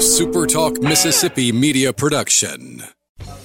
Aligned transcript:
A 0.00 0.02
Super 0.02 0.46
Talk 0.46 0.80
Mississippi 0.80 1.52
media 1.52 1.92
production. 1.92 2.82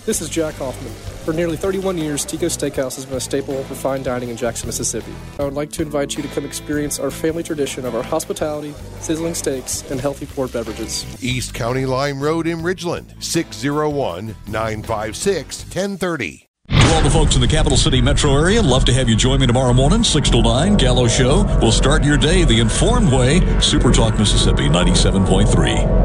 This 0.05 0.21
is 0.21 0.29
Jack 0.29 0.53
Hoffman. 0.53 0.93
For 1.25 1.33
nearly 1.33 1.57
31 1.57 1.97
years, 1.97 2.23
Tico 2.23 2.45
Steakhouse 2.45 2.95
has 2.95 3.05
been 3.05 3.17
a 3.17 3.19
staple 3.19 3.61
for 3.65 3.75
fine 3.75 4.03
dining 4.03 4.29
in 4.29 4.37
Jackson, 4.37 4.67
Mississippi. 4.67 5.11
I 5.37 5.43
would 5.43 5.53
like 5.53 5.69
to 5.71 5.81
invite 5.81 6.15
you 6.15 6.23
to 6.23 6.29
come 6.29 6.45
experience 6.45 6.97
our 6.97 7.11
family 7.11 7.43
tradition 7.43 7.85
of 7.85 7.93
our 7.93 8.01
hospitality, 8.01 8.73
sizzling 9.01 9.35
steaks, 9.35 9.83
and 9.91 9.99
healthy 9.99 10.27
poured 10.27 10.53
beverages. 10.53 11.05
East 11.21 11.53
County 11.53 11.85
Line 11.85 12.19
Road 12.19 12.47
in 12.47 12.59
Ridgeland, 12.59 13.21
601 13.21 14.33
956 14.47 15.63
1030. 15.63 16.47
To 16.69 16.93
all 16.93 17.03
the 17.03 17.09
folks 17.09 17.35
in 17.35 17.41
the 17.41 17.47
capital 17.49 17.77
city 17.77 17.99
metro 17.99 18.31
area, 18.33 18.61
love 18.61 18.85
to 18.85 18.93
have 18.93 19.09
you 19.09 19.17
join 19.17 19.41
me 19.41 19.47
tomorrow 19.47 19.73
morning, 19.73 20.05
6 20.05 20.29
to 20.29 20.41
9, 20.41 20.77
Gallo 20.77 21.09
Show. 21.09 21.43
We'll 21.61 21.73
start 21.73 22.05
your 22.05 22.17
day 22.17 22.45
the 22.45 22.61
informed 22.61 23.11
way. 23.11 23.41
Super 23.59 23.91
Talk 23.91 24.17
Mississippi 24.17 24.69
97.3 24.69 26.04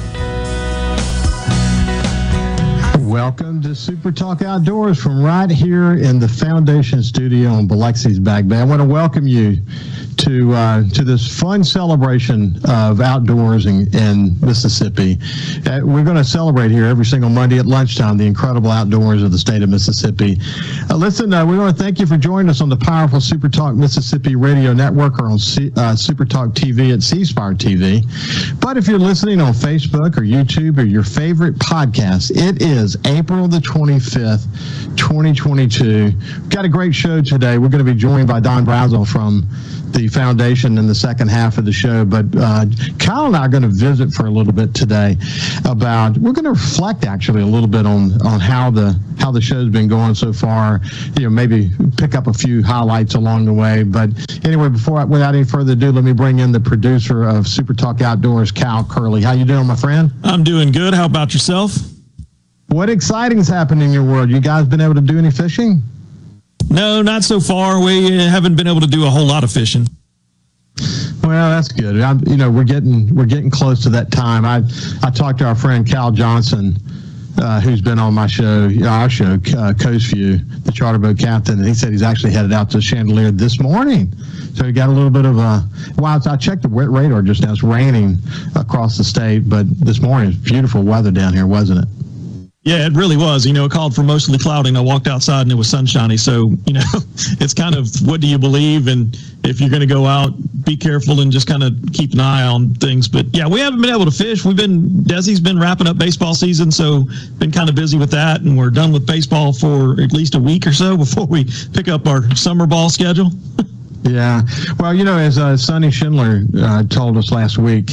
Welcome 3.11 3.61
to 3.63 3.75
Super 3.75 4.09
Talk 4.09 4.41
Outdoors 4.41 4.97
from 4.97 5.21
right 5.21 5.51
here 5.51 5.95
in 5.95 6.17
the 6.17 6.29
Foundation 6.29 7.03
Studio 7.03 7.57
in 7.57 7.67
Biloxi's 7.67 8.19
Back 8.19 8.47
Bay. 8.47 8.55
I 8.55 8.63
want 8.63 8.81
to 8.81 8.87
welcome 8.87 9.27
you 9.27 9.57
to 10.15 10.53
uh, 10.53 10.89
to 10.89 11.03
this 11.03 11.27
fun 11.39 11.61
celebration 11.61 12.57
of 12.69 13.01
outdoors 13.01 13.65
in, 13.65 13.93
in 13.93 14.39
Mississippi. 14.39 15.17
Uh, 15.65 15.81
we're 15.83 16.05
going 16.05 16.15
to 16.15 16.23
celebrate 16.23 16.71
here 16.71 16.85
every 16.85 17.03
single 17.03 17.29
Monday 17.29 17.59
at 17.59 17.65
lunchtime 17.65 18.17
the 18.17 18.25
incredible 18.25 18.71
outdoors 18.71 19.23
of 19.23 19.33
the 19.33 19.37
state 19.37 19.61
of 19.61 19.69
Mississippi. 19.69 20.37
Uh, 20.89 20.95
listen, 20.95 21.33
uh, 21.33 21.45
we 21.45 21.57
want 21.57 21.75
to 21.75 21.83
thank 21.83 21.99
you 21.99 22.05
for 22.05 22.15
joining 22.15 22.49
us 22.49 22.61
on 22.61 22.69
the 22.69 22.77
powerful 22.77 23.19
Super 23.19 23.49
Talk 23.49 23.75
Mississippi 23.75 24.37
Radio 24.37 24.71
Network 24.71 25.19
or 25.19 25.29
on 25.29 25.37
C, 25.37 25.69
uh, 25.75 25.97
Super 25.97 26.23
Talk 26.23 26.51
TV 26.51 26.93
at 26.93 27.03
C 27.03 27.25
Spire 27.25 27.55
TV. 27.55 28.01
But 28.61 28.77
if 28.77 28.87
you're 28.87 28.99
listening 28.99 29.41
on 29.41 29.51
Facebook 29.51 30.17
or 30.17 30.21
YouTube 30.21 30.77
or 30.77 30.83
your 30.83 31.03
favorite 31.03 31.55
podcast, 31.55 32.31
it 32.31 32.61
is 32.61 32.95
April 33.05 33.47
the 33.47 33.59
25th, 33.59 34.45
2022. 34.97 36.05
We've 36.05 36.49
got 36.49 36.65
a 36.65 36.69
great 36.69 36.93
show 36.93 37.21
today. 37.21 37.57
We're 37.57 37.69
going 37.69 37.83
to 37.83 37.91
be 37.91 37.97
joined 37.97 38.27
by 38.27 38.39
Don 38.39 38.65
Brazel 38.65 39.07
from 39.07 39.47
the 39.91 40.07
foundation 40.07 40.77
in 40.77 40.87
the 40.87 40.95
second 40.95 41.29
half 41.29 41.57
of 41.57 41.65
the 41.65 41.71
show. 41.71 42.05
But 42.05 42.25
uh, 42.37 42.65
Kyle 42.99 43.25
and 43.25 43.35
I 43.35 43.45
are 43.45 43.49
going 43.49 43.63
to 43.63 43.69
visit 43.69 44.11
for 44.11 44.25
a 44.25 44.29
little 44.29 44.53
bit 44.53 44.73
today 44.73 45.17
about. 45.65 46.17
We're 46.17 46.31
going 46.31 46.45
to 46.45 46.51
reflect 46.51 47.05
actually 47.05 47.41
a 47.41 47.45
little 47.45 47.67
bit 47.67 47.85
on 47.85 48.21
on 48.25 48.39
how 48.39 48.71
the 48.71 48.97
how 49.19 49.31
the 49.31 49.41
show's 49.41 49.69
been 49.69 49.87
going 49.87 50.15
so 50.15 50.33
far. 50.33 50.79
You 51.17 51.23
know, 51.23 51.29
maybe 51.29 51.69
pick 51.97 52.15
up 52.15 52.27
a 52.27 52.33
few 52.33 52.63
highlights 52.63 53.15
along 53.15 53.45
the 53.45 53.53
way. 53.53 53.83
But 53.83 54.09
anyway, 54.45 54.69
before 54.69 54.99
I, 54.99 55.03
without 55.03 55.35
any 55.35 55.43
further 55.43 55.73
ado, 55.73 55.91
let 55.91 56.03
me 56.03 56.13
bring 56.13 56.39
in 56.39 56.51
the 56.51 56.59
producer 56.59 57.23
of 57.23 57.47
Super 57.47 57.73
Talk 57.73 58.01
Outdoors, 58.01 58.51
Cal 58.51 58.83
Curley. 58.83 59.21
How 59.21 59.33
you 59.33 59.45
doing, 59.45 59.67
my 59.67 59.75
friend? 59.75 60.11
I'm 60.23 60.43
doing 60.43 60.71
good. 60.71 60.93
How 60.93 61.05
about 61.05 61.33
yourself? 61.33 61.75
What 62.71 62.89
exciting's 62.89 63.49
happened 63.49 63.83
in 63.83 63.91
your 63.91 64.05
world? 64.05 64.29
You 64.29 64.39
guys 64.39 64.65
been 64.65 64.79
able 64.79 64.93
to 64.95 65.01
do 65.01 65.17
any 65.17 65.29
fishing? 65.29 65.81
No, 66.69 67.01
not 67.01 67.25
so 67.25 67.41
far. 67.41 67.83
We 67.83 68.17
haven't 68.17 68.55
been 68.55 68.67
able 68.67 68.79
to 68.79 68.87
do 68.87 69.05
a 69.05 69.09
whole 69.09 69.25
lot 69.25 69.43
of 69.43 69.51
fishing. 69.51 69.87
Well, 71.21 71.49
that's 71.49 71.67
good. 71.67 71.99
I'm, 71.99 72.25
you 72.25 72.37
know, 72.37 72.49
we're 72.49 72.63
getting 72.63 73.13
we're 73.13 73.25
getting 73.25 73.51
close 73.51 73.83
to 73.83 73.89
that 73.89 74.09
time. 74.09 74.45
I 74.45 74.63
I 75.03 75.11
talked 75.11 75.39
to 75.39 75.45
our 75.45 75.53
friend 75.53 75.85
Cal 75.85 76.11
Johnson, 76.11 76.77
uh, 77.39 77.59
who's 77.59 77.81
been 77.81 77.99
on 77.99 78.13
my 78.13 78.25
show, 78.25 78.69
our 78.87 79.09
show, 79.09 79.37
uh, 79.57 79.73
Coast 79.73 80.07
View, 80.13 80.37
the 80.37 80.71
charter 80.71 80.97
boat 80.97 81.19
captain, 81.19 81.59
and 81.59 81.67
he 81.67 81.73
said 81.73 81.91
he's 81.91 82.01
actually 82.01 82.31
headed 82.31 82.53
out 82.53 82.69
to 82.69 82.77
Chandeleur 82.77 83.37
this 83.37 83.59
morning. 83.59 84.13
So 84.55 84.63
he 84.63 84.71
got 84.71 84.87
a 84.87 84.93
little 84.93 85.09
bit 85.09 85.25
of 85.25 85.37
a. 85.37 85.67
Well, 85.97 86.21
I 86.25 86.37
checked 86.37 86.61
the 86.61 86.69
wet 86.69 86.89
radar 86.89 87.21
just 87.21 87.41
now. 87.41 87.51
It's 87.51 87.63
raining 87.63 88.17
across 88.55 88.97
the 88.97 89.03
state, 89.03 89.49
but 89.49 89.65
this 89.81 89.99
morning 89.99 90.29
it's 90.29 90.37
beautiful 90.37 90.83
weather 90.83 91.11
down 91.11 91.33
here, 91.33 91.47
wasn't 91.47 91.83
it? 91.83 92.00
Yeah, 92.63 92.85
it 92.85 92.93
really 92.93 93.17
was. 93.17 93.43
You 93.43 93.53
know, 93.53 93.65
it 93.65 93.71
called 93.71 93.95
for 93.95 94.03
mostly 94.03 94.37
cloudy, 94.37 94.69
and 94.69 94.77
I 94.77 94.81
walked 94.81 95.07
outside 95.07 95.41
and 95.41 95.51
it 95.51 95.55
was 95.55 95.67
sunshiny. 95.67 96.15
So, 96.15 96.51
you 96.67 96.73
know, 96.73 96.81
it's 97.39 97.55
kind 97.55 97.73
of 97.73 97.89
what 98.05 98.21
do 98.21 98.27
you 98.27 98.37
believe? 98.37 98.87
And 98.87 99.17
if 99.43 99.59
you're 99.59 99.69
going 99.69 99.81
to 99.81 99.87
go 99.87 100.05
out, 100.05 100.31
be 100.63 100.77
careful 100.77 101.21
and 101.21 101.31
just 101.31 101.47
kind 101.47 101.63
of 101.63 101.73
keep 101.91 102.13
an 102.13 102.19
eye 102.19 102.43
on 102.43 102.75
things. 102.75 103.07
But 103.07 103.25
yeah, 103.33 103.47
we 103.47 103.59
haven't 103.59 103.81
been 103.81 103.89
able 103.89 104.05
to 104.05 104.11
fish. 104.11 104.45
We've 104.45 104.55
been, 104.55 104.89
Desi's 105.05 105.39
been 105.39 105.59
wrapping 105.59 105.87
up 105.87 105.97
baseball 105.97 106.35
season, 106.35 106.71
so 106.71 107.05
been 107.39 107.51
kind 107.51 107.67
of 107.67 107.73
busy 107.73 107.97
with 107.97 108.11
that. 108.11 108.41
And 108.41 108.55
we're 108.55 108.69
done 108.69 108.91
with 108.91 109.07
baseball 109.07 109.53
for 109.53 109.99
at 109.99 110.13
least 110.13 110.35
a 110.35 110.39
week 110.39 110.67
or 110.67 110.73
so 110.73 110.95
before 111.05 111.25
we 111.25 111.45
pick 111.73 111.87
up 111.87 112.05
our 112.05 112.29
summer 112.35 112.67
ball 112.67 112.91
schedule. 112.91 113.31
yeah. 114.03 114.41
Well, 114.77 114.93
you 114.93 115.03
know, 115.03 115.17
as 115.17 115.39
uh, 115.39 115.57
Sonny 115.57 115.89
Schindler 115.89 116.43
uh, 116.55 116.83
told 116.83 117.17
us 117.17 117.31
last 117.31 117.57
week, 117.57 117.89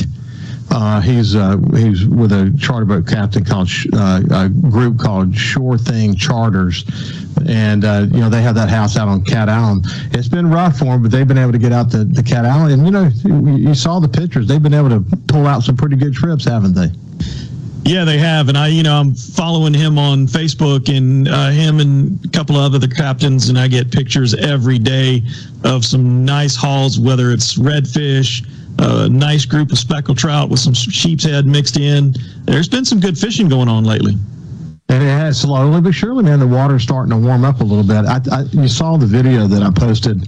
uh, 0.71 1.01
he's 1.01 1.35
uh, 1.35 1.57
he's 1.75 2.07
with 2.07 2.33
a 2.33 2.55
charter 2.61 2.85
boat 2.85 3.07
captain 3.07 3.45
called 3.45 3.69
uh, 3.95 4.21
a 4.31 4.49
group 4.49 4.99
called 4.99 5.35
Shore 5.35 5.79
Thing 5.79 6.15
Charters, 6.15 6.85
and 7.49 7.85
uh, 7.85 8.07
you 8.11 8.21
know 8.21 8.29
they 8.29 8.43
have 8.43 8.55
that 8.57 8.69
house 8.69 8.97
out 8.97 9.09
on 9.09 9.25
Cat 9.25 9.49
Island. 9.49 9.87
It's 10.13 10.29
been 10.29 10.51
rough 10.51 10.79
for 10.79 10.87
them, 10.87 11.03
but 11.03 11.11
they've 11.11 11.27
been 11.27 11.39
able 11.39 11.53
to 11.53 11.59
get 11.59 11.73
out 11.73 11.91
to 11.93 12.05
the 12.05 12.23
Cat 12.23 12.45
Island, 12.45 12.73
and 12.73 12.85
you 12.85 12.91
know 12.91 13.11
you, 13.57 13.75
saw 13.75 13.99
the 13.99 14.09
pictures. 14.09 14.47
They've 14.47 14.63
been 14.63 14.75
able 14.75 14.91
to 14.91 15.05
pull 15.27 15.47
out 15.47 15.63
some 15.63 15.77
pretty 15.77 15.97
good 15.97 16.13
trips, 16.13 16.45
haven't 16.45 16.75
they? 16.75 16.91
Yeah, 17.85 18.05
they 18.05 18.19
have, 18.19 18.49
and 18.51 18.59
I, 18.59 18.67
you 18.67 18.83
know, 18.83 19.01
I'm 19.01 19.15
following 19.15 19.73
him 19.73 19.99
on 19.99 20.27
Facebook, 20.27 20.95
and 20.95 21.27
uh, 21.27 21.49
him 21.49 21.81
and 21.81 22.23
a 22.27 22.29
couple 22.29 22.57
of 22.57 22.75
other 22.75 22.89
captains, 22.89 23.49
and 23.49 23.59
I 23.59 23.69
get 23.69 23.91
pictures 23.91 24.35
every 24.35 24.79
day 24.79 25.23
of 25.65 25.87
some 25.87 26.27
nice 26.27 26.55
hauls, 26.55 27.01
whether 27.01 27.31
it's 27.31 27.57
redfish, 27.57 28.47
a 28.79 29.09
nice 29.09 29.45
group 29.45 29.73
of 29.73 29.79
speckled 29.79 30.19
trout 30.19 30.49
with 30.49 30.61
some 30.61 30.75
sheep's 30.75 31.25
head 31.25 31.47
mixed 31.47 31.79
in. 31.79 32.15
There's 32.45 32.69
been 32.69 32.85
some 32.85 33.01
good 33.01 33.19
fishing 33.19 33.49
going 33.49 33.69
on 33.69 33.85
lately. 33.85 34.15
It 34.89 35.01
has 35.01 35.41
slowly 35.41 35.81
but 35.81 35.93
surely, 35.93 36.25
man. 36.25 36.39
The 36.39 36.47
water's 36.47 36.83
starting 36.83 37.11
to 37.11 37.17
warm 37.17 37.45
up 37.45 37.61
a 37.61 37.65
little 37.65 37.85
bit. 37.85 38.07
I, 38.07 38.21
I, 38.33 38.43
you 38.53 38.69
saw 38.69 38.97
the 38.97 39.07
video 39.07 39.47
that 39.47 39.63
I 39.63 39.71
posted 39.71 40.27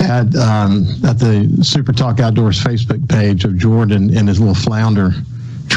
at 0.00 0.34
um, 0.36 0.86
at 1.04 1.18
the 1.18 1.58
Super 1.62 1.92
Talk 1.92 2.20
Outdoors 2.20 2.62
Facebook 2.62 3.08
page 3.08 3.44
of 3.44 3.56
Jordan 3.56 4.16
and 4.16 4.28
his 4.28 4.38
little 4.38 4.54
flounder 4.54 5.12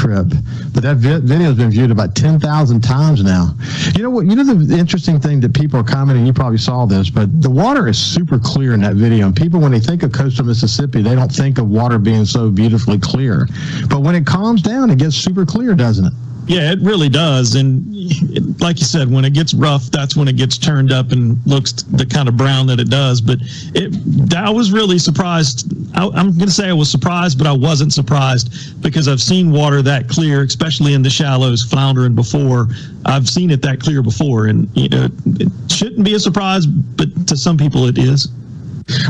trip. 0.02 0.26
But 0.74 0.82
that 0.82 0.96
vi- 0.96 1.20
video 1.20 1.48
has 1.48 1.56
been 1.56 1.70
viewed 1.70 1.90
about 1.90 2.14
10,000 2.14 2.80
times 2.80 3.22
now. 3.22 3.54
You 3.94 4.02
know 4.02 4.10
what? 4.10 4.26
You 4.26 4.34
know 4.34 4.44
the 4.44 4.76
interesting 4.76 5.20
thing 5.20 5.40
that 5.40 5.54
people 5.54 5.78
are 5.78 5.84
commenting, 5.84 6.26
you 6.26 6.32
probably 6.32 6.58
saw 6.58 6.86
this, 6.86 7.08
but 7.08 7.40
the 7.40 7.50
water 7.50 7.86
is 7.88 7.98
super 7.98 8.38
clear 8.38 8.74
in 8.74 8.80
that 8.80 8.96
video. 8.96 9.26
And 9.26 9.36
people, 9.36 9.60
when 9.60 9.70
they 9.70 9.80
think 9.80 10.02
of 10.02 10.12
coastal 10.12 10.44
Mississippi, 10.44 11.02
they 11.02 11.14
don't 11.14 11.30
think 11.30 11.58
of 11.58 11.68
water 11.68 11.98
being 11.98 12.24
so 12.24 12.50
beautifully 12.50 12.98
clear. 12.98 13.46
But 13.88 14.00
when 14.00 14.14
it 14.14 14.26
calms 14.26 14.62
down, 14.62 14.90
it 14.90 14.98
gets 14.98 15.14
super 15.14 15.46
clear, 15.46 15.74
doesn't 15.74 16.06
it? 16.06 16.12
Yeah, 16.46 16.72
it 16.72 16.80
really 16.80 17.08
does. 17.08 17.54
And 17.54 17.84
it, 17.90 18.60
like 18.60 18.80
you 18.80 18.84
said, 18.84 19.10
when 19.10 19.24
it 19.24 19.32
gets 19.32 19.54
rough, 19.54 19.84
that's 19.90 20.16
when 20.16 20.26
it 20.26 20.36
gets 20.36 20.58
turned 20.58 20.90
up 20.90 21.12
and 21.12 21.38
looks 21.46 21.72
the 21.72 22.04
kind 22.04 22.28
of 22.28 22.36
brown 22.36 22.66
that 22.66 22.80
it 22.80 22.90
does. 22.90 23.20
But 23.20 23.38
it, 23.74 24.34
I 24.34 24.50
was 24.50 24.72
really 24.72 24.98
surprised. 24.98 25.72
I, 25.96 26.06
I'm 26.08 26.32
going 26.32 26.46
to 26.46 26.50
say 26.50 26.68
I 26.68 26.72
was 26.72 26.90
surprised, 26.90 27.38
but 27.38 27.46
I 27.46 27.52
wasn't 27.52 27.92
surprised 27.92 28.82
because 28.82 29.06
I've 29.06 29.22
seen 29.22 29.52
water 29.52 29.82
that 29.82 30.08
clear, 30.08 30.42
especially 30.42 30.94
in 30.94 31.02
the 31.02 31.10
shallows, 31.10 31.62
floundering 31.62 32.14
before. 32.14 32.68
I've 33.04 33.28
seen 33.28 33.50
it 33.50 33.62
that 33.62 33.80
clear 33.80 34.02
before, 34.02 34.46
and 34.46 34.68
you 34.76 34.88
know, 34.88 35.08
it 35.26 35.48
shouldn't 35.70 36.04
be 36.04 36.14
a 36.14 36.20
surprise, 36.20 36.66
but 36.66 37.28
to 37.28 37.36
some 37.36 37.56
people 37.56 37.86
it 37.86 37.98
is. 37.98 38.28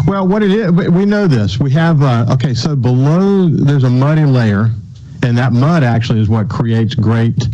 Well, 0.07 0.29
what 0.29 0.43
it 0.43 0.51
is, 0.51 0.71
we 0.71 1.07
know 1.07 1.27
this. 1.27 1.59
We 1.59 1.71
have 1.73 2.03
uh, 2.03 2.27
okay. 2.31 2.53
So 2.53 2.77
below, 2.77 3.49
there's 3.49 3.85
a 3.85 3.91
muddy 3.91 4.25
layer 4.25 4.71
and 5.23 5.39
that 5.39 5.53
mud 5.53 5.83
actually 5.85 6.21
is 6.21 6.29
what 6.29 6.49
creates 6.49 6.95
great 6.95 7.49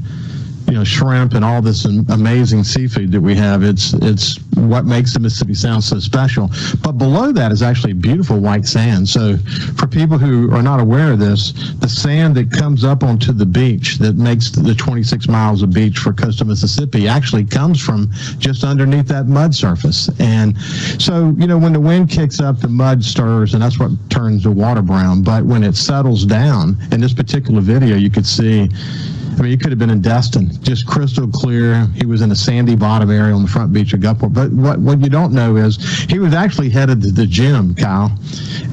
you 0.68 0.74
know 0.74 0.84
shrimp 0.84 1.32
and 1.34 1.44
all 1.44 1.62
this 1.62 1.86
amazing 1.86 2.62
seafood 2.62 3.10
that 3.10 3.20
we 3.20 3.34
have 3.34 3.62
it's 3.62 3.94
it's 3.94 4.38
what 4.54 4.84
makes 4.84 5.14
the 5.14 5.20
mississippi 5.20 5.54
sound 5.54 5.82
so 5.82 5.98
special. 5.98 6.50
But 6.82 6.92
below 6.92 7.32
that 7.32 7.52
is 7.52 7.62
actually 7.62 7.94
beautiful 7.94 8.38
white 8.38 8.66
sand. 8.66 9.08
So 9.08 9.36
for 9.76 9.86
people 9.86 10.18
who 10.18 10.52
are 10.54 10.62
not 10.62 10.80
aware 10.80 11.12
of 11.12 11.18
this 11.18 11.52
the 11.78 11.88
sand 11.88 12.36
that 12.36 12.50
comes 12.50 12.84
up 12.84 13.02
onto 13.02 13.32
the 13.32 13.46
beach 13.46 13.98
that 13.98 14.16
makes 14.16 14.50
the 14.50 14.74
26 14.74 15.28
miles 15.28 15.62
of 15.62 15.72
beach 15.72 15.98
for 15.98 16.12
coastal 16.12 16.46
mississippi 16.46 17.08
actually 17.08 17.44
comes 17.44 17.80
from 17.80 18.10
just 18.38 18.64
underneath 18.64 19.08
that 19.08 19.26
mud 19.26 19.54
surface. 19.54 20.10
And 20.20 20.58
so 21.00 21.34
you 21.38 21.46
know 21.46 21.56
when 21.56 21.72
the 21.72 21.80
wind 21.80 22.10
kicks 22.10 22.40
up 22.40 22.60
the 22.60 22.68
mud 22.68 23.02
stirs 23.02 23.54
and 23.54 23.62
that's 23.62 23.78
what 23.78 23.92
turns 24.10 24.42
the 24.42 24.50
water 24.50 24.82
brown. 24.82 25.22
But 25.22 25.44
when 25.44 25.64
it 25.64 25.76
settles 25.76 26.26
down 26.26 26.76
in 26.92 27.00
this 27.00 27.14
particular 27.14 27.62
video 27.62 27.96
you 27.96 28.10
could 28.10 28.26
see 28.26 28.68
I 29.38 29.42
mean, 29.42 29.50
he 29.52 29.56
could 29.56 29.70
have 29.70 29.78
been 29.78 29.90
in 29.90 30.00
Destin, 30.00 30.50
just 30.62 30.86
crystal 30.86 31.28
clear. 31.28 31.86
He 31.94 32.06
was 32.06 32.22
in 32.22 32.32
a 32.32 32.36
sandy 32.36 32.74
bottom 32.74 33.10
area 33.10 33.32
on 33.32 33.42
the 33.42 33.48
front 33.48 33.72
beach 33.72 33.92
of 33.92 34.00
Gulfport. 34.00 34.34
But 34.34 34.50
what, 34.50 34.80
what 34.80 35.00
you 35.00 35.08
don't 35.08 35.32
know 35.32 35.56
is 35.56 35.76
he 36.08 36.18
was 36.18 36.34
actually 36.34 36.70
headed 36.70 37.02
to 37.02 37.12
the 37.12 37.24
gym, 37.24 37.74
Kyle, 37.76 38.10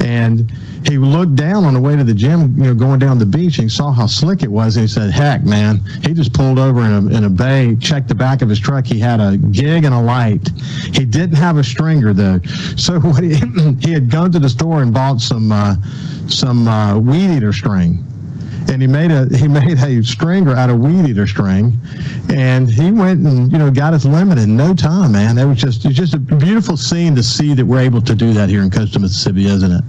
and 0.04 0.52
he 0.88 0.98
looked 0.98 1.36
down 1.36 1.66
on 1.66 1.74
the 1.76 1.80
way 1.80 1.96
to 1.96 2.04
the 2.04 2.14
gym, 2.14 2.58
you 2.58 2.64
know, 2.64 2.74
going 2.74 2.98
down 2.98 3.20
the 3.20 3.26
beach, 3.28 3.60
and 3.60 3.72
saw 3.72 3.92
how 3.92 4.08
slick 4.08 4.42
it 4.42 4.52
was, 4.52 4.76
and 4.76 4.88
he 4.88 4.92
said, 4.92 5.12
"Heck, 5.12 5.44
man!" 5.44 5.82
He 6.02 6.14
just 6.14 6.34
pulled 6.34 6.58
over 6.58 6.82
in 6.82 6.92
a, 6.92 7.18
in 7.18 7.24
a 7.26 7.30
bay, 7.30 7.76
checked 7.80 8.08
the 8.08 8.16
back 8.16 8.42
of 8.42 8.50
his 8.50 8.60
truck. 8.60 8.88
He 8.88 9.00
had 9.00 9.20
a 9.20 9.38
gig 9.38 9.84
and 9.84 9.94
a 9.94 10.02
light. 10.02 10.50
He 10.94 11.06
didn't 11.06 11.38
have 11.38 11.58
a 11.58 11.64
stringer 11.64 12.14
though, 12.14 12.40
so 12.76 13.00
he 13.00 13.36
he 13.82 13.92
had 13.92 14.10
gone 14.10 14.32
to 14.32 14.40
the 14.40 14.50
store 14.50 14.82
and 14.82 14.92
bought 14.92 15.22
some 15.22 15.52
uh, 15.52 15.76
some 16.28 16.68
uh, 16.68 16.98
weed 16.98 17.36
eater 17.36 17.54
string 17.54 18.04
and 18.70 18.82
he 18.82 18.88
made 18.88 19.12
a 19.12 19.26
he 19.38 19.48
made 19.48 19.78
a 19.80 20.04
stringer 20.04 20.56
out 20.56 20.70
of 20.70 20.80
weed 20.80 21.10
eater 21.10 21.28
string, 21.28 21.78
and 22.30 22.70
he 22.70 22.92
went 22.92 23.26
and 23.26 23.52
you 23.52 23.58
know 23.58 23.72
got 23.72 23.94
his 23.94 24.06
limit 24.06 24.38
in 24.38 24.56
no 24.56 24.74
time, 24.74 25.12
man. 25.12 25.38
It 25.38 25.46
was 25.46 25.58
just 25.58 25.86
it's 25.86 25.96
just 25.96 26.14
a 26.14 26.20
beautiful 26.20 26.78
scene 26.78 27.16
to 27.16 27.24
see 27.24 27.54
that 27.54 27.66
we're 27.66 27.80
able 27.80 28.02
to 28.02 28.16
do 28.16 28.34
that 28.34 28.50
here 28.50 28.62
in 28.62 28.70
coastal 28.70 29.02
Mississippi, 29.02 29.46
isn't 29.46 29.72
it? 29.72 29.84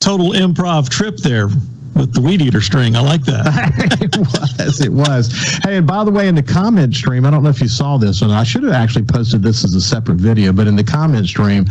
Total 0.00 0.32
improv 0.32 0.88
trip 0.88 1.16
there 1.18 1.48
with 1.94 2.12
the 2.12 2.20
weed 2.20 2.42
eater 2.42 2.60
string. 2.60 2.96
I 2.96 3.00
like 3.00 3.22
that. 3.24 3.46
it 4.00 4.16
was. 4.16 4.80
It 4.80 4.92
was. 4.92 5.32
Hey, 5.62 5.76
and 5.76 5.86
by 5.86 6.04
the 6.04 6.10
way, 6.10 6.28
in 6.28 6.34
the 6.34 6.42
comment 6.42 6.94
stream, 6.94 7.24
I 7.24 7.30
don't 7.30 7.42
know 7.42 7.48
if 7.48 7.60
you 7.60 7.68
saw 7.68 7.96
this, 7.96 8.22
and 8.22 8.32
I 8.32 8.42
should 8.42 8.64
have 8.64 8.72
actually 8.72 9.04
posted 9.04 9.42
this 9.42 9.64
as 9.64 9.74
a 9.74 9.80
separate 9.80 10.18
video, 10.18 10.52
but 10.52 10.66
in 10.66 10.76
the 10.76 10.84
comment 10.84 11.26
stream, 11.26 11.64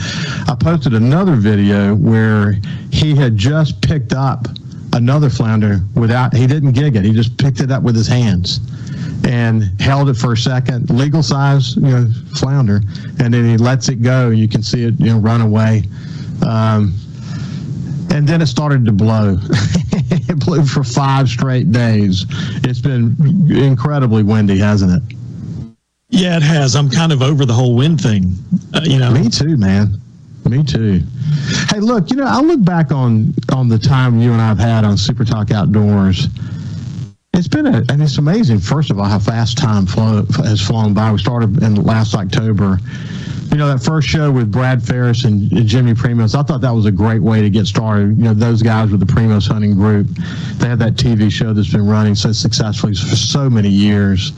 I 0.47 0.55
posted 0.59 0.93
another 0.93 1.35
video 1.35 1.93
where 1.95 2.53
he 2.91 3.15
had 3.15 3.37
just 3.37 3.81
picked 3.81 4.13
up 4.13 4.47
another 4.93 5.29
flounder 5.29 5.81
without, 5.95 6.33
he 6.33 6.47
didn't 6.47 6.71
gig 6.71 6.95
it. 6.95 7.03
He 7.03 7.11
just 7.11 7.37
picked 7.37 7.59
it 7.59 7.71
up 7.71 7.83
with 7.83 7.95
his 7.95 8.07
hands 8.07 8.59
and 9.25 9.63
held 9.79 10.09
it 10.09 10.15
for 10.15 10.33
a 10.33 10.37
second, 10.37 10.89
legal 10.89 11.23
size, 11.23 11.75
you 11.75 11.81
know, 11.81 12.07
flounder, 12.35 12.81
and 13.19 13.33
then 13.33 13.45
he 13.45 13.57
lets 13.57 13.89
it 13.89 14.01
go. 14.01 14.29
You 14.29 14.47
can 14.47 14.63
see 14.63 14.83
it, 14.83 14.99
you 14.99 15.07
know, 15.07 15.19
run 15.19 15.41
away. 15.41 15.83
Um, 16.45 16.93
and 18.13 18.27
then 18.27 18.41
it 18.41 18.47
started 18.47 18.85
to 18.85 18.91
blow. 18.91 19.37
it 19.49 20.39
blew 20.45 20.65
for 20.65 20.83
five 20.83 21.27
straight 21.29 21.71
days. 21.71 22.25
It's 22.63 22.79
been 22.79 23.15
incredibly 23.49 24.23
windy, 24.23 24.59
hasn't 24.59 24.91
it? 24.91 25.17
Yeah, 26.09 26.37
it 26.37 26.43
has. 26.43 26.75
I'm 26.75 26.91
kind 26.91 27.11
of 27.11 27.23
over 27.23 27.43
the 27.45 27.53
whole 27.53 27.75
wind 27.75 27.99
thing. 27.99 28.35
Uh, 28.73 28.81
you 28.83 28.99
know, 28.99 29.11
me 29.11 29.29
too, 29.29 29.57
man. 29.57 29.99
Me 30.49 30.63
too. 30.63 31.01
Hey, 31.69 31.79
look, 31.79 32.09
you 32.09 32.17
know, 32.17 32.25
I 32.25 32.41
look 32.41 32.63
back 32.63 32.91
on 32.91 33.33
on 33.51 33.69
the 33.69 33.79
time 33.79 34.19
you 34.19 34.33
and 34.33 34.41
I've 34.41 34.59
had 34.59 34.83
on 34.83 34.97
Super 34.97 35.23
Talk 35.23 35.51
Outdoors. 35.51 36.27
It's 37.33 37.47
been 37.47 37.65
a, 37.65 37.83
and 37.89 38.01
it's 38.01 38.17
amazing. 38.17 38.59
First 38.59 38.91
of 38.91 38.99
all, 38.99 39.05
how 39.05 39.19
fast 39.19 39.57
time 39.57 39.87
has 39.87 40.61
flown 40.61 40.93
by. 40.93 41.11
We 41.11 41.17
started 41.17 41.61
in 41.63 41.75
last 41.75 42.13
October 42.13 42.77
you 43.53 43.59
know, 43.59 43.67
that 43.67 43.83
first 43.83 44.07
show 44.07 44.31
with 44.31 44.51
Brad 44.51 44.81
Farris 44.81 45.25
and 45.25 45.47
Jimmy 45.67 45.93
Primos, 45.93 46.33
I 46.33 46.41
thought 46.41 46.61
that 46.61 46.71
was 46.71 46.87
a 46.87 46.91
great 46.91 47.21
way 47.21 47.43
to 47.43 47.51
get 47.51 47.67
started. 47.67 48.17
You 48.17 48.23
know, 48.23 48.33
those 48.33 48.63
guys 48.63 48.89
with 48.89 48.99
the 48.99 49.05
Primos 49.05 49.47
hunting 49.47 49.75
group, 49.75 50.07
they 50.57 50.67
have 50.67 50.79
that 50.79 50.95
TV 50.95 51.31
show 51.31 51.53
that's 51.53 51.71
been 51.71 51.85
running 51.85 52.15
so 52.15 52.31
successfully 52.31 52.95
for 52.95 53.15
so 53.15 53.51
many 53.51 53.69
years. 53.69 54.31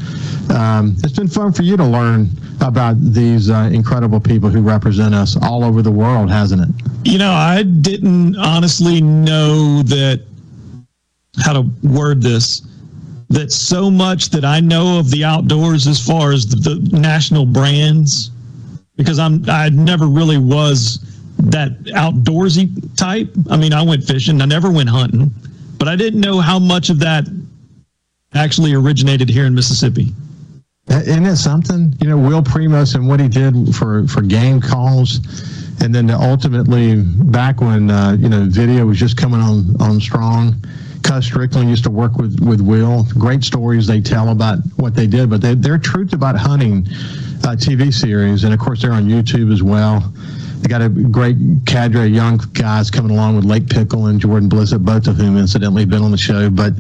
Um, 0.50 0.98
it's 1.02 1.14
been 1.14 1.30
fun 1.30 1.54
for 1.54 1.64
you 1.64 1.78
to 1.78 1.86
learn 1.86 2.28
about 2.60 3.00
these 3.00 3.50
uh, 3.50 3.70
incredible 3.72 4.20
people 4.20 4.50
who 4.50 4.62
represent 4.62 5.16
us 5.16 5.38
all 5.42 5.64
over 5.64 5.82
the 5.82 5.92
world, 5.92 6.30
hasn't 6.30 6.64
it? 6.64 6.70
You 7.06 7.18
know, 7.18 7.32
I 7.32 7.64
didn't 7.64 8.36
honestly 8.36 9.00
know 9.00 9.82
that 9.84 10.26
how 11.38 11.54
to 11.54 11.70
word 11.84 12.22
this 12.22 12.64
that 13.30 13.52
so 13.52 13.90
much 13.90 14.30
that 14.30 14.46
I 14.46 14.60
know 14.60 15.00
of 15.00 15.10
the 15.10 15.24
outdoors 15.24 15.88
as 15.88 16.06
far 16.06 16.32
as 16.32 16.46
the, 16.48 16.58
the 16.58 16.98
national 16.98 17.46
brands 17.46 18.32
because 18.96 19.20
I'm 19.20 19.44
I 19.50 19.70
never 19.70 20.08
really 20.08 20.38
was 20.38 21.00
that 21.38 21.72
outdoorsy 21.86 22.96
type. 22.96 23.30
I 23.50 23.58
mean, 23.58 23.74
I 23.74 23.82
went 23.82 24.04
fishing, 24.04 24.42
I 24.42 24.46
never 24.46 24.72
went 24.72 24.90
hunting, 24.90 25.32
but 25.78 25.88
I 25.88 25.96
didn't 25.96 26.22
know 26.22 26.40
how 26.40 26.60
much 26.60 26.90
of 26.90 27.00
that 27.00 27.26
actually 28.34 28.74
originated 28.74 29.30
here 29.30 29.46
in 29.46 29.56
Mississippi. 29.56 30.14
Isn't 30.88 31.26
it 31.26 31.38
something? 31.38 31.94
You 32.00 32.10
know, 32.10 32.18
Will 32.18 32.44
Primos 32.44 32.96
and 32.96 33.08
what 33.08 33.20
he 33.20 33.28
did 33.28 33.76
for 33.76 34.08
for 34.08 34.22
game 34.22 34.62
calls, 34.62 35.20
and 35.82 35.94
then 35.94 36.10
ultimately 36.12 37.02
back 37.02 37.60
when 37.60 37.90
uh, 37.90 38.16
you 38.20 38.30
know 38.30 38.46
video 38.46 38.86
was 38.86 39.00
just 39.00 39.18
coming 39.18 39.42
on 39.42 39.76
on 39.82 40.00
strong. 40.00 40.64
Cuz 41.06 41.26
Strickland 41.26 41.70
used 41.70 41.84
to 41.84 41.92
work 41.92 42.18
with 42.18 42.40
with 42.42 42.62
Will. 42.62 43.06
Great 43.18 43.44
stories 43.44 43.86
they 43.86 44.02
tell 44.02 44.30
about 44.30 44.60
what 44.78 44.96
they 44.96 45.08
did, 45.08 45.30
but 45.30 45.42
they, 45.42 45.54
their 45.54 45.78
truth 45.78 46.14
about 46.14 46.36
hunting 46.36 46.86
uh, 47.44 47.56
TV 47.56 47.94
series, 47.94 48.44
and 48.44 48.54
of 48.54 48.60
course 48.60 48.82
they're 48.82 48.92
on 48.92 49.08
YouTube 49.08 49.54
as 49.54 49.62
well. 49.62 50.12
They 50.62 50.68
got 50.68 50.82
a 50.82 50.90
great 50.90 51.38
cadre 51.68 52.08
of 52.08 52.10
young 52.10 52.38
guys 52.54 52.90
coming 52.90 53.12
along 53.12 53.36
with 53.36 53.46
Lake 53.46 53.70
Pickle 53.70 54.08
and 54.08 54.20
Jordan 54.20 54.50
Blissett, 54.50 54.84
both 54.84 55.06
of 55.08 55.18
whom 55.18 55.38
incidentally 55.38 55.84
have 55.84 55.90
been 55.90 56.02
on 56.02 56.10
the 56.10 56.18
show. 56.18 56.50
But 56.50 56.74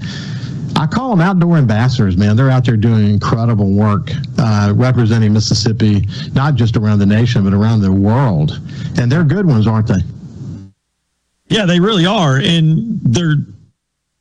I 0.75 0.87
call 0.87 1.11
them 1.11 1.21
outdoor 1.21 1.57
ambassadors, 1.57 2.17
man. 2.17 2.35
They're 2.35 2.49
out 2.49 2.65
there 2.65 2.77
doing 2.77 3.07
incredible 3.07 3.71
work, 3.71 4.09
uh, 4.39 4.73
representing 4.75 5.33
Mississippi, 5.33 6.07
not 6.33 6.55
just 6.55 6.75
around 6.75 6.99
the 6.99 7.05
nation, 7.05 7.43
but 7.43 7.53
around 7.53 7.81
the 7.81 7.91
world. 7.91 8.59
And 8.97 9.11
they're 9.11 9.23
good 9.23 9.45
ones, 9.45 9.67
aren't 9.67 9.87
they? 9.87 10.01
Yeah, 11.47 11.65
they 11.65 11.79
really 11.79 12.07
are, 12.07 12.37
and 12.37 12.99
they're 13.03 13.35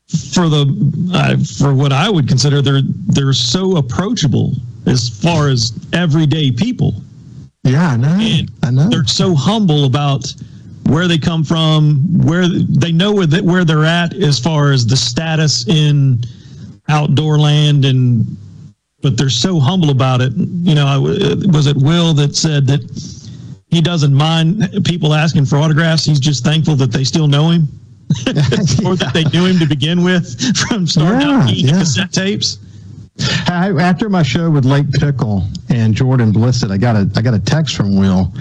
for 0.09 0.49
the 0.49 1.11
uh, 1.15 1.37
for 1.59 1.75
what 1.75 1.93
I 1.93 2.11
would 2.11 2.29
consider 2.29 2.61
they're 2.61 2.83
they're 2.83 3.33
so 3.33 3.77
approachable 3.77 4.55
as 4.87 5.09
far 5.09 5.49
as 5.49 5.73
everyday 5.93 6.51
people. 6.51 6.95
Yeah, 7.63 7.89
I 7.89 7.97
know. 7.97 8.19
And 8.21 8.51
I 8.63 8.71
know. 8.71 8.89
They're 8.91 9.07
so 9.07 9.35
humble 9.35 9.87
about 9.87 10.33
where 10.87 11.09
they 11.09 11.17
come 11.17 11.43
from, 11.43 12.03
where 12.27 12.47
they 12.47 12.93
know 12.93 13.13
where 13.13 13.27
they, 13.27 13.41
where 13.41 13.65
they're 13.65 13.87
at 13.87 14.13
as 14.15 14.39
far 14.39 14.73
as 14.73 14.87
the 14.87 14.97
status 14.97 15.67
in 15.67 16.23
outdoor 16.89 17.39
land, 17.39 17.87
and 17.87 18.37
but 19.01 19.17
they're 19.17 19.31
so 19.31 19.59
humble 19.59 19.91
about 19.91 20.21
it. 20.21 20.35
You 20.37 20.75
know, 20.75 20.87
I, 20.87 20.99
was 20.99 21.67
it 21.67 21.77
Will 21.77 22.13
that 22.15 22.37
said 22.37 22.67
that 22.67 22.83
he 23.69 23.81
doesn't 23.81 24.15
mind 24.15 24.85
people 24.85 25.15
asking 25.15 25.47
for 25.47 25.57
autographs? 25.57 26.05
He's 26.05 26.21
just 26.21 26.45
thankful 26.45 26.77
that 26.77 26.93
they 26.93 27.05
still 27.05 27.27
know 27.27 27.49
him. 27.51 27.69
or 28.85 28.97
that 28.97 29.11
they 29.15 29.25
knew 29.25 29.47
him 29.47 29.59
to 29.59 29.67
begin 29.67 30.05
with 30.05 30.57
from 30.57 30.87
starting 30.87 31.29
yeah, 31.29 31.49
yeah. 31.49 31.79
cassette 31.79 32.13
tapes. 32.13 32.59
I, 33.47 33.73
after 33.79 34.09
my 34.09 34.23
show 34.23 34.51
with 34.51 34.65
Lake 34.65 34.91
Pickle 34.91 35.45
and 35.69 35.95
Jordan 35.95 36.33
Blissett, 36.33 36.71
I 36.71 36.79
got 36.79 36.97
a 36.97 37.09
I 37.15 37.23
got 37.23 37.35
a 37.35 37.39
text 37.39 37.77
from 37.77 37.97
Will, 37.97 38.33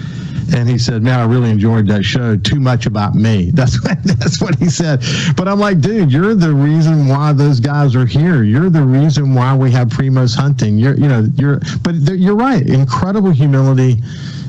and 0.52 0.68
he 0.68 0.78
said, 0.78 1.02
"Man, 1.02 1.20
I 1.20 1.24
really 1.24 1.50
enjoyed 1.50 1.86
that 1.88 2.04
show. 2.04 2.36
Too 2.36 2.58
much 2.58 2.86
about 2.86 3.14
me." 3.14 3.50
That's 3.54 3.82
what 3.84 4.02
that's 4.02 4.40
what 4.40 4.56
he 4.56 4.68
said. 4.68 5.02
But 5.36 5.46
I'm 5.46 5.60
like, 5.60 5.80
dude, 5.80 6.10
you're 6.10 6.34
the 6.34 6.52
reason 6.52 7.06
why 7.06 7.32
those 7.32 7.60
guys 7.60 7.94
are 7.94 8.06
here. 8.06 8.42
You're 8.42 8.70
the 8.70 8.82
reason 8.82 9.34
why 9.34 9.56
we 9.56 9.70
have 9.70 9.88
Primos 9.88 10.34
hunting. 10.34 10.76
You're 10.76 10.96
you 10.96 11.08
know 11.08 11.26
you're 11.36 11.60
but 11.82 11.94
you're 11.94 12.36
right. 12.36 12.66
Incredible 12.66 13.30
humility. 13.30 14.02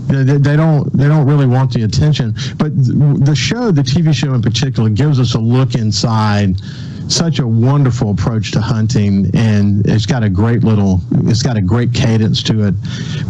They, 0.07 0.55
don't 0.55 0.91
they 0.93 1.07
don't 1.07 1.25
really 1.25 1.47
want 1.47 1.73
the 1.73 1.83
attention. 1.83 2.33
But 2.57 2.71
the 2.75 3.35
show 3.35 3.71
the 3.71 3.81
tv 3.81 4.13
show 4.13 4.33
in 4.33 4.41
particular 4.41 4.89
gives 4.89 5.19
us 5.19 5.35
a 5.35 5.39
look 5.39 5.75
inside 5.75 6.61
such 7.07 7.39
a 7.39 7.47
wonderful 7.47 8.11
approach 8.11 8.51
to 8.51 8.61
hunting, 8.61 9.29
and 9.33 9.87
it's 9.87 10.05
got 10.05 10.23
a 10.23 10.29
great 10.29 10.63
little, 10.63 11.01
it's 11.25 11.43
got 11.43 11.57
a 11.57 11.61
great 11.61 11.93
cadence 11.93 12.41
to 12.43 12.67
it. 12.67 12.73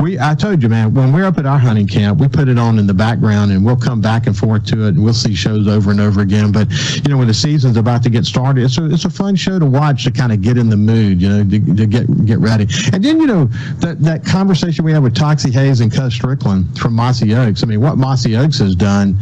We, 0.02 0.20
I 0.20 0.36
told 0.36 0.64
you, 0.64 0.70
man, 0.70 0.94
when 0.94 1.12
we're 1.12 1.26
up 1.26 1.38
at 1.38 1.46
our 1.46 1.60
hunting 1.60 1.88
camp, 1.88 2.20
we 2.20 2.28
put 2.28 2.48
it 2.48 2.58
on 2.58 2.80
in 2.80 2.88
the 2.88 2.94
background, 2.94 3.52
and 3.52 3.66
we'll 3.66 3.76
come 3.76 4.02
back 4.02 4.28
and 4.28 4.38
forth 4.38 4.66
to 4.68 4.86
it, 4.86 4.90
and 4.90 5.04
we'll 5.04 5.14
see 5.14 5.36
shows 5.36 5.68
over 5.68 5.92
and 5.92 6.00
over 6.00 6.22
again. 6.22 6.52
But 6.52 6.70
you 6.96 7.10
know, 7.10 7.18
when 7.18 7.28
the 7.28 7.34
season's 7.34 7.78
about 7.78 8.04
to 8.04 8.10
get 8.10 8.26
started, 8.26 8.64
it's 8.64 8.78
a 8.78 8.92
it's 8.92 9.06
a 9.06 9.10
fun 9.10 9.36
show 9.36 9.60
to 9.60 9.66
watch 9.66 10.04
to 10.06 10.12
kind 10.12 10.32
of 10.32 10.42
get 10.42 10.58
in 10.58 10.70
the 10.70 10.78
mood, 10.78 11.22
you 11.22 11.30
know, 11.30 11.44
to, 11.44 11.76
to 11.76 11.86
get 11.86 12.26
get 12.26 12.40
ready. 12.40 12.68
And 12.94 13.04
then 13.04 13.20
you 13.20 13.28
know 13.28 13.46
that 13.80 13.98
that 14.02 14.26
conversation 14.26 14.86
we 14.86 14.92
had 14.92 15.04
with 15.04 15.16
Toxey 15.16 15.52
Haas 15.52 15.80
and 15.80 15.92
Cuz 15.92 16.14
Strickland 16.14 16.78
from 16.80 16.94
Mossy 16.94 17.34
Oaks. 17.34 17.64
I 17.64 17.68
mean, 17.68 17.82
what 17.82 17.98
Mossy 17.98 18.36
Oaks 18.36 18.60
has 18.60 18.76
done 18.76 19.18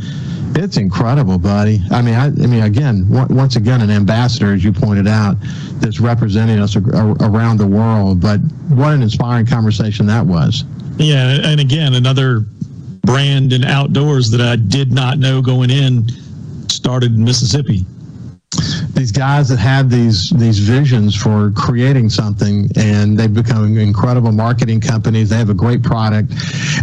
it's 0.55 0.77
incredible, 0.77 1.37
buddy. 1.37 1.81
I 1.91 2.01
mean, 2.01 2.13
I, 2.13 2.25
I 2.25 2.29
mean, 2.29 2.63
again, 2.63 3.07
once 3.09 3.55
again, 3.55 3.81
an 3.81 3.89
ambassador, 3.89 4.42
as 4.51 4.63
you 4.63 4.73
pointed 4.73 5.07
out, 5.07 5.37
that's 5.79 6.01
representing 6.01 6.59
us 6.59 6.75
around 6.75 7.57
the 7.57 7.67
world. 7.67 8.19
But 8.19 8.39
what 8.69 8.93
an 8.93 9.01
inspiring 9.01 9.45
conversation 9.45 10.05
that 10.07 10.25
was. 10.25 10.65
Yeah, 10.97 11.39
and 11.43 11.61
again, 11.61 11.93
another 11.93 12.41
brand 13.01 13.53
in 13.53 13.63
outdoors 13.63 14.29
that 14.31 14.41
I 14.41 14.57
did 14.57 14.91
not 14.91 15.19
know 15.19 15.41
going 15.41 15.69
in 15.69 16.07
started 16.69 17.13
in 17.13 17.23
Mississippi 17.23 17.85
these 18.93 19.11
guys 19.11 19.49
that 19.49 19.57
have 19.57 19.89
these 19.89 20.29
these 20.31 20.59
visions 20.59 21.15
for 21.15 21.51
creating 21.51 22.09
something 22.09 22.69
and 22.75 23.17
they've 23.17 23.33
become 23.33 23.77
incredible 23.77 24.31
marketing 24.31 24.79
companies 24.79 25.29
they 25.29 25.37
have 25.37 25.49
a 25.49 25.53
great 25.53 25.81
product 25.81 26.31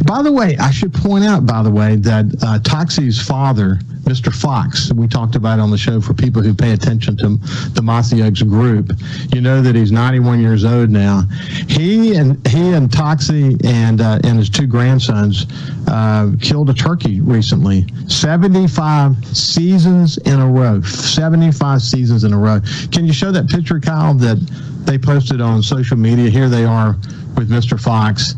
by 0.06 0.22
the 0.22 0.32
way 0.32 0.56
i 0.58 0.70
should 0.70 0.92
point 0.92 1.24
out 1.24 1.46
by 1.46 1.62
the 1.62 1.70
way 1.70 1.96
that 1.96 2.24
uh, 2.42 2.58
toxey's 2.60 3.20
father 3.20 3.78
Mr. 4.10 4.34
Fox, 4.34 4.92
we 4.92 5.06
talked 5.06 5.36
about 5.36 5.60
on 5.60 5.70
the 5.70 5.78
show 5.78 6.00
for 6.00 6.14
people 6.14 6.42
who 6.42 6.52
pay 6.52 6.72
attention 6.72 7.16
to 7.18 7.36
the 7.74 8.24
Oaks 8.26 8.42
group. 8.42 8.90
You 9.32 9.40
know 9.40 9.62
that 9.62 9.76
he's 9.76 9.92
91 9.92 10.40
years 10.40 10.64
old 10.64 10.90
now. 10.90 11.22
He 11.68 12.16
and 12.16 12.44
he 12.48 12.72
and 12.72 12.90
Toxey 12.90 13.56
and 13.64 14.00
uh, 14.00 14.18
and 14.24 14.36
his 14.36 14.50
two 14.50 14.66
grandsons 14.66 15.46
uh, 15.86 16.32
killed 16.40 16.70
a 16.70 16.74
turkey 16.74 17.20
recently. 17.20 17.86
75 18.08 19.24
seasons 19.26 20.18
in 20.18 20.40
a 20.40 20.46
row. 20.46 20.80
75 20.82 21.80
seasons 21.80 21.99
in 22.08 22.32
a 22.32 22.38
row. 22.38 22.60
Can 22.92 23.04
you 23.04 23.12
show 23.12 23.30
that 23.30 23.48
picture, 23.48 23.78
Kyle, 23.78 24.14
that 24.14 24.38
they 24.86 24.96
posted 24.96 25.40
on 25.40 25.62
social 25.62 25.96
media? 25.96 26.30
Here 26.30 26.48
they 26.48 26.64
are 26.64 26.96
with 27.36 27.50
Mr. 27.50 27.78
Fox. 27.78 28.34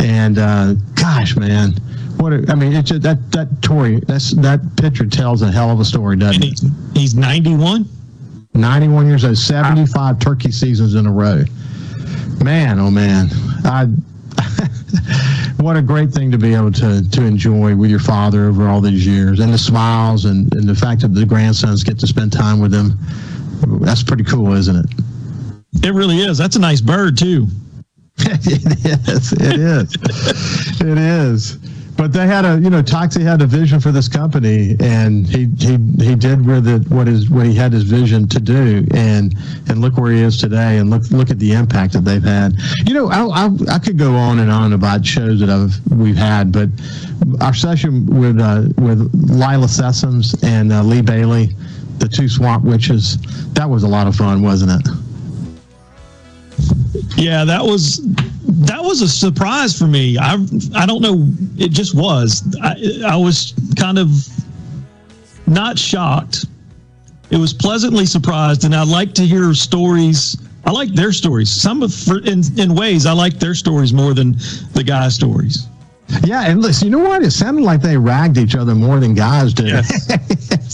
And 0.00 0.38
uh, 0.38 0.72
gosh, 0.94 1.36
man, 1.36 1.72
what 2.16 2.32
a, 2.32 2.44
I 2.48 2.54
mean, 2.54 2.72
it's 2.72 2.90
a, 2.90 2.98
that 3.00 3.30
that 3.32 3.48
Tory 3.60 4.00
that's 4.00 4.30
that 4.36 4.60
picture 4.76 5.06
tells 5.06 5.42
a 5.42 5.52
hell 5.52 5.70
of 5.70 5.80
a 5.80 5.84
story, 5.84 6.16
doesn't 6.16 6.42
it? 6.42 6.60
He's 6.94 7.14
91. 7.14 7.86
91 8.54 9.06
years 9.06 9.24
old, 9.24 9.36
75 9.36 10.18
turkey 10.18 10.50
seasons 10.50 10.94
in 10.94 11.06
a 11.06 11.12
row. 11.12 11.44
Man, 12.42 12.78
oh 12.78 12.90
man, 12.90 13.28
I. 13.64 13.88
what 15.58 15.76
a 15.76 15.82
great 15.82 16.10
thing 16.10 16.30
to 16.30 16.38
be 16.38 16.54
able 16.54 16.72
to 16.72 17.08
to 17.10 17.24
enjoy 17.24 17.74
with 17.74 17.90
your 17.90 18.00
father 18.00 18.46
over 18.46 18.68
all 18.68 18.80
these 18.80 19.06
years, 19.06 19.40
and 19.40 19.52
the 19.52 19.58
smiles 19.58 20.24
and, 20.24 20.52
and 20.54 20.68
the 20.68 20.74
fact 20.74 21.02
that 21.02 21.14
the 21.14 21.26
grandsons 21.26 21.84
get 21.84 21.98
to 22.00 22.06
spend 22.06 22.32
time 22.32 22.60
with 22.60 22.72
him. 22.72 22.98
That's 23.80 24.02
pretty 24.02 24.24
cool, 24.24 24.52
isn't 24.52 24.76
it? 24.76 24.86
It 25.84 25.94
really 25.94 26.18
is. 26.18 26.38
That's 26.38 26.56
a 26.56 26.60
nice 26.60 26.80
bird 26.80 27.16
too. 27.16 27.46
it 28.18 29.08
is. 29.08 29.32
It 29.32 29.58
is. 29.58 30.80
it 30.80 30.98
is. 30.98 31.58
But 32.02 32.12
they 32.12 32.26
had 32.26 32.44
a, 32.44 32.58
you 32.58 32.68
know, 32.68 32.82
Toxey 32.82 33.22
had 33.22 33.42
a 33.42 33.46
vision 33.46 33.78
for 33.78 33.92
this 33.92 34.08
company, 34.08 34.74
and 34.80 35.24
he 35.24 35.46
he 35.60 35.78
he 36.04 36.16
did 36.16 36.44
where 36.44 36.60
the 36.60 36.84
what 36.88 37.06
is 37.06 37.30
what 37.30 37.46
he 37.46 37.54
had 37.54 37.72
his 37.72 37.84
vision 37.84 38.26
to 38.26 38.40
do, 38.40 38.84
and 38.92 39.32
and 39.68 39.80
look 39.80 39.98
where 39.98 40.10
he 40.10 40.20
is 40.20 40.36
today, 40.36 40.78
and 40.78 40.90
look 40.90 41.08
look 41.12 41.30
at 41.30 41.38
the 41.38 41.52
impact 41.52 41.92
that 41.92 42.00
they've 42.00 42.20
had. 42.20 42.54
You 42.88 42.94
know, 42.94 43.08
I 43.08 43.44
I, 43.44 43.50
I 43.74 43.78
could 43.78 43.98
go 43.98 44.16
on 44.16 44.40
and 44.40 44.50
on 44.50 44.72
about 44.72 45.06
shows 45.06 45.38
that 45.38 45.48
I've 45.48 45.78
we've 45.96 46.16
had, 46.16 46.50
but 46.50 46.70
our 47.40 47.54
session 47.54 48.04
with 48.06 48.40
uh, 48.40 48.64
with 48.78 49.08
Lila 49.14 49.68
Sessoms 49.68 50.42
and 50.42 50.72
uh, 50.72 50.82
Lee 50.82 51.02
Bailey, 51.02 51.54
the 51.98 52.08
two 52.08 52.28
Swamp 52.28 52.64
Witches, 52.64 53.16
that 53.52 53.70
was 53.70 53.84
a 53.84 53.88
lot 53.88 54.08
of 54.08 54.16
fun, 54.16 54.42
wasn't 54.42 54.72
it? 54.72 54.92
Yeah, 57.16 57.44
that 57.44 57.64
was 57.64 58.00
that 58.66 58.82
was 58.82 59.00
a 59.00 59.08
surprise 59.08 59.78
for 59.78 59.86
me. 59.86 60.18
I 60.18 60.34
I 60.74 60.86
don't 60.86 61.02
know. 61.02 61.26
It 61.56 61.70
just 61.70 61.94
was. 61.94 62.42
I, 62.62 62.76
I 63.06 63.16
was 63.16 63.54
kind 63.76 63.98
of 63.98 64.10
not 65.46 65.78
shocked. 65.78 66.46
It 67.30 67.36
was 67.36 67.52
pleasantly 67.54 68.06
surprised, 68.06 68.64
and 68.64 68.74
I 68.74 68.82
like 68.82 69.14
to 69.14 69.22
hear 69.22 69.54
stories. 69.54 70.36
I 70.64 70.70
like 70.70 70.94
their 70.94 71.12
stories. 71.12 71.50
Some 71.50 71.82
of 71.82 71.94
for, 71.94 72.18
in 72.24 72.42
in 72.58 72.74
ways 72.74 73.06
I 73.06 73.12
like 73.12 73.38
their 73.38 73.54
stories 73.54 73.92
more 73.92 74.14
than 74.14 74.32
the 74.74 74.82
guys' 74.84 75.14
stories. 75.14 75.66
Yeah, 76.24 76.42
and 76.42 76.60
listen, 76.60 76.88
you 76.88 76.98
know 76.98 77.04
what? 77.04 77.22
It 77.22 77.30
sounded 77.30 77.62
like 77.62 77.80
they 77.80 77.96
ragged 77.96 78.36
each 78.36 78.54
other 78.54 78.74
more 78.74 79.00
than 79.00 79.14
guys 79.14 79.54
did. 79.54 79.84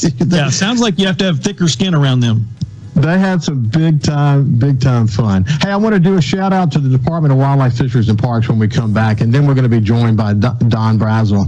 Yeah, 0.00 0.26
yeah 0.28 0.50
sounds 0.50 0.80
like 0.80 0.96
you 0.96 1.06
have 1.08 1.16
to 1.16 1.24
have 1.24 1.40
thicker 1.40 1.66
skin 1.66 1.92
around 1.92 2.20
them 2.20 2.46
they 3.02 3.18
had 3.18 3.42
some 3.42 3.64
big 3.64 4.02
time, 4.02 4.58
big 4.58 4.80
time 4.80 5.06
fun. 5.06 5.44
Hey, 5.44 5.70
I 5.70 5.76
want 5.76 5.94
to 5.94 6.00
do 6.00 6.16
a 6.16 6.22
shout 6.22 6.52
out 6.52 6.72
to 6.72 6.78
the 6.78 6.88
Department 6.88 7.32
of 7.32 7.38
Wildlife, 7.38 7.76
Fisheries, 7.76 8.08
and 8.08 8.18
Parks 8.18 8.48
when 8.48 8.58
we 8.58 8.68
come 8.68 8.92
back, 8.92 9.20
and 9.20 9.32
then 9.32 9.46
we're 9.46 9.54
going 9.54 9.64
to 9.64 9.68
be 9.68 9.80
joined 9.80 10.16
by 10.16 10.34
Don 10.34 10.98
Brazel, 10.98 11.46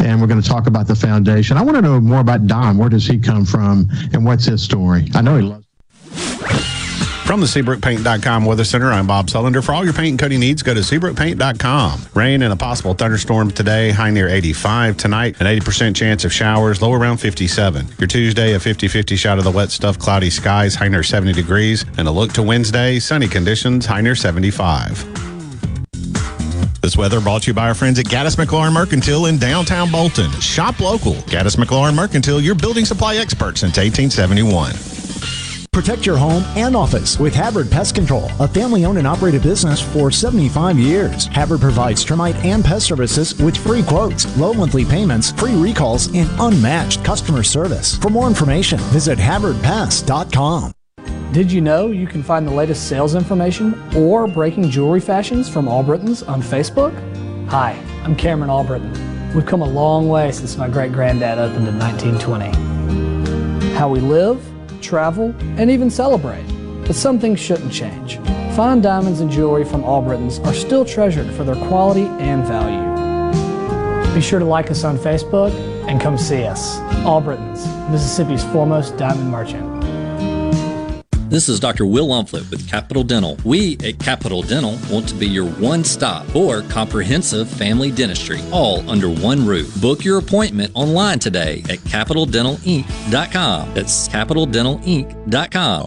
and 0.00 0.20
we're 0.20 0.26
going 0.26 0.40
to 0.40 0.48
talk 0.48 0.66
about 0.66 0.86
the 0.86 0.94
foundation. 0.94 1.56
I 1.56 1.62
want 1.62 1.76
to 1.76 1.82
know 1.82 2.00
more 2.00 2.20
about 2.20 2.46
Don. 2.46 2.78
Where 2.78 2.88
does 2.88 3.06
he 3.06 3.18
come 3.18 3.44
from, 3.44 3.88
and 4.12 4.24
what's 4.24 4.44
his 4.44 4.62
story? 4.62 5.08
I 5.14 5.22
know 5.22 5.36
he 5.36 5.42
loves. 5.42 5.61
From 7.32 7.40
the 7.40 7.46
SeabrookPaint.com 7.46 8.44
Weather 8.44 8.62
Center, 8.62 8.92
I'm 8.92 9.06
Bob 9.06 9.28
Sullender. 9.28 9.64
For 9.64 9.72
all 9.72 9.84
your 9.84 9.94
paint 9.94 10.10
and 10.10 10.18
coating 10.18 10.40
needs, 10.40 10.62
go 10.62 10.74
to 10.74 10.80
SeabrookPaint.com. 10.80 12.02
Rain 12.12 12.42
and 12.42 12.52
a 12.52 12.56
possible 12.56 12.92
thunderstorm 12.92 13.50
today, 13.50 13.90
high 13.90 14.10
near 14.10 14.28
85. 14.28 14.98
Tonight, 14.98 15.40
an 15.40 15.46
80% 15.46 15.96
chance 15.96 16.26
of 16.26 16.32
showers, 16.34 16.82
low 16.82 16.92
around 16.92 17.16
57. 17.16 17.86
Your 17.98 18.06
Tuesday, 18.06 18.52
a 18.52 18.60
50 18.60 18.86
50 18.86 19.16
shot 19.16 19.38
of 19.38 19.44
the 19.44 19.50
wet 19.50 19.70
stuff, 19.70 19.98
cloudy 19.98 20.28
skies, 20.28 20.74
high 20.74 20.88
near 20.88 21.02
70 21.02 21.32
degrees. 21.32 21.86
And 21.96 22.06
a 22.06 22.10
look 22.10 22.34
to 22.34 22.42
Wednesday, 22.42 22.98
sunny 22.98 23.28
conditions, 23.28 23.86
high 23.86 24.02
near 24.02 24.14
75. 24.14 25.02
This 26.82 26.98
weather 26.98 27.18
brought 27.18 27.44
to 27.44 27.46
you 27.46 27.54
by 27.54 27.68
our 27.68 27.74
friends 27.74 27.98
at 27.98 28.04
Gaddis 28.04 28.36
McLaurin 28.36 28.74
Mercantile 28.74 29.24
in 29.24 29.38
downtown 29.38 29.90
Bolton. 29.90 30.30
Shop 30.32 30.78
local. 30.80 31.14
Gaddis 31.14 31.56
McLaurin 31.56 31.94
Mercantile, 31.94 32.42
your 32.42 32.54
building 32.54 32.84
supply 32.84 33.16
expert 33.16 33.56
since 33.56 33.78
1871. 33.78 35.01
Protect 35.72 36.04
your 36.04 36.18
home 36.18 36.44
and 36.54 36.76
office 36.76 37.18
with 37.18 37.34
Havard 37.34 37.70
Pest 37.70 37.94
Control, 37.94 38.30
a 38.40 38.46
family 38.46 38.84
owned 38.84 38.98
and 38.98 39.06
operated 39.06 39.42
business 39.42 39.80
for 39.80 40.10
75 40.10 40.78
years. 40.78 41.28
Havard 41.28 41.62
provides 41.62 42.04
termite 42.04 42.36
and 42.44 42.62
pest 42.62 42.86
services 42.86 43.34
with 43.40 43.56
free 43.56 43.82
quotes, 43.82 44.36
low 44.36 44.52
monthly 44.52 44.84
payments, 44.84 45.32
free 45.32 45.54
recalls, 45.54 46.14
and 46.14 46.28
unmatched 46.40 47.02
customer 47.02 47.42
service. 47.42 47.96
For 47.96 48.10
more 48.10 48.28
information, 48.28 48.78
visit 48.90 49.18
HavardPest.com. 49.18 50.72
Did 51.32 51.50
you 51.50 51.62
know 51.62 51.86
you 51.86 52.06
can 52.06 52.22
find 52.22 52.46
the 52.46 52.52
latest 52.52 52.86
sales 52.86 53.14
information 53.14 53.72
or 53.96 54.28
breaking 54.28 54.68
jewelry 54.68 55.00
fashions 55.00 55.48
from 55.48 55.68
Allbritton's 55.68 56.22
on 56.22 56.42
Facebook? 56.42 56.92
Hi, 57.48 57.72
I'm 58.04 58.14
Cameron 58.14 58.50
Allbritton. 58.50 59.34
We've 59.34 59.46
come 59.46 59.62
a 59.62 59.68
long 59.68 60.10
way 60.10 60.32
since 60.32 60.58
my 60.58 60.68
great 60.68 60.92
granddad 60.92 61.38
opened 61.38 61.66
in 61.66 61.78
1920. 61.78 63.72
How 63.72 63.88
we 63.88 64.00
live, 64.00 64.51
travel, 64.82 65.34
and 65.56 65.70
even 65.70 65.90
celebrate. 65.90 66.44
But 66.86 66.96
some 66.96 67.18
things 67.18 67.40
shouldn't 67.40 67.72
change. 67.72 68.18
Fine 68.56 68.82
diamonds 68.82 69.20
and 69.20 69.30
jewelry 69.30 69.64
from 69.64 69.84
all 69.84 70.02
Allbritton's 70.02 70.38
are 70.40 70.52
still 70.52 70.84
treasured 70.84 71.32
for 71.34 71.44
their 71.44 71.56
quality 71.68 72.04
and 72.20 72.44
value. 72.44 72.92
Be 74.14 74.20
sure 74.20 74.38
to 74.38 74.44
like 74.44 74.70
us 74.70 74.84
on 74.84 74.98
Facebook 74.98 75.52
and 75.88 76.00
come 76.00 76.18
see 76.18 76.44
us. 76.44 76.78
All 77.06 77.22
Allbritton's, 77.22 77.66
Mississippi's 77.90 78.44
foremost 78.44 78.96
diamond 78.96 79.30
merchant. 79.30 79.81
This 81.32 81.48
is 81.48 81.58
Dr. 81.58 81.86
Will 81.86 82.08
Umflett 82.08 82.50
with 82.50 82.68
Capital 82.68 83.02
Dental. 83.02 83.38
We 83.42 83.78
at 83.82 83.98
Capital 83.98 84.42
Dental 84.42 84.78
want 84.90 85.08
to 85.08 85.14
be 85.14 85.26
your 85.26 85.46
one 85.46 85.82
stop 85.82 86.26
for 86.26 86.60
comprehensive 86.60 87.48
family 87.48 87.90
dentistry, 87.90 88.38
all 88.52 88.86
under 88.90 89.08
one 89.08 89.46
roof. 89.46 89.74
Book 89.80 90.04
your 90.04 90.18
appointment 90.18 90.72
online 90.74 91.18
today 91.18 91.60
at 91.70 91.78
capitaldentalinc.com. 91.78 93.72
That's 93.72 94.08
capitaldentalinc.com. 94.08 95.86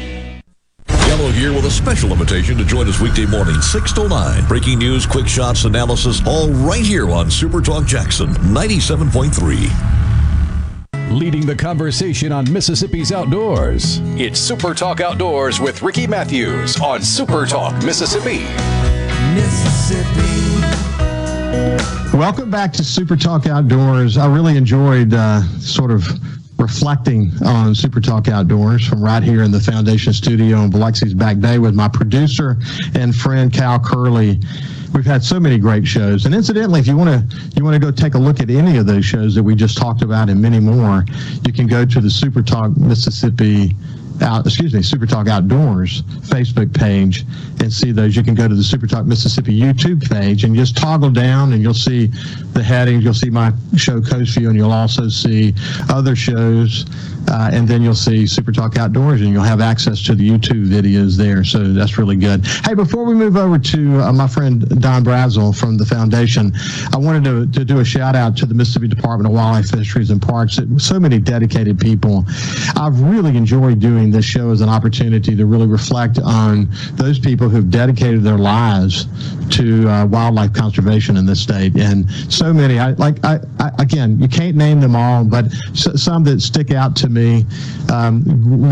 Gallo 1.11 1.27
here 1.31 1.51
with 1.51 1.65
a 1.65 1.69
special 1.69 2.13
invitation 2.13 2.57
to 2.57 2.63
join 2.63 2.87
us 2.87 3.01
weekday 3.01 3.25
morning, 3.25 3.59
6 3.59 3.91
to 3.91 4.07
9. 4.07 4.47
Breaking 4.47 4.79
news, 4.79 5.05
quick 5.05 5.27
shots, 5.27 5.65
analysis, 5.65 6.25
all 6.25 6.47
right 6.51 6.85
here 6.85 7.11
on 7.11 7.29
Super 7.29 7.59
Talk 7.59 7.85
Jackson 7.85 8.29
97.3. 8.29 11.11
Leading 11.11 11.45
the 11.45 11.53
conversation 11.53 12.31
on 12.31 12.49
Mississippi's 12.53 13.11
outdoors. 13.11 13.99
It's 14.17 14.39
Super 14.39 14.73
Talk 14.73 15.01
Outdoors 15.01 15.59
with 15.59 15.81
Ricky 15.81 16.07
Matthews 16.07 16.79
on 16.79 17.01
Super 17.01 17.45
Talk 17.45 17.73
Mississippi. 17.83 18.45
Mississippi. 19.33 20.61
Welcome 22.17 22.49
back 22.49 22.71
to 22.71 22.85
Super 22.85 23.17
Talk 23.17 23.47
Outdoors. 23.47 24.15
I 24.15 24.33
really 24.33 24.55
enjoyed 24.55 25.13
uh, 25.13 25.41
sort 25.59 25.91
of 25.91 26.07
reflecting 26.61 27.31
on 27.43 27.73
Super 27.73 27.99
Talk 27.99 28.27
Outdoors 28.27 28.87
from 28.87 29.03
right 29.03 29.23
here 29.23 29.41
in 29.41 29.51
the 29.51 29.59
Foundation 29.59 30.13
Studio 30.13 30.59
in 30.61 30.71
Biloxi's 30.71 31.13
Back 31.13 31.39
Bay 31.39 31.57
with 31.57 31.73
my 31.73 31.87
producer 31.87 32.57
and 32.93 33.15
friend 33.15 33.51
Cal 33.51 33.79
Curley. 33.79 34.39
We've 34.93 35.05
had 35.05 35.23
so 35.23 35.39
many 35.39 35.57
great 35.57 35.87
shows, 35.87 36.25
and 36.25 36.35
incidentally, 36.35 36.79
if 36.79 36.85
you 36.85 36.95
want 36.95 37.09
to 37.09 37.37
you 37.55 37.63
want 37.63 37.73
to 37.73 37.79
go 37.79 37.91
take 37.91 38.13
a 38.13 38.19
look 38.19 38.41
at 38.41 38.49
any 38.49 38.77
of 38.77 38.85
those 38.85 39.05
shows 39.05 39.33
that 39.35 39.43
we 39.43 39.55
just 39.55 39.77
talked 39.77 40.03
about 40.03 40.29
and 40.29 40.41
many 40.41 40.59
more, 40.59 41.05
you 41.45 41.51
can 41.51 41.65
go 41.65 41.83
to 41.83 41.99
the 41.99 42.09
Super 42.09 42.43
Talk 42.43 42.77
Mississippi 42.77 43.75
out, 44.21 44.45
excuse 44.45 44.73
me, 44.73 44.81
Super 44.81 45.05
Talk 45.05 45.27
Outdoors 45.27 46.03
Facebook 46.29 46.73
page 46.77 47.25
and 47.59 47.71
see 47.71 47.91
those. 47.91 48.15
You 48.15 48.23
can 48.23 48.35
go 48.35 48.47
to 48.47 48.55
the 48.55 48.63
Super 48.63 48.87
Talk 48.87 49.05
Mississippi 49.05 49.59
YouTube 49.59 50.07
page 50.09 50.43
and 50.43 50.55
just 50.55 50.77
toggle 50.77 51.09
down 51.09 51.53
and 51.53 51.61
you'll 51.61 51.73
see 51.73 52.07
the 52.53 52.63
headings. 52.63 53.03
You'll 53.03 53.13
see 53.13 53.29
my 53.29 53.53
show 53.75 54.01
Coast 54.01 54.37
View 54.37 54.49
and 54.49 54.57
you'll 54.57 54.71
also 54.71 55.09
see 55.09 55.53
other 55.89 56.15
shows. 56.15 56.85
Uh, 57.27 57.49
and 57.53 57.67
then 57.67 57.81
you'll 57.81 57.93
see 57.93 58.25
Super 58.25 58.51
Talk 58.51 58.77
Outdoors 58.77 59.21
and 59.21 59.29
you'll 59.31 59.43
have 59.43 59.61
access 59.61 60.01
to 60.03 60.15
the 60.15 60.27
YouTube 60.27 60.65
videos 60.67 61.15
there. 61.17 61.43
So 61.43 61.71
that's 61.71 61.97
really 61.97 62.15
good. 62.15 62.45
Hey, 62.65 62.73
before 62.73 63.05
we 63.05 63.13
move 63.13 63.37
over 63.37 63.59
to 63.59 64.01
uh, 64.01 64.11
my 64.11 64.27
friend 64.27 64.67
Don 64.81 65.03
Brazel 65.03 65.55
from 65.57 65.77
the 65.77 65.85
foundation, 65.85 66.51
I 66.91 66.97
wanted 66.97 67.23
to, 67.25 67.59
to 67.59 67.65
do 67.65 67.79
a 67.79 67.85
shout 67.85 68.15
out 68.15 68.35
to 68.37 68.45
the 68.45 68.55
Mississippi 68.55 68.87
Department 68.87 69.27
of 69.27 69.33
Wildlife, 69.33 69.69
Fisheries, 69.69 70.09
and 70.09 70.21
Parks. 70.21 70.59
So 70.77 70.99
many 70.99 71.19
dedicated 71.19 71.79
people. 71.79 72.25
I've 72.75 72.99
really 73.01 73.37
enjoyed 73.37 73.79
doing 73.79 74.09
this 74.11 74.25
show 74.25 74.51
as 74.51 74.61
an 74.61 74.69
opportunity 74.69 75.35
to 75.35 75.45
really 75.45 75.67
reflect 75.67 76.19
on 76.19 76.67
those 76.93 77.19
people 77.19 77.49
who've 77.49 77.69
dedicated 77.69 78.23
their 78.23 78.37
lives 78.37 79.05
to 79.51 79.87
uh, 79.87 80.05
wildlife 80.05 80.53
conservation 80.53 81.17
in 81.17 81.25
this 81.25 81.39
state. 81.39 81.75
And 81.75 82.09
so 82.41 82.51
many, 82.51 82.79
I 82.79 82.93
like, 82.93 83.23
I, 83.23 83.39
I 83.59 83.69
again, 83.77 84.19
you 84.19 84.27
can't 84.27 84.55
name 84.55 84.81
them 84.81 84.95
all, 84.95 85.23
but 85.23 85.51
some 85.75 86.23
that 86.23 86.41
stick 86.41 86.71
out 86.71 86.95
to 86.95 87.07
me. 87.07 87.45
Um, 87.93 88.23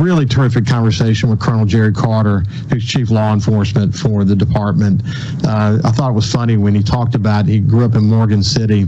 really 0.02 0.26
terrific 0.26 0.66
conversation 0.66 1.30
with 1.30 1.40
Colonel 1.40 1.68
Jerry 1.68 1.94
Carter, 1.94 2.40
who's 2.72 2.84
chief 2.84 3.12
law 3.12 3.32
enforcement 3.32 3.94
for 3.94 4.24
the 4.24 4.36
department. 4.36 5.04
Uh, 5.46 5.78
I 5.84 5.92
thought 5.92 6.10
it 6.10 6.14
was 6.14 6.32
funny 6.32 6.58
when 6.58 6.74
he 6.74 6.82
talked 6.82 7.14
about 7.14 7.46
he 7.46 7.60
grew 7.60 7.86
up 7.86 7.94
in 7.94 8.06
Morgan 8.06 8.42
City 8.42 8.88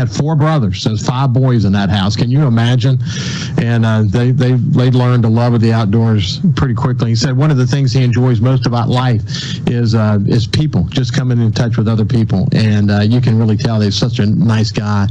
had 0.00 0.10
four 0.10 0.34
brothers, 0.34 0.82
so 0.82 0.96
five 0.96 1.32
boys 1.32 1.64
in 1.66 1.72
that 1.72 1.90
house. 1.90 2.16
Can 2.16 2.30
you 2.30 2.46
imagine? 2.46 2.98
And 3.58 3.84
uh, 3.84 4.02
they 4.06 4.30
they 4.30 4.52
they 4.52 4.90
learned 4.90 5.24
to 5.24 5.28
love 5.28 5.52
of 5.52 5.60
the 5.60 5.72
outdoors 5.72 6.40
pretty 6.56 6.74
quickly. 6.74 7.10
He 7.10 7.16
said 7.16 7.36
one 7.36 7.50
of 7.50 7.58
the 7.58 7.66
things 7.66 7.92
he 7.92 8.02
enjoys 8.02 8.40
most 8.40 8.66
about 8.66 8.88
life 8.88 9.22
is 9.68 9.94
uh, 9.94 10.18
is 10.26 10.46
people, 10.46 10.84
just 10.84 11.14
coming 11.14 11.40
in 11.40 11.52
touch 11.52 11.76
with 11.76 11.86
other 11.86 12.04
people, 12.04 12.48
and 12.52 12.90
uh, 12.90 13.00
you 13.00 13.20
can 13.20 13.38
really 13.38 13.56
tell 13.56 13.80
he's 13.80 13.94
such 13.94 14.18
a 14.18 14.26
nice 14.26 14.72
guy. 14.72 15.06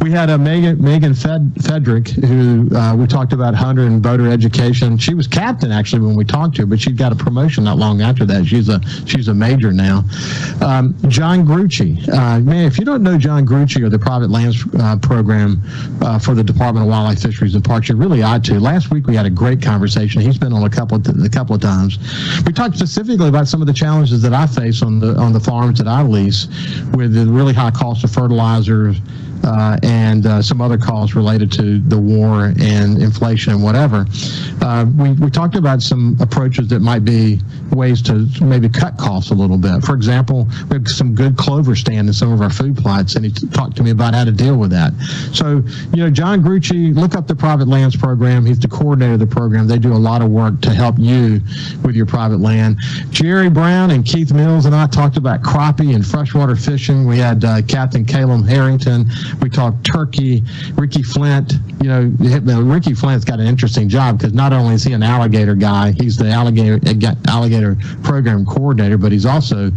We 0.00 0.12
had 0.12 0.30
a 0.30 0.38
Megan 0.38 0.80
Megan 0.80 1.14
Fed, 1.14 1.52
Fedrick 1.56 2.08
who 2.08 2.74
uh, 2.76 2.94
we 2.94 3.06
talked 3.06 3.32
about 3.32 3.54
hunter 3.54 3.82
and 3.82 4.00
boater 4.00 4.28
education. 4.28 4.98
She 4.98 5.14
was 5.14 5.26
captain 5.26 5.72
actually 5.72 6.02
when 6.02 6.14
we 6.14 6.24
talked 6.24 6.54
to 6.56 6.62
her, 6.62 6.66
but 6.66 6.80
she 6.80 6.92
got 6.92 7.10
a 7.10 7.16
promotion 7.16 7.64
not 7.64 7.76
long 7.76 8.02
after 8.02 8.24
that. 8.26 8.46
She's 8.46 8.68
a 8.68 8.80
she's 9.04 9.26
a 9.26 9.34
major 9.34 9.72
now. 9.72 10.04
Um, 10.60 10.94
John 11.08 11.44
Grucci, 11.44 12.08
uh, 12.08 12.38
man, 12.40 12.66
if 12.66 12.78
you 12.78 12.84
don't 12.84 13.02
know 13.02 13.18
John 13.18 13.44
Grucci 13.44 13.82
or 13.82 13.88
the 13.88 13.98
private 13.98 14.27
lands 14.28 14.64
uh, 14.78 14.96
program 14.98 15.60
uh, 16.02 16.18
for 16.18 16.34
the 16.34 16.44
Department 16.44 16.84
of 16.84 16.90
Wildlife, 16.90 17.20
Fisheries, 17.20 17.54
and 17.54 17.64
Parks, 17.64 17.88
you 17.88 17.96
really 17.96 18.22
ought 18.22 18.44
to. 18.44 18.60
Last 18.60 18.90
week 18.90 19.06
we 19.06 19.16
had 19.16 19.26
a 19.26 19.30
great 19.30 19.62
conversation. 19.62 20.20
He's 20.20 20.38
been 20.38 20.52
on 20.52 20.62
a 20.64 20.70
couple 20.70 20.96
of 20.96 21.04
th- 21.04 21.16
a 21.24 21.28
couple 21.28 21.54
of 21.54 21.60
times. 21.60 21.98
We 22.44 22.52
talked 22.52 22.76
specifically 22.76 23.28
about 23.28 23.48
some 23.48 23.60
of 23.60 23.66
the 23.66 23.72
challenges 23.72 24.22
that 24.22 24.32
I 24.32 24.46
face 24.46 24.82
on 24.82 25.00
the 25.00 25.16
on 25.16 25.32
the 25.32 25.40
farms 25.40 25.78
that 25.78 25.88
I 25.88 26.02
lease 26.02 26.46
with 26.94 27.14
the 27.14 27.26
really 27.26 27.54
high 27.54 27.70
cost 27.70 28.04
of 28.04 28.10
fertilizer. 28.10 28.94
Uh, 29.44 29.78
and 29.82 30.26
uh, 30.26 30.42
some 30.42 30.60
other 30.60 30.78
costs 30.78 31.14
related 31.14 31.50
to 31.52 31.78
the 31.80 31.98
war 31.98 32.52
and 32.60 33.00
inflation 33.00 33.52
and 33.52 33.62
whatever. 33.62 34.06
Uh, 34.60 34.86
we, 34.96 35.12
we 35.12 35.30
talked 35.30 35.56
about 35.56 35.80
some 35.80 36.16
approaches 36.20 36.68
that 36.68 36.80
might 36.80 37.04
be 37.04 37.38
ways 37.72 38.02
to 38.02 38.28
maybe 38.42 38.68
cut 38.68 38.96
costs 38.98 39.30
a 39.30 39.34
little 39.34 39.58
bit. 39.58 39.82
For 39.82 39.94
example, 39.94 40.48
we 40.68 40.76
have 40.76 40.88
some 40.88 41.14
good 41.14 41.36
clover 41.36 41.74
stand 41.76 42.08
in 42.08 42.12
some 42.12 42.32
of 42.32 42.40
our 42.40 42.50
food 42.50 42.76
plots, 42.76 43.14
and 43.14 43.24
he 43.24 43.30
talked 43.30 43.76
to 43.76 43.82
me 43.82 43.90
about 43.90 44.14
how 44.14 44.24
to 44.24 44.32
deal 44.32 44.56
with 44.56 44.70
that. 44.70 44.92
So, 45.32 45.62
you 45.92 46.02
know, 46.02 46.10
John 46.10 46.42
Grucci, 46.42 46.94
look 46.94 47.14
up 47.14 47.26
the 47.26 47.36
private 47.36 47.68
lands 47.68 47.96
program. 47.96 48.44
He's 48.44 48.58
the 48.58 48.68
coordinator 48.68 49.14
of 49.14 49.20
the 49.20 49.26
program. 49.26 49.66
They 49.66 49.78
do 49.78 49.92
a 49.92 49.94
lot 49.94 50.22
of 50.22 50.30
work 50.30 50.60
to 50.62 50.70
help 50.70 50.98
you 50.98 51.40
with 51.82 51.94
your 51.94 52.06
private 52.06 52.40
land. 52.40 52.78
Jerry 53.10 53.48
Brown 53.48 53.90
and 53.90 54.04
Keith 54.04 54.32
Mills 54.32 54.66
and 54.66 54.74
I 54.74 54.86
talked 54.86 55.16
about 55.16 55.42
crappie 55.42 55.94
and 55.94 56.06
freshwater 56.06 56.56
fishing. 56.56 57.06
We 57.06 57.18
had 57.18 57.44
uh, 57.44 57.62
Captain 57.62 58.04
Caleb 58.04 58.46
Harrington. 58.46 59.06
We 59.40 59.50
talked 59.50 59.84
turkey. 59.84 60.42
Ricky 60.74 61.02
Flynt, 61.02 61.54
you 61.82 61.88
know, 61.88 62.62
Ricky 62.62 62.94
Flynt's 62.94 63.24
got 63.24 63.40
an 63.40 63.46
interesting 63.46 63.88
job 63.88 64.18
because 64.18 64.32
not 64.32 64.52
only 64.52 64.74
is 64.74 64.84
he 64.84 64.92
an 64.92 65.02
alligator 65.02 65.54
guy, 65.54 65.92
he's 65.92 66.16
the 66.16 66.28
alligator 66.28 66.78
alligator 67.26 67.76
program 68.02 68.44
coordinator, 68.44 68.98
but 68.98 69.12
he's 69.12 69.26
also, 69.26 69.70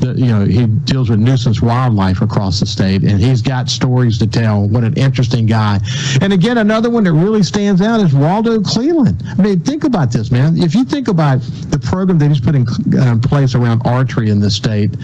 the, 0.00 0.14
you 0.16 0.26
know, 0.26 0.44
he 0.44 0.66
deals 0.66 1.10
with 1.10 1.18
nuisance 1.18 1.60
wildlife 1.62 2.22
across 2.22 2.60
the 2.60 2.66
state, 2.66 3.02
and 3.02 3.20
he's 3.20 3.42
got 3.42 3.68
stories 3.68 4.18
to 4.18 4.26
tell. 4.26 4.68
What 4.68 4.84
an 4.84 4.94
interesting 4.94 5.46
guy! 5.46 5.80
And 6.20 6.32
again, 6.32 6.58
another 6.58 6.90
one 6.90 7.04
that 7.04 7.12
really 7.12 7.42
stands 7.42 7.80
out 7.80 8.00
is 8.00 8.14
Waldo 8.14 8.62
Cleveland. 8.62 9.22
I 9.38 9.42
mean, 9.42 9.60
think 9.60 9.84
about 9.84 10.12
this, 10.12 10.30
man. 10.30 10.56
If 10.56 10.74
you 10.74 10.84
think 10.84 11.08
about 11.08 11.40
the 11.70 11.78
program 11.78 12.18
that 12.18 12.28
he's 12.28 12.40
put 12.40 12.54
in 12.54 12.66
uh, 12.98 13.18
place 13.22 13.54
around 13.54 13.82
archery 13.84 14.30
in 14.30 14.40
the 14.40 14.50
state, 14.50 14.96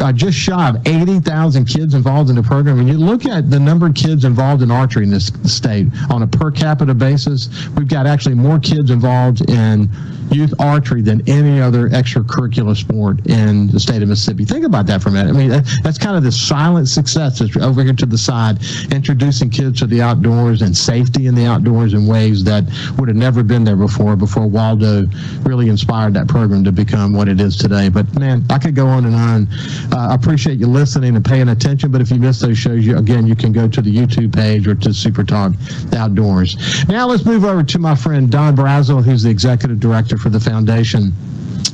uh, 0.00 0.12
just 0.12 0.36
shy 0.36 0.68
of 0.68 0.76
eighty 0.86 1.20
thousand 1.20 1.66
kids 1.66 1.94
involved 1.94 2.30
in 2.30 2.36
the 2.36 2.42
program, 2.42 2.78
and 2.78 2.88
you 2.88 2.98
look 2.98 3.26
at 3.26 3.37
the 3.40 3.60
number 3.60 3.86
of 3.86 3.94
kids 3.94 4.24
involved 4.24 4.62
in 4.62 4.70
archery 4.70 5.04
in 5.04 5.10
this 5.10 5.32
state 5.44 5.86
on 6.10 6.22
a 6.22 6.26
per 6.26 6.50
capita 6.50 6.94
basis, 6.94 7.68
we've 7.76 7.88
got 7.88 8.06
actually 8.06 8.34
more 8.34 8.58
kids 8.58 8.90
involved 8.90 9.48
in 9.50 9.88
youth 10.30 10.52
archery 10.58 11.02
than 11.02 11.26
any 11.28 11.60
other 11.60 11.88
extracurricular 11.88 12.76
sport 12.76 13.26
in 13.26 13.68
the 13.68 13.80
state 13.80 14.02
of 14.02 14.08
Mississippi. 14.08 14.44
Think 14.44 14.64
about 14.64 14.86
that 14.86 15.02
for 15.02 15.08
a 15.08 15.12
minute. 15.12 15.34
I 15.34 15.38
mean, 15.38 15.48
that's 15.82 15.98
kind 15.98 16.16
of 16.16 16.22
the 16.22 16.32
silent 16.32 16.88
success 16.88 17.38
that's 17.38 17.56
over 17.56 17.82
here 17.82 17.94
to 17.94 18.06
the 18.06 18.18
side, 18.18 18.58
introducing 18.92 19.50
kids 19.50 19.78
to 19.80 19.86
the 19.86 20.02
outdoors 20.02 20.62
and 20.62 20.76
safety 20.76 21.26
in 21.26 21.34
the 21.34 21.46
outdoors 21.46 21.94
in 21.94 22.06
ways 22.06 22.44
that 22.44 22.64
would 22.98 23.08
have 23.08 23.16
never 23.16 23.42
been 23.42 23.64
there 23.64 23.76
before, 23.76 24.16
before 24.16 24.46
Waldo 24.46 25.06
really 25.42 25.68
inspired 25.68 26.14
that 26.14 26.28
program 26.28 26.64
to 26.64 26.72
become 26.72 27.12
what 27.12 27.28
it 27.28 27.40
is 27.40 27.56
today. 27.56 27.88
But 27.88 28.18
man, 28.18 28.44
I 28.50 28.58
could 28.58 28.74
go 28.74 28.86
on 28.86 29.04
and 29.06 29.14
on. 29.14 29.48
Uh, 29.92 30.08
I 30.10 30.14
appreciate 30.14 30.58
you 30.58 30.66
listening 30.66 31.16
and 31.16 31.24
paying 31.24 31.48
attention, 31.48 31.90
but 31.90 32.00
if 32.00 32.10
you 32.10 32.18
missed 32.18 32.40
those 32.40 32.58
shows, 32.58 32.84
you, 32.84 32.98
again, 32.98 33.26
you 33.28 33.36
can 33.36 33.52
go 33.52 33.68
to 33.68 33.82
the 33.82 33.94
YouTube 33.94 34.34
page 34.34 34.66
or 34.66 34.74
to 34.74 34.92
Super 34.92 35.22
Talk 35.22 35.52
Outdoors. 35.94 36.56
Now 36.88 37.06
let's 37.06 37.24
move 37.24 37.44
over 37.44 37.62
to 37.62 37.78
my 37.78 37.94
friend 37.94 38.30
Don 38.30 38.56
Brazel, 38.56 39.04
who's 39.04 39.22
the 39.22 39.30
executive 39.30 39.78
director 39.78 40.16
for 40.16 40.30
the 40.30 40.40
foundation. 40.40 41.12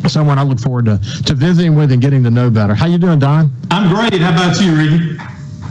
Someone 0.09 0.39
I 0.39 0.43
look 0.43 0.59
forward 0.59 0.87
to, 0.87 0.99
to 1.25 1.35
visiting 1.35 1.77
with 1.77 1.93
and 1.93 2.03
getting 2.03 2.23
to 2.25 2.31
know 2.31 2.51
better. 2.51 2.75
How 2.75 2.87
you 2.87 2.99
doing, 2.99 3.19
Don? 3.19 3.51
I'm 3.71 3.95
great. 3.95 4.21
How 4.21 4.33
about 4.33 4.61
you, 4.61 4.77
Ricky? 4.77 5.17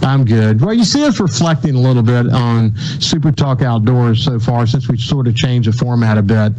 I'm 0.02 0.26
good. 0.26 0.62
Well, 0.62 0.74
you 0.74 0.84
see 0.84 1.06
us 1.06 1.20
reflecting 1.20 1.76
a 1.76 1.80
little 1.80 2.04
bit 2.04 2.28
on 2.32 2.76
Super 2.78 3.32
Talk 3.32 3.62
Outdoors 3.62 4.24
so 4.24 4.40
far 4.40 4.68
since 4.68 4.90
we 4.90 4.98
sort 4.98 5.28
of 5.28 5.36
changed 5.36 5.70
the 5.70 5.74
format 5.74 6.18
a 6.18 6.22
bit. 6.22 6.54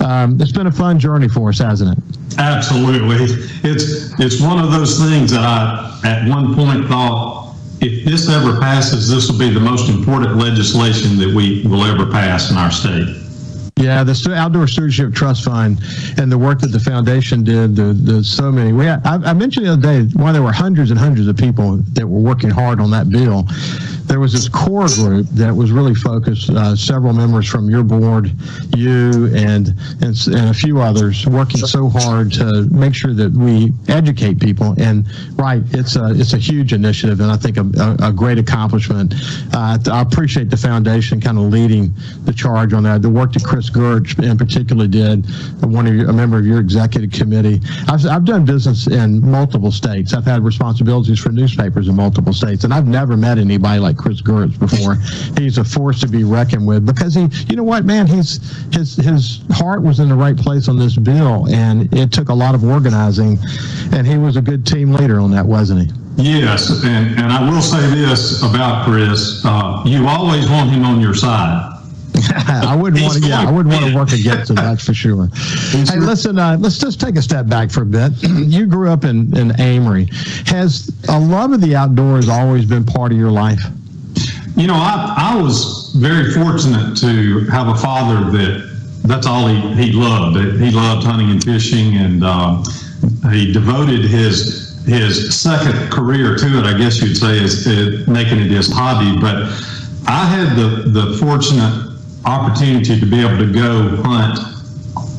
Um, 0.00 0.40
it's 0.40 0.52
been 0.52 0.66
a 0.66 0.72
fun 0.72 0.98
journey 0.98 1.28
for 1.28 1.50
us, 1.50 1.58
hasn't 1.58 1.96
it? 1.98 2.38
Absolutely. 2.38 3.16
It's 3.64 4.18
it's 4.18 4.40
one 4.40 4.58
of 4.58 4.70
those 4.70 4.98
things 4.98 5.30
that 5.32 5.40
I 5.40 6.00
at 6.04 6.28
one 6.28 6.54
point 6.54 6.86
thought 6.86 7.45
if 7.80 8.04
this 8.04 8.28
ever 8.28 8.58
passes, 8.58 9.08
this 9.08 9.30
will 9.30 9.38
be 9.38 9.50
the 9.50 9.60
most 9.60 9.88
important 9.90 10.36
legislation 10.36 11.18
that 11.18 11.34
we 11.34 11.62
will 11.66 11.84
ever 11.84 12.10
pass 12.10 12.50
in 12.50 12.56
our 12.56 12.70
state. 12.70 13.25
Yeah, 13.78 14.04
the 14.04 14.34
Outdoor 14.34 14.66
Stewardship 14.66 15.12
Trust 15.12 15.44
Fund 15.44 15.78
and 16.16 16.32
the 16.32 16.38
work 16.38 16.60
that 16.60 16.68
the 16.68 16.80
foundation 16.80 17.44
did. 17.44 17.76
The, 17.76 17.92
the 17.92 18.24
so 18.24 18.50
many. 18.50 18.72
We 18.72 18.88
I, 18.88 19.00
I 19.04 19.34
mentioned 19.34 19.66
the 19.66 19.72
other 19.74 19.82
day 19.82 20.10
why 20.14 20.32
there 20.32 20.42
were 20.42 20.50
hundreds 20.50 20.90
and 20.90 20.98
hundreds 20.98 21.28
of 21.28 21.36
people 21.36 21.76
that 21.92 22.06
were 22.06 22.20
working 22.20 22.48
hard 22.48 22.80
on 22.80 22.90
that 22.92 23.10
bill. 23.10 23.44
There 24.06 24.18
was 24.18 24.32
this 24.32 24.48
core 24.48 24.86
group 24.86 25.26
that 25.32 25.54
was 25.54 25.72
really 25.72 25.94
focused. 25.94 26.48
Uh, 26.48 26.74
several 26.74 27.12
members 27.12 27.46
from 27.48 27.68
your 27.68 27.82
board, 27.82 28.30
you 28.74 29.26
and, 29.34 29.74
and 30.00 30.16
and 30.26 30.48
a 30.48 30.54
few 30.54 30.80
others 30.80 31.26
working 31.26 31.60
so 31.60 31.90
hard 31.90 32.32
to 32.34 32.62
make 32.70 32.94
sure 32.94 33.12
that 33.12 33.32
we 33.32 33.74
educate 33.88 34.40
people. 34.40 34.74
And 34.80 35.06
right, 35.38 35.62
it's 35.72 35.96
a 35.96 36.12
it's 36.14 36.32
a 36.32 36.38
huge 36.38 36.72
initiative, 36.72 37.20
and 37.20 37.30
I 37.30 37.36
think 37.36 37.58
a, 37.58 37.68
a, 37.78 38.08
a 38.08 38.12
great 38.12 38.38
accomplishment. 38.38 39.12
Uh, 39.52 39.76
I 39.92 40.00
appreciate 40.00 40.48
the 40.48 40.56
foundation 40.56 41.20
kind 41.20 41.36
of 41.36 41.44
leading 41.44 41.92
the 42.24 42.32
charge 42.32 42.72
on 42.72 42.84
that. 42.84 43.02
The 43.02 43.10
work 43.10 43.34
that 43.34 43.44
Chris 43.44 43.65
Gertz 43.70 44.22
in 44.22 44.36
particular 44.36 44.86
did, 44.86 45.26
one 45.62 45.86
of 45.86 45.94
your, 45.94 46.10
a 46.10 46.12
member 46.12 46.38
of 46.38 46.46
your 46.46 46.60
executive 46.60 47.10
committee. 47.10 47.60
I've, 47.88 48.04
I've 48.06 48.24
done 48.24 48.44
business 48.44 48.86
in 48.86 49.20
multiple 49.28 49.72
states. 49.72 50.14
I've 50.14 50.24
had 50.24 50.42
responsibilities 50.44 51.18
for 51.18 51.30
newspapers 51.30 51.88
in 51.88 51.96
multiple 51.96 52.32
states, 52.32 52.64
and 52.64 52.72
I've 52.72 52.86
never 52.86 53.16
met 53.16 53.38
anybody 53.38 53.80
like 53.80 53.96
Chris 53.96 54.22
Gertz 54.22 54.58
before. 54.58 54.96
He's 55.40 55.58
a 55.58 55.64
force 55.64 56.00
to 56.00 56.08
be 56.08 56.24
reckoned 56.24 56.66
with 56.66 56.86
because 56.86 57.14
he, 57.14 57.28
you 57.48 57.56
know 57.56 57.64
what, 57.64 57.84
man, 57.84 58.06
he's 58.06 58.40
his 58.72 58.96
his 58.96 59.40
heart 59.50 59.82
was 59.82 60.00
in 60.00 60.08
the 60.08 60.14
right 60.14 60.36
place 60.36 60.68
on 60.68 60.78
this 60.78 60.96
bill, 60.96 61.48
and 61.48 61.92
it 61.94 62.12
took 62.12 62.28
a 62.28 62.34
lot 62.34 62.54
of 62.54 62.64
organizing, 62.64 63.38
and 63.92 64.06
he 64.06 64.18
was 64.18 64.36
a 64.36 64.42
good 64.42 64.66
team 64.66 64.92
leader 64.92 65.20
on 65.20 65.30
that, 65.32 65.46
wasn't 65.46 65.80
he? 65.80 65.92
Yes, 66.18 66.70
and, 66.82 67.18
and 67.18 67.30
I 67.30 67.48
will 67.48 67.60
say 67.60 67.90
this 67.90 68.42
about 68.42 68.86
Chris, 68.86 69.42
uh, 69.44 69.82
you 69.84 70.06
always 70.06 70.48
want 70.48 70.70
him 70.70 70.84
on 70.84 70.98
your 70.98 71.14
side. 71.14 71.75
I 72.46 72.76
wouldn't 72.76 73.02
want 73.02 73.22
to. 73.22 73.28
Yeah, 73.28 73.40
I 73.40 73.50
wouldn't 73.50 73.74
want 73.74 73.86
to 73.86 73.94
work 73.94 74.12
against 74.12 74.50
him. 74.50 74.56
That's 74.56 74.84
for 74.84 74.94
sure. 74.94 75.28
Hey, 75.70 75.98
listen. 75.98 76.38
Uh, 76.38 76.56
let's 76.58 76.78
just 76.78 77.00
take 77.00 77.16
a 77.16 77.22
step 77.22 77.46
back 77.46 77.70
for 77.70 77.82
a 77.82 77.86
bit. 77.86 78.12
you 78.22 78.66
grew 78.66 78.90
up 78.90 79.04
in 79.04 79.36
in 79.36 79.58
Amory. 79.60 80.08
Has 80.46 80.90
a 81.08 81.18
love 81.18 81.52
of 81.52 81.60
the 81.60 81.74
outdoors 81.76 82.28
always 82.28 82.64
been 82.64 82.84
part 82.84 83.12
of 83.12 83.18
your 83.18 83.30
life? 83.30 83.60
You 84.56 84.66
know, 84.66 84.74
I, 84.74 85.34
I 85.34 85.42
was 85.42 85.94
very 85.96 86.32
fortunate 86.32 86.96
to 86.98 87.40
have 87.50 87.68
a 87.68 87.76
father 87.76 88.30
that 88.30 88.76
that's 89.04 89.26
all 89.26 89.46
he, 89.46 89.60
he 89.74 89.92
loved. 89.92 90.36
He 90.60 90.70
loved 90.70 91.06
hunting 91.06 91.30
and 91.30 91.42
fishing, 91.44 91.96
and 91.96 92.24
um, 92.24 92.64
he 93.30 93.52
devoted 93.52 94.00
his 94.02 94.66
his 94.86 95.38
second 95.38 95.90
career 95.90 96.36
to 96.36 96.46
it. 96.58 96.64
I 96.64 96.76
guess 96.78 97.02
you'd 97.02 97.16
say 97.16 97.38
is, 97.38 97.66
is 97.66 98.06
making 98.06 98.38
it 98.38 98.50
his 98.50 98.72
hobby. 98.72 99.20
But 99.20 99.42
I 100.06 100.24
had 100.24 100.56
the 100.56 100.88
the 100.90 101.16
fortunate 101.18 101.85
opportunity 102.26 102.98
to 102.98 103.06
be 103.06 103.20
able 103.20 103.38
to 103.38 103.52
go 103.52 104.02
hunt 104.02 104.38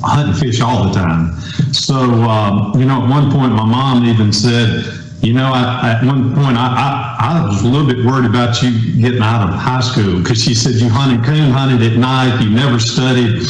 hunt 0.04 0.30
and 0.30 0.38
fish 0.38 0.62
all 0.62 0.86
the 0.86 0.94
time. 0.94 1.40
So, 1.74 1.96
um, 1.96 2.80
you 2.80 2.86
know, 2.86 3.04
at 3.04 3.10
one 3.10 3.32
point, 3.32 3.52
my 3.54 3.66
mom 3.66 4.06
even 4.06 4.32
said, 4.32 4.86
you 5.22 5.34
know, 5.34 5.52
I, 5.54 5.98
at 5.98 6.06
one 6.06 6.36
point, 6.36 6.58
I, 6.58 6.68
I, 6.68 7.42
I 7.42 7.48
was 7.48 7.64
a 7.64 7.68
little 7.68 7.88
bit 7.88 8.06
worried 8.06 8.30
about 8.30 8.62
you 8.62 9.02
getting 9.02 9.22
out 9.22 9.50
of 9.50 9.56
high 9.56 9.82
school 9.82 10.20
because 10.22 10.42
she 10.42 10.54
said 10.54 10.76
you 10.76 10.90
hunted 10.90 11.26
coon 11.26 11.52
hunted 11.52 11.82
at 11.92 11.98
night, 11.98 12.42
you 12.42 12.50
never 12.50 12.80
studied. 12.80 13.42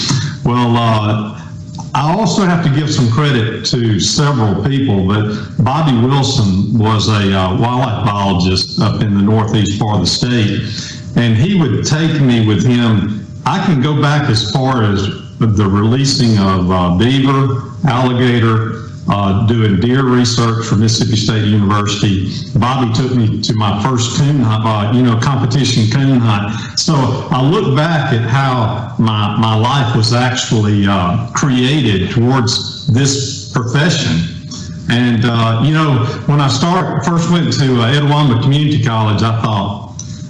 Well, 0.45 0.77
uh, 0.77 1.37
I 1.93 2.15
also 2.17 2.43
have 2.43 2.63
to 2.63 2.73
give 2.73 2.91
some 2.93 3.11
credit 3.11 3.65
to 3.65 3.99
several 3.99 4.63
people, 4.63 5.07
but 5.07 5.33
Bobby 5.59 5.97
Wilson 6.05 6.77
was 6.77 7.09
a 7.09 7.33
uh, 7.33 7.59
wildlife 7.59 8.05
biologist 8.05 8.79
up 8.79 9.01
in 9.01 9.15
the 9.15 9.21
northeast 9.21 9.79
part 9.79 9.95
of 9.95 10.01
the 10.01 10.07
state, 10.07 11.17
and 11.17 11.35
he 11.35 11.59
would 11.59 11.85
take 11.85 12.21
me 12.21 12.45
with 12.47 12.65
him. 12.65 13.26
I 13.47 13.63
can 13.65 13.81
go 13.81 14.01
back 14.01 14.29
as 14.29 14.51
far 14.51 14.83
as 14.83 15.07
the 15.39 15.69
releasing 15.71 16.37
of 16.37 16.69
uh, 16.69 16.97
beaver, 16.97 17.71
alligator, 17.87 18.89
uh, 19.07 19.47
doing 19.47 19.79
deer 19.79 20.03
research 20.03 20.65
for 20.65 20.75
Mississippi 20.75 21.15
State 21.15 21.45
University. 21.45 22.27
Bobby 22.59 22.93
took 22.93 23.15
me 23.15 23.41
to 23.41 23.53
my 23.53 23.81
first 23.81 24.17
coon 24.17 24.41
uh, 24.43 24.91
you 24.93 25.01
know, 25.01 25.17
competition 25.21 25.89
coon 25.89 26.19
hunt. 26.19 26.77
So 26.77 26.93
I 27.31 27.41
look 27.41 27.73
back 27.73 28.11
at 28.11 28.29
how 28.29 28.93
my, 28.99 29.37
my 29.37 29.55
life 29.55 29.95
was 29.95 30.13
actually 30.13 30.85
uh, 30.85 31.31
created 31.31 32.11
towards 32.11 32.87
this 32.87 33.49
profession. 33.53 34.27
And, 34.89 35.23
uh, 35.23 35.63
you 35.63 35.73
know, 35.73 36.03
when 36.25 36.41
I 36.41 36.49
start, 36.49 37.05
first 37.05 37.31
went 37.31 37.53
to 37.53 37.81
uh, 37.81 38.41
Community 38.41 38.83
College, 38.83 39.21
I 39.23 39.41
thought, 39.41 39.86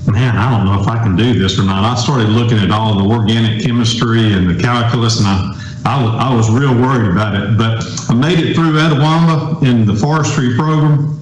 man, 0.08 0.38
I 0.38 0.50
don't 0.56 0.65
know 0.65 0.82
if 0.82 0.88
I 0.88 1.02
can 1.04 1.15
do 1.15 1.38
this 1.38 1.60
or 1.60 1.63
not. 1.63 1.84
I 1.84 2.00
started 2.00 2.30
looking 2.30 2.58
at 2.58 2.72
all 2.72 2.98
the 2.98 3.13
organic 3.13 3.62
chemistry 3.63 4.34
and 4.34 4.50
the 4.50 4.62
calculus, 4.62 5.20
and 5.20 5.28
I, 5.28 5.54
I, 5.86 6.04
was, 6.04 6.13
I 6.15 6.34
was 6.34 6.50
real 6.50 6.74
worried 6.74 7.12
about 7.12 7.36
it. 7.36 7.58
But 7.58 7.84
I 8.10 8.13
made 8.13 8.39
it 8.39 8.56
through 8.56 8.74
Itawamba 8.74 9.63
in 9.65 9.86
the 9.86 9.96
forestry 9.96 10.56
program. 10.56 11.16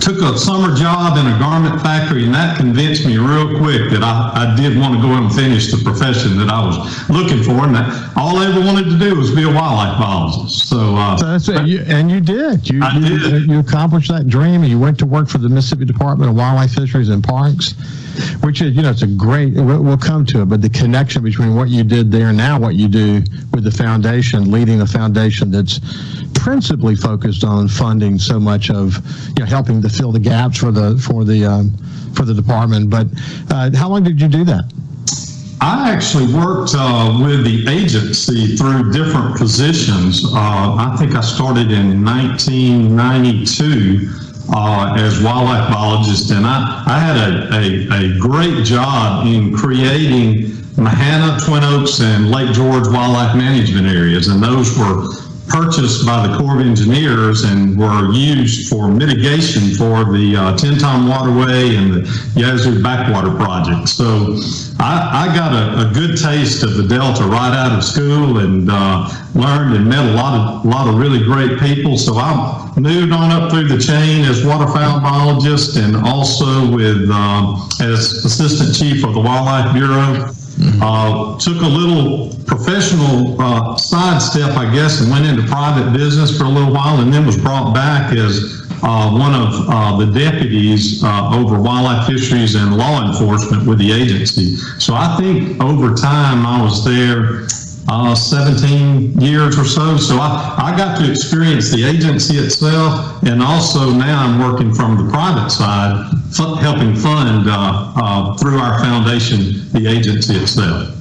Took 0.00 0.20
a 0.22 0.36
summer 0.36 0.74
job 0.74 1.18
in 1.18 1.26
a 1.32 1.38
garment 1.38 1.80
factory, 1.82 2.24
and 2.24 2.34
that 2.34 2.56
convinced 2.56 3.06
me 3.06 3.16
real 3.16 3.56
quick 3.58 3.90
that 3.90 4.02
I, 4.02 4.32
I 4.34 4.56
did 4.56 4.76
want 4.76 4.96
to 4.96 5.00
go 5.00 5.12
and 5.14 5.32
finish 5.32 5.70
the 5.70 5.76
profession 5.84 6.36
that 6.38 6.48
I 6.48 6.66
was 6.66 7.08
looking 7.08 7.44
for. 7.44 7.64
And 7.64 7.76
that 7.76 8.12
all 8.16 8.38
I 8.38 8.48
ever 8.48 8.58
wanted 8.60 8.90
to 8.90 8.98
do 8.98 9.14
was 9.14 9.30
be 9.32 9.44
a 9.44 9.46
wildlife 9.48 9.96
biologist. 10.00 10.68
So, 10.68 10.96
uh, 10.96 11.16
So 11.16 11.26
that's 11.26 11.48
it. 11.48 11.66
You, 11.68 11.84
and 11.86 12.10
you 12.10 12.20
did. 12.20 12.68
You, 12.68 12.82
I 12.82 12.96
you, 12.98 13.18
did. 13.20 13.48
you 13.48 13.60
accomplished 13.60 14.10
that 14.10 14.26
dream. 14.26 14.62
and 14.62 14.68
You 14.68 14.80
went 14.80 14.98
to 14.98 15.06
work 15.06 15.28
for 15.28 15.38
the 15.38 15.48
Mississippi 15.48 15.84
Department 15.84 16.28
of 16.28 16.36
Wildlife, 16.36 16.72
Fisheries, 16.72 17.08
and 17.10 17.22
Parks, 17.22 17.74
which 18.40 18.62
is, 18.62 18.74
you 18.74 18.82
know, 18.82 18.90
it's 18.90 19.02
a 19.02 19.06
great, 19.06 19.54
we'll, 19.54 19.98
come 19.98 20.24
to 20.24 20.42
it, 20.42 20.46
but 20.46 20.62
the 20.62 20.70
connection 20.70 21.22
between 21.22 21.54
what 21.54 21.68
you 21.68 21.82
did 21.82 22.10
there 22.10 22.32
now 22.32 22.58
what 22.58 22.74
you 22.74 22.88
do 22.88 23.22
with 23.52 23.64
the 23.64 23.70
foundation, 23.70 24.50
leading 24.50 24.78
the 24.78 24.86
foundation 24.86 25.50
that's 25.50 25.80
principally 26.34 26.94
focused 26.94 27.44
on 27.44 27.68
funding 27.68 28.18
so 28.18 28.38
much 28.38 28.70
of, 28.70 28.96
you 29.28 29.34
know, 29.40 29.44
helping 29.44 29.82
to 29.82 29.88
fill 29.88 30.12
the 30.12 30.20
gaps 30.20 30.58
for 30.58 30.70
the, 30.70 30.96
for 30.98 31.24
the, 31.24 31.44
um, 31.44 31.72
for 32.14 32.24
the 32.24 32.34
department. 32.34 32.90
But 32.90 33.08
uh, 33.50 33.70
how 33.76 33.88
long 33.88 34.04
did 34.04 34.20
you 34.20 34.28
do 34.28 34.44
that? 34.44 34.72
I 35.60 35.90
actually 35.90 36.32
worked 36.32 36.74
uh, 36.76 37.18
with 37.20 37.44
the 37.44 37.68
agency 37.68 38.56
through 38.56 38.92
different 38.92 39.36
positions. 39.36 40.24
Uh, 40.24 40.76
I 40.76 40.96
think 40.96 41.16
I 41.16 41.20
started 41.20 41.72
in 41.72 42.04
1992 42.04 44.27
uh, 44.50 44.94
as 44.98 45.22
wildlife 45.22 45.70
biologist, 45.72 46.30
and 46.30 46.46
I, 46.46 46.82
I 46.86 46.98
had 46.98 47.16
a, 47.16 47.92
a, 47.92 48.14
a 48.14 48.18
great 48.18 48.64
job 48.64 49.26
in 49.26 49.54
creating 49.54 50.52
Mahannah, 50.76 51.38
Twin 51.44 51.64
Oaks, 51.64 52.00
and 52.00 52.30
Lake 52.30 52.52
George 52.52 52.86
wildlife 52.88 53.36
management 53.36 53.86
areas, 53.86 54.28
and 54.28 54.42
those 54.42 54.76
were 54.78 55.27
purchased 55.48 56.06
by 56.06 56.26
the 56.26 56.36
Corps 56.38 56.60
of 56.60 56.66
Engineers 56.66 57.44
and 57.44 57.78
were 57.78 58.12
used 58.12 58.68
for 58.68 58.88
mitigation 58.88 59.74
for 59.74 60.04
the 60.04 60.36
uh, 60.36 60.56
Tenn-Tom 60.56 61.08
Waterway 61.08 61.76
and 61.76 61.92
the 61.94 62.32
Yazoo 62.34 62.82
Backwater 62.82 63.34
Project. 63.36 63.88
So 63.88 64.36
I, 64.78 65.26
I 65.28 65.34
got 65.34 65.52
a, 65.52 65.88
a, 65.88 65.92
good 65.92 66.16
taste 66.16 66.62
of 66.62 66.76
the 66.76 66.86
Delta 66.86 67.24
right 67.24 67.52
out 67.52 67.76
of 67.76 67.82
school 67.82 68.38
and 68.38 68.68
uh, 68.70 69.08
learned 69.34 69.74
and 69.76 69.88
met 69.88 70.04
a 70.04 70.12
lot 70.12 70.34
of 70.34 70.64
a 70.64 70.68
lot 70.68 70.88
of 70.88 70.98
really 70.98 71.22
great 71.24 71.58
people. 71.58 71.96
So 71.96 72.14
I 72.14 72.72
moved 72.76 73.12
on 73.12 73.30
up 73.30 73.50
through 73.50 73.68
the 73.68 73.78
chain 73.78 74.24
as 74.24 74.44
waterfowl 74.44 75.00
biologist 75.00 75.76
and 75.76 75.96
also 75.96 76.70
with 76.70 77.10
um, 77.10 77.68
as 77.80 78.24
assistant 78.24 78.74
chief 78.74 79.04
of 79.04 79.14
the 79.14 79.20
Wildlife 79.20 79.72
Bureau. 79.72 80.32
Uh, 80.80 81.38
took 81.38 81.62
a 81.62 81.66
little 81.66 82.34
professional 82.46 83.40
uh, 83.40 83.76
sidestep, 83.76 84.56
I 84.56 84.72
guess, 84.72 85.00
and 85.00 85.10
went 85.10 85.26
into 85.26 85.42
private 85.42 85.92
business 85.92 86.36
for 86.36 86.44
a 86.44 86.48
little 86.48 86.72
while, 86.72 87.00
and 87.00 87.12
then 87.12 87.26
was 87.26 87.36
brought 87.36 87.74
back 87.74 88.12
as 88.12 88.66
uh, 88.82 89.10
one 89.10 89.34
of 89.34 89.68
uh, 89.68 89.96
the 90.04 90.06
deputies 90.06 91.02
uh, 91.02 91.30
over 91.34 91.60
wildlife 91.60 92.06
fisheries 92.06 92.54
and 92.54 92.76
law 92.76 93.06
enforcement 93.06 93.66
with 93.66 93.78
the 93.78 93.92
agency. 93.92 94.56
So 94.78 94.94
I 94.94 95.16
think 95.16 95.62
over 95.62 95.94
time 95.94 96.46
I 96.46 96.62
was 96.62 96.84
there 96.84 97.46
uh, 97.88 98.14
17 98.14 99.18
years 99.20 99.58
or 99.58 99.64
so. 99.64 99.96
So 99.96 100.16
I, 100.16 100.54
I 100.58 100.76
got 100.76 100.98
to 100.98 101.10
experience 101.10 101.70
the 101.70 101.84
agency 101.84 102.36
itself, 102.36 103.22
and 103.22 103.42
also 103.42 103.90
now 103.90 104.26
I'm 104.26 104.38
working 104.40 104.74
from 104.74 104.96
the 104.96 105.10
private 105.10 105.50
side, 105.50 106.10
f- 106.30 106.58
helping 106.60 106.94
fund 106.94 107.48
uh, 107.48 107.92
uh, 107.96 108.36
through 108.36 108.58
our 108.58 108.78
foundation 108.80 109.70
the 109.72 109.86
agency 109.88 110.34
itself. 110.34 110.94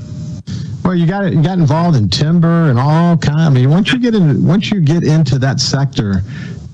Well, 0.83 0.95
you 0.95 1.05
got 1.05 1.33
you 1.33 1.43
got 1.43 1.57
involved 1.59 1.97
in 1.97 2.07
timber 2.07 2.69
and 2.69 2.79
all 2.79 3.17
kind. 3.17 3.41
I 3.41 3.49
mean, 3.49 3.69
once 3.69 3.91
you 3.91 3.99
get 3.99 4.15
in, 4.15 4.45
once 4.45 4.71
you 4.71 4.79
get 4.79 5.03
into 5.03 5.37
that 5.39 5.59
sector, 5.59 6.23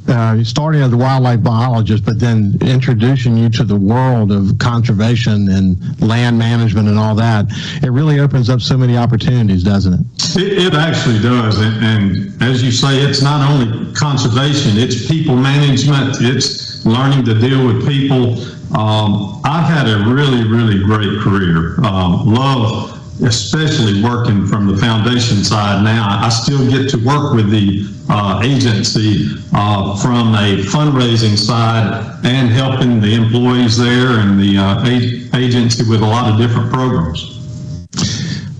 uh, 0.07 0.43
starting 0.43 0.81
as 0.81 0.91
a 0.91 0.97
wildlife 0.97 1.41
biologist, 1.43 2.05
but 2.05 2.19
then 2.19 2.57
introducing 2.61 3.37
you 3.37 3.49
to 3.49 3.63
the 3.63 3.75
world 3.75 4.31
of 4.31 4.57
conservation 4.59 5.49
and 5.49 6.01
land 6.01 6.37
management 6.37 6.87
and 6.87 6.99
all 6.99 7.15
that, 7.15 7.45
it 7.81 7.89
really 7.89 8.19
opens 8.19 8.49
up 8.49 8.61
so 8.61 8.77
many 8.77 8.97
opportunities, 8.97 9.63
doesn't 9.63 9.93
it? 9.93 9.99
It, 10.35 10.67
it 10.67 10.73
actually 10.73 11.19
does, 11.19 11.59
and, 11.59 11.83
and 11.83 12.43
as 12.43 12.63
you 12.63 12.71
say, 12.71 12.97
it's 12.99 13.21
not 13.21 13.49
only 13.49 13.93
conservation; 13.93 14.77
it's 14.77 15.07
people 15.07 15.35
management. 15.35 16.17
It's 16.19 16.85
learning 16.85 17.25
to 17.25 17.33
deal 17.39 17.65
with 17.65 17.87
people. 17.87 18.39
Um, 18.77 19.41
I've 19.43 19.69
had 19.69 19.87
a 19.87 20.09
really, 20.09 20.47
really 20.47 20.83
great 20.83 21.19
career. 21.21 21.75
Um, 21.85 22.33
love 22.33 23.02
especially 23.21 24.01
working 24.03 24.47
from 24.47 24.67
the 24.67 24.77
foundation 24.77 25.43
side 25.43 25.83
now, 25.83 26.19
I 26.21 26.29
still 26.29 26.69
get 26.69 26.89
to 26.91 26.97
work 26.97 27.33
with 27.33 27.49
the 27.49 27.85
uh, 28.09 28.41
agency 28.43 29.29
uh, 29.53 29.95
from 30.01 30.33
a 30.35 30.63
fundraising 30.63 31.37
side 31.37 32.19
and 32.25 32.49
helping 32.49 32.99
the 32.99 33.13
employees 33.13 33.77
there 33.77 34.19
and 34.19 34.39
the 34.39 34.57
uh, 34.57 35.37
agency 35.37 35.89
with 35.89 36.01
a 36.01 36.05
lot 36.05 36.31
of 36.31 36.37
different 36.37 36.71
programs. 36.71 37.32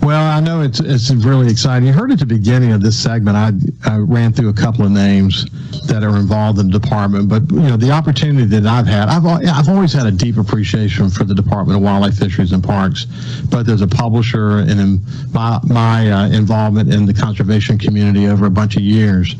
Well, 0.04 0.22
I 0.22 0.38
know 0.38 0.60
it's 0.60 0.80
it's 0.80 1.10
really 1.10 1.50
exciting. 1.50 1.86
You 1.88 1.94
heard 1.94 2.12
at 2.12 2.18
the 2.18 2.26
beginning 2.26 2.72
of 2.72 2.82
this 2.82 2.94
segment, 3.02 3.38
I, 3.38 3.52
I 3.90 3.96
ran 3.96 4.34
through 4.34 4.50
a 4.50 4.52
couple 4.52 4.84
of 4.84 4.90
names 4.90 5.46
that 5.86 6.04
are 6.04 6.18
involved 6.18 6.58
in 6.58 6.70
the 6.70 6.78
department, 6.78 7.30
but 7.30 7.50
you 7.50 7.62
know 7.62 7.78
the 7.78 7.90
opportunity 7.90 8.44
that 8.44 8.66
I've 8.66 8.86
had, 8.86 9.08
I've 9.08 9.24
I've 9.24 9.70
always 9.70 9.94
had 9.94 10.06
a 10.06 10.10
deep 10.10 10.36
appreciation 10.36 11.08
for 11.08 11.24
the 11.24 11.34
Department 11.34 11.78
of 11.78 11.82
Wildlife, 11.82 12.18
Fisheries, 12.18 12.52
and 12.52 12.62
Parks, 12.62 13.06
But 13.50 13.64
there's 13.64 13.80
a 13.80 13.86
publisher 13.86 14.58
and 14.58 14.78
in 14.78 15.00
my 15.32 15.58
my 15.64 16.10
uh, 16.10 16.28
involvement 16.28 16.92
in 16.92 17.06
the 17.06 17.14
conservation 17.14 17.78
community 17.78 18.26
over 18.26 18.44
a 18.44 18.50
bunch 18.50 18.76
of 18.76 18.82
years. 18.82 19.34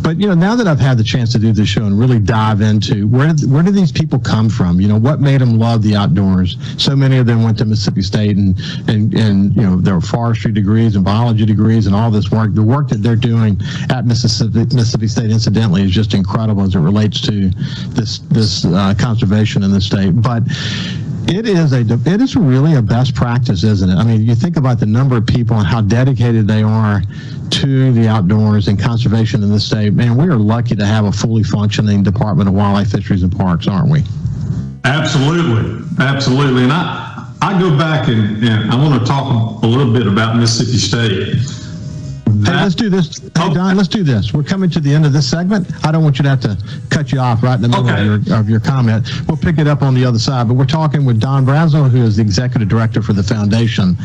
But 0.00 0.20
you 0.20 0.28
know 0.28 0.34
now 0.34 0.54
that 0.54 0.68
I've 0.68 0.78
had 0.78 0.96
the 0.96 1.04
chance 1.04 1.32
to 1.32 1.40
do 1.40 1.52
this 1.52 1.68
show 1.68 1.86
and 1.86 1.98
really 1.98 2.20
dive 2.20 2.60
into 2.60 3.08
where 3.08 3.32
did, 3.32 3.50
where 3.50 3.64
do 3.64 3.72
these 3.72 3.90
people 3.90 4.20
come 4.20 4.48
from? 4.48 4.80
You 4.80 4.86
know 4.86 4.98
what 4.98 5.20
made 5.20 5.40
them 5.40 5.58
love 5.58 5.82
the 5.82 5.96
outdoors? 5.96 6.56
So 6.78 6.94
many 6.94 7.16
of 7.16 7.26
them 7.26 7.42
went 7.42 7.58
to 7.58 7.64
Mississippi 7.64 8.02
State 8.02 8.36
and 8.36 8.56
and 8.86 9.12
and 9.14 9.56
you 9.56 9.62
know 9.62 9.74
they're 9.74 10.03
forestry 10.04 10.52
degrees 10.52 10.96
and 10.96 11.04
biology 11.04 11.44
degrees 11.44 11.86
and 11.86 11.94
all 11.94 12.10
this 12.10 12.30
work. 12.30 12.54
The 12.54 12.62
work 12.62 12.88
that 12.88 13.02
they're 13.02 13.16
doing 13.16 13.60
at 13.90 14.06
Mississippi, 14.06 14.60
Mississippi 14.74 15.08
State, 15.08 15.30
incidentally, 15.30 15.82
is 15.82 15.90
just 15.90 16.14
incredible 16.14 16.62
as 16.62 16.74
it 16.74 16.80
relates 16.80 17.20
to 17.22 17.50
this 17.90 18.18
this 18.30 18.64
uh, 18.64 18.94
conservation 18.98 19.62
in 19.62 19.70
the 19.70 19.80
state. 19.80 20.10
But 20.10 20.44
it 21.26 21.48
is 21.48 21.72
a 21.72 21.80
it 21.80 22.20
is 22.20 22.36
really 22.36 22.74
a 22.74 22.82
best 22.82 23.14
practice, 23.14 23.64
isn't 23.64 23.88
it? 23.88 23.94
I 23.94 24.04
mean, 24.04 24.22
you 24.22 24.34
think 24.34 24.56
about 24.56 24.78
the 24.78 24.86
number 24.86 25.16
of 25.16 25.26
people 25.26 25.56
and 25.56 25.66
how 25.66 25.80
dedicated 25.80 26.46
they 26.46 26.62
are 26.62 27.02
to 27.50 27.92
the 27.92 28.08
outdoors 28.08 28.68
and 28.68 28.78
conservation 28.78 29.42
in 29.42 29.50
the 29.50 29.60
state. 29.60 29.92
Man, 29.92 30.16
we 30.16 30.26
are 30.28 30.36
lucky 30.36 30.74
to 30.76 30.84
have 30.84 31.04
a 31.04 31.12
fully 31.12 31.42
functioning 31.42 32.02
Department 32.02 32.48
of 32.48 32.54
Wildlife, 32.54 32.90
Fisheries, 32.90 33.22
and 33.22 33.34
Parks, 33.34 33.66
aren't 33.68 33.90
we? 33.90 34.02
Absolutely, 34.84 35.82
absolutely. 35.98 36.64
And 36.64 36.72
I 36.72 37.03
I 37.44 37.58
go 37.60 37.76
back 37.76 38.08
and, 38.08 38.42
and 38.42 38.70
I 38.70 38.76
want 38.76 38.98
to 38.98 39.06
talk 39.06 39.62
a 39.62 39.66
little 39.66 39.92
bit 39.92 40.06
about 40.06 40.36
Mississippi 40.36 40.78
State. 40.78 41.36
Hey, 42.46 42.52
let's 42.62 42.74
do 42.74 42.88
this. 42.88 43.18
Hey, 43.18 43.52
Don, 43.52 43.76
let's 43.76 43.88
do 43.88 44.02
this. 44.02 44.32
We're 44.32 44.42
coming 44.42 44.70
to 44.70 44.80
the 44.80 44.92
end 44.92 45.04
of 45.04 45.12
this 45.12 45.28
segment. 45.30 45.70
I 45.84 45.92
don't 45.92 46.02
want 46.02 46.18
you 46.18 46.22
to 46.22 46.28
have 46.30 46.40
to 46.40 46.56
cut 46.88 47.12
you 47.12 47.18
off 47.20 47.42
right 47.42 47.54
in 47.56 47.60
the 47.60 47.68
middle 47.68 47.84
Okay. 47.88 48.08
of, 48.08 48.26
your, 48.26 48.36
of 48.38 48.48
your 48.48 48.60
comment. 48.60 49.06
We'll 49.28 49.36
pick 49.36 49.58
it 49.58 49.66
up 49.68 49.82
on 49.82 49.92
the 49.94 50.04
other 50.06 50.18
side. 50.18 50.48
But 50.48 50.54
we're 50.54 50.64
talking 50.64 51.04
with 51.04 51.20
Don 51.20 51.44
Brazel, 51.44 51.88
who 51.90 52.02
is 52.02 52.16
the 52.16 52.22
executive 52.22 52.68
director 52.68 53.02
for 53.02 53.12
the 53.12 53.22
foundation. 53.22 53.96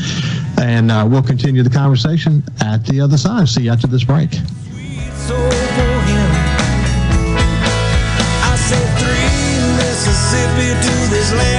And 0.59 0.91
uh, 0.91 1.07
we'll 1.09 1.23
continue 1.23 1.63
the 1.63 1.69
conversation 1.69 2.43
at 2.61 2.85
the 2.85 2.99
other 2.99 3.17
side. 3.17 3.47
See 3.47 3.63
you 3.63 3.71
after 3.71 3.87
this 3.87 4.03
break. 4.03 4.31
I 8.43 8.55
said 8.55 8.87
three 8.99 9.29
Mississippi 9.77 10.69
to 10.85 10.95
this 11.09 11.33
land 11.33 11.58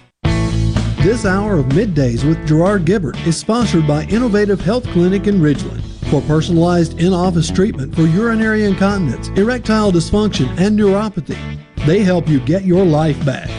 This 1.03 1.25
hour 1.25 1.57
of 1.57 1.65
Middays 1.69 2.23
with 2.23 2.47
Gerard 2.47 2.85
Gibert 2.85 3.17
is 3.25 3.35
sponsored 3.35 3.87
by 3.87 4.03
Innovative 4.03 4.61
Health 4.61 4.83
Clinic 4.89 5.25
in 5.25 5.41
Ridgeland. 5.41 5.81
For 6.11 6.21
personalized 6.21 6.99
in 6.99 7.11
office 7.11 7.49
treatment 7.49 7.95
for 7.95 8.03
urinary 8.03 8.65
incontinence, 8.65 9.29
erectile 9.29 9.91
dysfunction, 9.91 10.47
and 10.59 10.77
neuropathy, 10.77 11.59
they 11.87 12.03
help 12.03 12.27
you 12.27 12.39
get 12.39 12.65
your 12.65 12.85
life 12.85 13.17
back. 13.25 13.49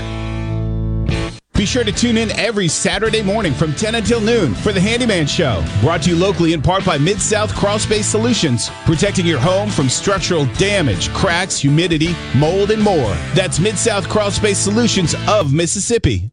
Be 1.55 1.67
sure 1.67 1.83
to 1.83 1.91
tune 1.91 2.17
in 2.17 2.31
every 2.39 2.69
Saturday 2.69 3.23
morning 3.23 3.55
from 3.55 3.75
10 3.75 3.97
until 3.97 4.21
noon 4.21 4.55
for 4.55 4.73
the 4.73 4.81
Handyman 4.81 5.27
Show. 5.27 5.65
Brought 5.81 6.03
to 6.03 6.11
you 6.11 6.17
locally 6.17 6.53
in 6.53 6.63
part 6.63 6.85
by 6.85 6.97
Mid 6.97 7.21
South 7.21 7.53
Crawl 7.57 7.81
Space 7.81 8.07
Solutions, 8.07 8.71
protecting 8.85 9.27
your 9.27 9.41
home 9.41 9.69
from 9.69 9.89
structural 9.89 10.47
damage, 10.55 11.13
cracks, 11.13 11.59
humidity, 11.59 12.15
mold, 12.37 12.71
and 12.71 12.81
more. 12.81 13.15
That's 13.35 13.59
Mid 13.59 13.77
South 13.77 14.09
Crawl 14.09 14.31
Space 14.31 14.59
Solutions 14.59 15.17
of 15.27 15.53
Mississippi. 15.53 16.32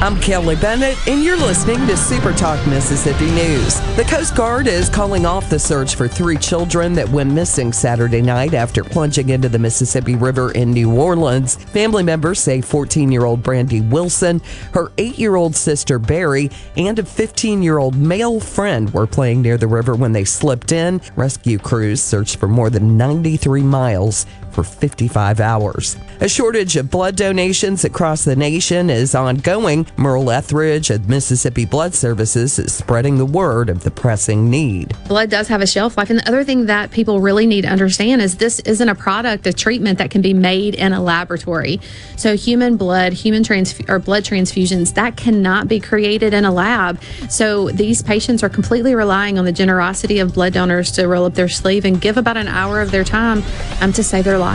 I'm 0.00 0.20
Kelly 0.20 0.54
Bennett, 0.54 0.96
and 1.08 1.24
you're 1.24 1.36
listening 1.36 1.84
to 1.88 1.96
Super 1.96 2.32
Talk 2.32 2.64
Mississippi 2.68 3.28
News. 3.32 3.80
The 3.96 4.06
Coast 4.08 4.36
Guard 4.36 4.68
is 4.68 4.88
calling 4.88 5.26
off 5.26 5.50
the 5.50 5.58
search 5.58 5.96
for 5.96 6.06
three 6.06 6.36
children 6.36 6.92
that 6.92 7.08
went 7.08 7.32
missing 7.32 7.72
Saturday 7.72 8.22
night 8.22 8.54
after 8.54 8.84
plunging 8.84 9.30
into 9.30 9.48
the 9.48 9.58
Mississippi 9.58 10.14
River 10.14 10.52
in 10.52 10.70
New 10.70 10.94
Orleans. 10.94 11.56
Family 11.56 12.04
members 12.04 12.38
say 12.38 12.60
14 12.60 13.10
year 13.10 13.24
old 13.24 13.42
Brandy 13.42 13.80
Wilson, 13.80 14.40
her 14.74 14.92
8 14.96 15.18
year 15.18 15.34
old 15.34 15.56
sister 15.56 15.98
Barry, 15.98 16.50
and 16.76 16.96
a 17.00 17.04
15 17.04 17.60
year 17.60 17.78
old 17.78 17.96
male 17.96 18.38
friend 18.38 18.94
were 18.94 19.08
playing 19.08 19.42
near 19.42 19.58
the 19.58 19.66
river 19.66 19.96
when 19.96 20.12
they 20.12 20.24
slipped 20.24 20.70
in. 20.70 21.00
Rescue 21.16 21.58
crews 21.58 22.00
searched 22.00 22.36
for 22.36 22.46
more 22.46 22.70
than 22.70 22.96
93 22.96 23.62
miles 23.62 24.24
for 24.58 24.64
55 24.64 25.38
hours. 25.38 25.96
A 26.20 26.28
shortage 26.28 26.74
of 26.76 26.90
blood 26.90 27.14
donations 27.14 27.84
across 27.84 28.24
the 28.24 28.34
nation 28.34 28.90
is 28.90 29.14
ongoing. 29.14 29.86
Merle 29.96 30.32
Etheridge 30.32 30.90
of 30.90 31.08
Mississippi 31.08 31.64
Blood 31.64 31.94
Services 31.94 32.58
is 32.58 32.74
spreading 32.74 33.18
the 33.18 33.24
word 33.24 33.70
of 33.70 33.84
the 33.84 33.92
pressing 33.92 34.50
need. 34.50 34.96
Blood 35.06 35.30
does 35.30 35.46
have 35.46 35.60
a 35.60 35.66
shelf 35.66 35.96
life. 35.96 36.10
And 36.10 36.18
the 36.18 36.26
other 36.26 36.42
thing 36.42 36.66
that 36.66 36.90
people 36.90 37.20
really 37.20 37.46
need 37.46 37.62
to 37.62 37.68
understand 37.68 38.20
is 38.20 38.38
this 38.38 38.58
isn't 38.60 38.88
a 38.88 38.96
product, 38.96 39.46
a 39.46 39.52
treatment 39.52 39.98
that 39.98 40.10
can 40.10 40.22
be 40.22 40.34
made 40.34 40.74
in 40.74 40.92
a 40.92 41.00
laboratory. 41.00 41.80
So 42.16 42.36
human 42.36 42.76
blood, 42.76 43.12
human 43.12 43.44
or 43.88 44.00
blood 44.00 44.24
transfusions, 44.24 44.94
that 44.94 45.16
cannot 45.16 45.68
be 45.68 45.78
created 45.78 46.34
in 46.34 46.44
a 46.44 46.50
lab. 46.50 47.00
So 47.30 47.70
these 47.70 48.02
patients 48.02 48.42
are 48.42 48.48
completely 48.48 48.96
relying 48.96 49.38
on 49.38 49.44
the 49.44 49.52
generosity 49.52 50.18
of 50.18 50.34
blood 50.34 50.52
donors 50.52 50.90
to 50.92 51.06
roll 51.06 51.26
up 51.26 51.34
their 51.34 51.48
sleeve 51.48 51.84
and 51.84 52.00
give 52.00 52.16
about 52.16 52.36
an 52.36 52.48
hour 52.48 52.80
of 52.80 52.90
their 52.90 53.04
time 53.04 53.44
um, 53.80 53.92
to 53.92 54.02
save 54.02 54.24
their 54.24 54.36
life. 54.36 54.47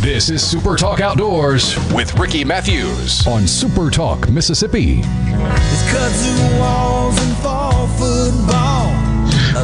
This 0.00 0.30
is 0.30 0.46
Super 0.46 0.76
Talk 0.76 1.00
Outdoors 1.00 1.76
with 1.92 2.16
Ricky 2.18 2.44
Matthews 2.44 3.26
on 3.26 3.46
Super 3.46 3.90
Talk 3.90 4.28
Mississippi. 4.28 5.00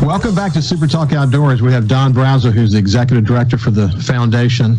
Welcome 0.04 0.34
back 0.34 0.52
to 0.54 0.62
Super 0.62 0.86
Talk 0.86 1.12
Outdoors. 1.12 1.62
We 1.62 1.72
have 1.72 1.86
Don 1.86 2.12
Brazel, 2.12 2.50
who's 2.50 2.72
the 2.72 2.78
executive 2.78 3.24
director 3.24 3.56
for 3.56 3.70
the 3.70 3.88
foundation, 4.02 4.78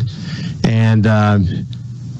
and 0.64 1.06
uh, 1.06 1.38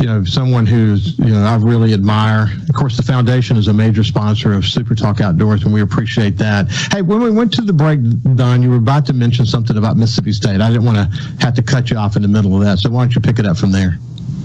you 0.05 0.11
know 0.11 0.23
someone 0.23 0.67
who's 0.67 1.19
you 1.19 1.31
know 1.31 1.43
I 1.43 1.57
really 1.57 1.95
admire. 1.95 2.53
Of 2.69 2.75
course, 2.75 2.95
the 2.99 3.03
foundation 3.03 3.57
is 3.57 3.69
a 3.69 3.73
major 3.73 4.05
sponsor 4.05 4.53
of 4.53 4.67
Super 4.67 4.95
Talk 4.95 5.23
Outdoors, 5.23 5.65
and 5.65 5.73
we 5.73 5.81
appreciate 5.81 6.37
that. 6.37 6.69
Hey, 6.93 7.01
when 7.01 7.23
we 7.23 7.31
went 7.31 7.55
to 7.55 7.63
the 7.63 7.73
break, 7.73 8.01
Don, 8.37 8.63
you 8.63 8.69
were 8.69 8.77
about 8.77 9.07
to 9.07 9.15
mention 9.15 9.47
something 9.47 9.79
about 9.79 9.97
Mississippi 9.97 10.33
State. 10.33 10.61
I 10.61 10.69
didn't 10.69 10.85
want 10.85 10.99
to 10.99 11.05
have 11.41 11.55
to 11.55 11.63
cut 11.63 11.91
you 11.91 11.97
off 11.97 12.17
in 12.17 12.23
the 12.23 12.29
middle 12.29 12.55
of 12.55 12.63
that, 12.65 12.81
so 12.81 12.91
why 12.91 13.01
don't 13.01 13.15
you 13.15 13.23
pick 13.23 13.39
it 13.39 13.47
up 13.47 13.57
from 13.57 13.73
there? 13.73 13.97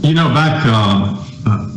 You 0.01 0.13
know, 0.13 0.29
back, 0.29 0.65
uh, 0.65 1.25
uh, 1.45 1.75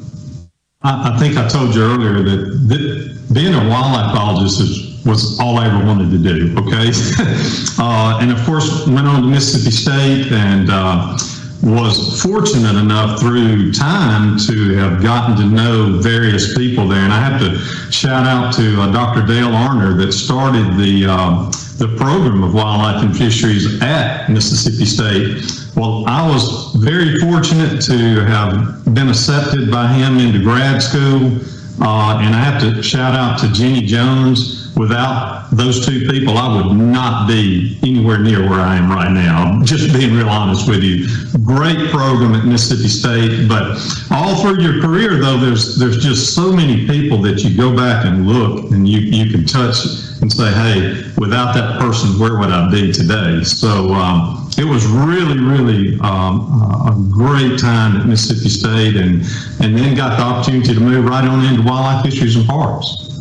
I, 0.83 1.13
I, 1.13 1.19
think 1.19 1.37
I 1.37 1.49
told 1.49 1.75
you 1.75 1.83
earlier 1.83 2.23
that, 2.23 2.69
that 2.69 3.35
being 3.35 3.53
a 3.53 3.69
wildlife 3.69 4.15
biologist 4.15 4.61
is, 4.61 5.05
was 5.05 5.41
all 5.41 5.59
I 5.59 5.67
ever 5.67 5.85
wanted 5.85 6.13
to 6.13 6.19
do, 6.19 6.55
okay? 6.57 6.93
uh, 7.83 8.21
and 8.23 8.31
of 8.31 8.39
course, 8.47 8.87
went 8.87 9.09
on 9.09 9.23
to 9.23 9.27
Mississippi 9.27 9.75
State 9.75 10.31
and 10.31 10.71
uh, 10.71 11.19
was 11.63 12.21
fortunate 12.21 12.75
enough 12.75 13.21
through 13.21 13.73
time 13.73 14.37
to 14.37 14.75
have 14.75 15.01
gotten 15.01 15.37
to 15.37 15.47
know 15.47 16.01
various 16.01 16.57
people 16.57 16.89
there. 16.89 16.99
And 17.01 17.13
I 17.13 17.21
have 17.21 17.41
to 17.41 17.59
shout 17.93 18.27
out 18.27 18.53
to 18.55 18.83
uh, 18.83 18.93
Dr. 18.93 19.25
Dale 19.25 19.51
Arner 19.51 19.97
that 19.99 20.13
started 20.13 20.77
the 20.77 21.07
um, 21.07 21.51
the 21.79 21.89
program 21.97 22.43
of 22.43 22.55
wildlife 22.55 23.03
and 23.03 23.17
fisheries 23.17 23.83
at 23.83 24.29
Mississippi 24.29 24.85
State. 24.85 25.43
Well, 25.75 26.05
I 26.07 26.29
was 26.29 26.75
very 26.77 27.19
fortunate 27.19 27.81
to 27.83 28.25
have 28.27 28.85
been 28.95 29.09
accepted 29.09 29.71
by 29.71 29.89
him 29.89 30.19
into 30.19 30.39
grad 30.41 30.83
school. 30.83 31.41
Uh, 31.81 32.19
and 32.21 32.35
I 32.35 32.39
have 32.39 32.61
to 32.61 32.83
shout 32.83 33.15
out 33.15 33.41
to 33.41 33.53
Jenny 33.53 33.81
Jones. 33.83 34.62
Without 34.77 35.49
those 35.53 35.85
two 35.87 36.09
people, 36.09 36.39
I 36.39 36.57
would 36.57 36.75
not 36.75 37.29
be 37.29 37.79
anywhere 37.83 38.19
near 38.19 38.49
where 38.49 38.61
I 38.61 38.77
am 38.77 38.91
right 38.91 39.13
now. 39.13 39.63
Just 39.65 39.93
being 39.93 40.15
real 40.15 40.31
honest 40.31 40.67
with 40.67 40.83
you. 40.83 41.07
Great 41.45 41.91
program 41.91 42.35
at 42.35 42.47
Mississippi 42.47 42.89
State, 42.89 43.49
but 43.49 43.79
all 44.11 44.41
through 44.41 44.63
your 44.63 44.81
career, 44.81 45.19
though, 45.19 45.39
there's 45.39 45.77
there's 45.79 46.03
just 46.03 46.35
so 46.35 46.53
many 46.53 46.87
people 46.87 47.19
that 47.23 47.45
you 47.45 47.55
go 47.55 47.77
back 47.77 48.07
and 48.07 48.27
look 48.27 48.71
and 48.71 48.89
you 48.89 49.01
you 49.01 49.31
can 49.31 49.45
touch 49.45 49.77
and 50.23 50.33
say, 50.33 50.51
hey, 50.51 51.03
without 51.19 51.53
that 51.55 51.79
person, 51.79 52.19
where 52.19 52.39
would 52.39 52.51
I 52.51 52.71
be 52.71 52.93
today? 52.93 53.43
So. 53.45 53.93
Um, 53.93 54.39
it 54.59 54.65
was 54.65 54.85
really, 54.85 55.39
really 55.39 55.99
um, 56.01 56.41
a 56.87 56.95
great 57.11 57.59
time 57.59 57.97
at 57.97 58.07
Mississippi 58.07 58.51
State, 58.51 58.97
and 58.97 59.23
and 59.61 59.77
then 59.77 59.97
got 59.97 60.19
the 60.19 60.23
opportunity 60.23 60.75
to 60.75 60.81
move 60.81 61.07
right 61.07 61.27
on 61.27 61.43
into 61.47 61.63
wildlife 61.63 62.05
fisheries 62.05 62.37
and 62.37 62.47
parks. 62.47 63.12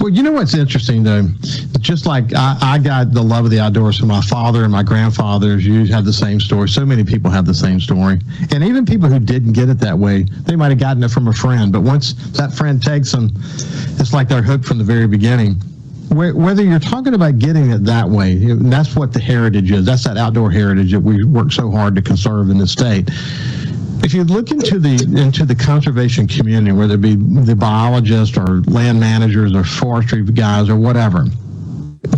Well, 0.00 0.10
you 0.10 0.22
know 0.22 0.32
what's 0.32 0.54
interesting 0.54 1.02
though, 1.02 1.22
just 1.80 2.06
like 2.06 2.34
I, 2.34 2.56
I, 2.60 2.78
got 2.78 3.12
the 3.12 3.22
love 3.22 3.44
of 3.44 3.50
the 3.50 3.60
outdoors 3.60 3.98
from 3.98 4.08
my 4.08 4.20
father 4.22 4.62
and 4.64 4.72
my 4.72 4.82
grandfathers. 4.82 5.66
You 5.66 5.86
have 5.86 6.04
the 6.04 6.12
same 6.12 6.40
story. 6.40 6.68
So 6.68 6.84
many 6.84 7.04
people 7.04 7.30
have 7.30 7.46
the 7.46 7.54
same 7.54 7.80
story, 7.80 8.20
and 8.52 8.64
even 8.64 8.84
people 8.84 9.08
who 9.08 9.18
didn't 9.18 9.52
get 9.52 9.68
it 9.68 9.78
that 9.80 9.98
way, 9.98 10.24
they 10.44 10.56
might 10.56 10.68
have 10.68 10.78
gotten 10.78 11.02
it 11.02 11.10
from 11.10 11.28
a 11.28 11.32
friend. 11.32 11.72
But 11.72 11.80
once 11.82 12.14
that 12.32 12.52
friend 12.52 12.82
takes 12.82 13.12
them, 13.12 13.30
it's 13.98 14.12
like 14.12 14.28
they're 14.28 14.42
hooked 14.42 14.64
from 14.64 14.78
the 14.78 14.84
very 14.84 15.06
beginning. 15.06 15.54
whether 16.10 16.62
you're 16.62 16.78
talking 16.78 17.14
about 17.14 17.38
getting 17.38 17.70
it 17.70 17.84
that 17.84 18.08
way, 18.08 18.36
that's 18.54 18.96
what 18.96 19.12
the 19.12 19.20
heritage 19.20 19.70
is. 19.70 19.84
That's 19.86 20.04
that 20.04 20.16
outdoor 20.16 20.50
heritage 20.50 20.92
that 20.92 21.00
we 21.00 21.24
work 21.24 21.52
so 21.52 21.70
hard 21.70 21.94
to 21.96 22.02
conserve 22.02 22.50
in 22.50 22.58
the 22.58 22.66
state. 22.66 23.10
If 24.02 24.14
you 24.14 24.24
look 24.24 24.50
into 24.50 24.78
the 24.78 25.02
into 25.20 25.44
the 25.44 25.54
conservation 25.54 26.28
community, 26.28 26.72
whether 26.72 26.94
it 26.94 27.00
be 27.00 27.16
the 27.16 27.56
biologists 27.56 28.36
or 28.38 28.62
land 28.62 29.00
managers 29.00 29.54
or 29.54 29.64
forestry 29.64 30.22
guys 30.22 30.68
or 30.68 30.76
whatever, 30.76 31.26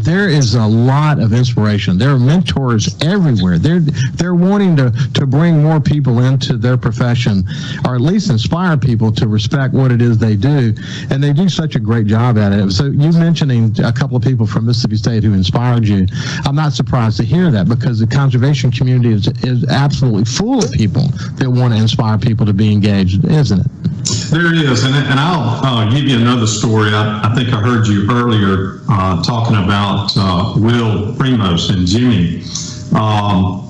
there 0.01 0.29
is 0.29 0.55
a 0.55 0.67
lot 0.67 1.21
of 1.21 1.33
inspiration. 1.33 1.99
There 1.99 2.11
are 2.11 2.19
mentors 2.19 2.97
everywhere. 3.03 3.59
They're 3.59 3.81
they're 3.81 4.35
wanting 4.35 4.77
to 4.77 4.91
to 5.15 5.27
bring 5.27 5.63
more 5.63 5.81
people 5.81 6.21
into 6.21 6.57
their 6.57 6.77
profession, 6.77 7.45
or 7.87 7.95
at 7.95 8.01
least 8.01 8.31
inspire 8.31 8.77
people 8.77 9.13
to 9.13 9.29
respect 9.29 9.75
what 9.75 9.93
it 9.93 10.01
is 10.01 10.19
they 10.19 10.37
do, 10.37 10.75
and 11.11 11.23
they 11.23 11.33
do 11.33 11.49
such 11.49 11.77
a 11.77 11.81
great 11.81 12.07
job 12.07 12.39
at 12.39 12.53
it. 12.53 12.71
So 12.73 12.87
you 12.87 13.13
mentioning 13.13 13.75
a 13.85 13.93
couple 13.93 14.17
of 14.17 14.23
people 14.23 14.47
from 14.47 14.67
Mississippi 14.67 14.97
State 14.97 15.25
who 15.25 15.35
inspired 15.35 15.87
you, 15.87 16.07
I'm 16.45 16.55
not 16.55 16.73
surprised 16.73 17.17
to 17.19 17.25
hear 17.25 17.51
that 17.51 17.69
because 17.69 17.99
the 17.99 18.07
conservation 18.07 18.71
community 18.71 19.13
is 19.13 19.29
is 19.45 19.69
absolutely 19.69 20.25
full 20.25 20.65
of 20.65 20.71
people 20.73 21.07
that 21.37 21.51
want 21.51 21.75
to 21.75 21.81
inspire 21.81 22.19
people 22.19 22.47
to 22.47 22.53
be 22.53 22.73
engaged, 22.73 23.25
isn't 23.25 23.61
it? 23.61 23.67
There 24.31 24.55
is, 24.55 24.85
and, 24.85 24.95
and 24.95 25.21
I'll 25.21 25.65
uh, 25.65 25.91
give 25.91 26.05
you 26.05 26.17
another 26.17 26.47
story. 26.47 26.91
I, 26.95 27.31
I 27.31 27.35
think 27.35 27.51
I 27.51 27.61
heard 27.61 27.87
you 27.87 28.11
earlier 28.11 28.81
uh, 28.89 29.23
talking 29.23 29.57
about 29.57 29.80
uh, 29.81 30.55
Will 30.57 31.15
Primos 31.15 31.71
and 31.71 31.87
Jimmy. 31.87 32.43
Um, 32.95 33.67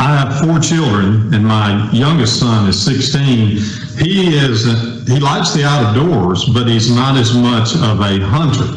I 0.00 0.16
have 0.16 0.40
four 0.40 0.58
children, 0.60 1.34
and 1.34 1.44
my 1.44 1.90
youngest 1.92 2.40
son 2.40 2.68
is 2.68 2.82
16. 2.84 3.58
He 3.98 4.36
is 4.36 4.64
he 5.06 5.18
likes 5.18 5.52
the 5.52 5.64
outdoors, 5.64 6.44
but 6.54 6.66
he's 6.66 6.94
not 6.94 7.16
as 7.16 7.34
much 7.34 7.74
of 7.74 8.00
a 8.00 8.18
hunter. 8.20 8.70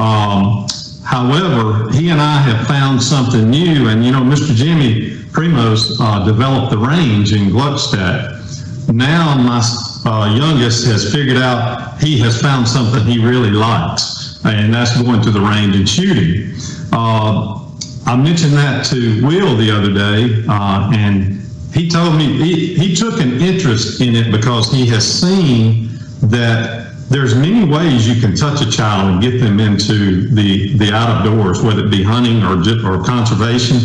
Um, 0.00 0.66
however, 1.04 1.90
he 1.92 2.10
and 2.10 2.20
I 2.20 2.38
have 2.40 2.66
found 2.66 3.02
something 3.02 3.48
new, 3.48 3.88
and 3.88 4.04
you 4.04 4.12
know, 4.12 4.22
Mr. 4.22 4.54
Jimmy 4.54 5.10
Primos 5.30 5.96
uh, 6.00 6.24
developed 6.24 6.70
the 6.70 6.78
range 6.78 7.32
in 7.32 7.50
Gluckstadt. 7.50 8.36
Now 8.92 9.36
my 9.36 9.60
uh, 10.06 10.34
youngest 10.34 10.86
has 10.86 11.12
figured 11.12 11.36
out 11.36 12.00
he 12.00 12.18
has 12.20 12.40
found 12.40 12.66
something 12.66 13.04
he 13.04 13.18
really 13.22 13.50
likes, 13.50 14.25
and 14.46 14.72
that's 14.72 15.00
going 15.00 15.20
to 15.22 15.30
the 15.30 15.40
range 15.40 15.76
and 15.76 15.88
shooting. 15.88 16.54
Uh, 16.92 17.68
I 18.06 18.16
mentioned 18.16 18.52
that 18.52 18.84
to 18.86 19.26
Will 19.26 19.56
the 19.56 19.70
other 19.70 19.92
day, 19.92 20.44
uh, 20.48 20.90
and 20.94 21.40
he 21.74 21.88
told 21.88 22.16
me 22.16 22.38
he, 22.38 22.74
he 22.74 22.94
took 22.94 23.20
an 23.20 23.40
interest 23.40 24.00
in 24.00 24.14
it 24.14 24.30
because 24.30 24.70
he 24.72 24.86
has 24.86 25.04
seen 25.20 25.88
that 26.22 26.86
there's 27.08 27.34
many 27.34 27.64
ways 27.64 28.08
you 28.08 28.20
can 28.20 28.34
touch 28.36 28.60
a 28.62 28.70
child 28.70 29.10
and 29.10 29.22
get 29.22 29.38
them 29.38 29.60
into 29.60 30.28
the 30.28 30.76
the 30.78 30.92
out 30.92 31.26
of 31.26 31.32
doors, 31.32 31.62
whether 31.62 31.84
it 31.84 31.90
be 31.90 32.02
hunting 32.02 32.42
or 32.42 32.56
or 32.86 33.04
conservation. 33.04 33.78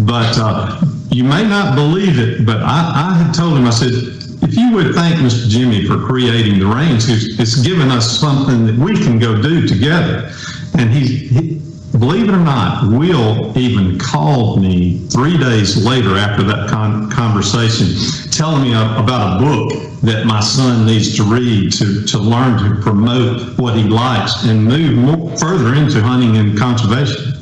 But 0.00 0.36
uh, 0.38 0.80
you 1.10 1.24
may 1.24 1.46
not 1.46 1.74
believe 1.74 2.18
it, 2.18 2.46
but 2.46 2.58
I, 2.58 2.92
I 2.94 3.22
had 3.22 3.32
told 3.32 3.58
him 3.58 3.66
I 3.66 3.70
said 3.70 4.17
if 4.42 4.56
you 4.56 4.72
would 4.72 4.94
thank 4.94 5.16
Mr. 5.16 5.48
Jimmy 5.48 5.84
for 5.84 5.98
creating 5.98 6.58
the 6.58 6.66
range, 6.66 7.04
it's, 7.08 7.38
it's 7.38 7.60
given 7.62 7.90
us 7.90 8.18
something 8.18 8.66
that 8.66 8.76
we 8.76 8.94
can 8.94 9.18
go 9.18 9.40
do 9.40 9.66
together. 9.66 10.32
And 10.78 10.90
he, 10.90 11.28
he, 11.28 11.60
believe 11.98 12.28
it 12.28 12.34
or 12.34 12.38
not, 12.38 12.88
Will 12.88 13.56
even 13.58 13.98
called 13.98 14.60
me 14.60 14.98
three 15.08 15.36
days 15.36 15.84
later 15.84 16.16
after 16.16 16.42
that 16.44 16.68
con- 16.68 17.10
conversation, 17.10 17.88
telling 18.30 18.62
me 18.62 18.72
about 18.72 19.40
a 19.40 19.44
book 19.44 20.00
that 20.02 20.24
my 20.26 20.40
son 20.40 20.86
needs 20.86 21.16
to 21.16 21.24
read 21.24 21.72
to, 21.72 22.04
to 22.04 22.18
learn 22.18 22.58
to 22.58 22.80
promote 22.80 23.58
what 23.58 23.74
he 23.74 23.82
likes 23.82 24.44
and 24.44 24.64
move 24.64 24.96
more, 24.96 25.36
further 25.36 25.74
into 25.74 26.00
hunting 26.00 26.36
and 26.36 26.56
conservation. 26.56 27.37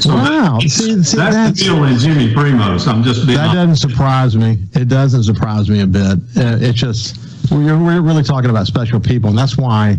So 0.00 0.14
wow, 0.14 0.58
that, 0.60 0.68
see, 0.70 1.02
see, 1.02 1.16
that's, 1.16 1.34
that's 1.34 1.58
the 1.58 1.64
deal 1.64 1.84
in 1.84 1.98
Jimmy 1.98 2.32
Primos. 2.32 2.86
I'm 2.86 3.02
just 3.02 3.26
being 3.26 3.36
that 3.36 3.52
doesn't 3.52 3.76
surprise 3.76 4.36
me. 4.36 4.58
It 4.74 4.88
doesn't 4.88 5.24
surprise 5.24 5.68
me 5.68 5.80
a 5.80 5.86
bit. 5.86 6.18
Uh, 6.36 6.58
it's 6.60 6.78
just 6.78 7.18
we're, 7.50 7.76
we're 7.76 8.00
really 8.00 8.22
talking 8.22 8.50
about 8.50 8.66
special 8.68 9.00
people, 9.00 9.30
and 9.30 9.38
that's 9.38 9.58
why 9.58 9.96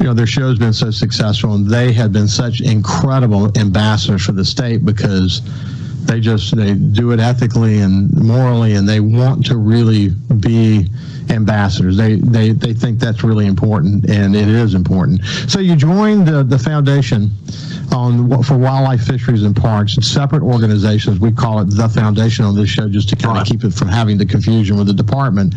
you 0.00 0.06
know 0.06 0.14
their 0.14 0.26
show's 0.26 0.58
been 0.58 0.72
so 0.72 0.90
successful, 0.90 1.54
and 1.54 1.68
they 1.68 1.92
have 1.92 2.12
been 2.12 2.26
such 2.26 2.60
incredible 2.60 3.56
ambassadors 3.56 4.24
for 4.24 4.32
the 4.32 4.44
state 4.44 4.84
because 4.84 5.42
they 6.06 6.18
just 6.18 6.56
they 6.56 6.74
do 6.74 7.12
it 7.12 7.20
ethically 7.20 7.78
and 7.78 8.12
morally, 8.12 8.74
and 8.74 8.88
they 8.88 8.98
want 8.98 9.46
to 9.46 9.56
really 9.58 10.08
be 10.40 10.88
ambassadors. 11.30 11.96
They 11.96 12.16
they 12.16 12.52
they 12.52 12.72
think 12.74 12.98
that's 12.98 13.22
really 13.22 13.46
important, 13.46 14.08
and 14.10 14.34
it 14.34 14.48
is 14.48 14.74
important. 14.74 15.24
So 15.48 15.60
you 15.60 15.76
joined 15.76 16.26
the 16.26 16.42
the 16.42 16.58
foundation 16.58 17.30
on 17.92 18.42
for 18.42 18.56
wildlife 18.56 19.02
fisheries 19.02 19.42
and 19.42 19.54
parks 19.54 19.96
separate 20.00 20.42
organizations. 20.42 21.18
We 21.18 21.32
call 21.32 21.60
it 21.60 21.66
the 21.66 21.88
foundation 21.88 22.44
on 22.44 22.54
this 22.54 22.68
show 22.68 22.88
just 22.88 23.08
to 23.10 23.16
kind 23.16 23.38
of 23.38 23.46
keep 23.46 23.64
it 23.64 23.72
from 23.72 23.88
having 23.88 24.18
the 24.18 24.26
confusion 24.26 24.76
with 24.76 24.86
the 24.86 24.92
department. 24.92 25.54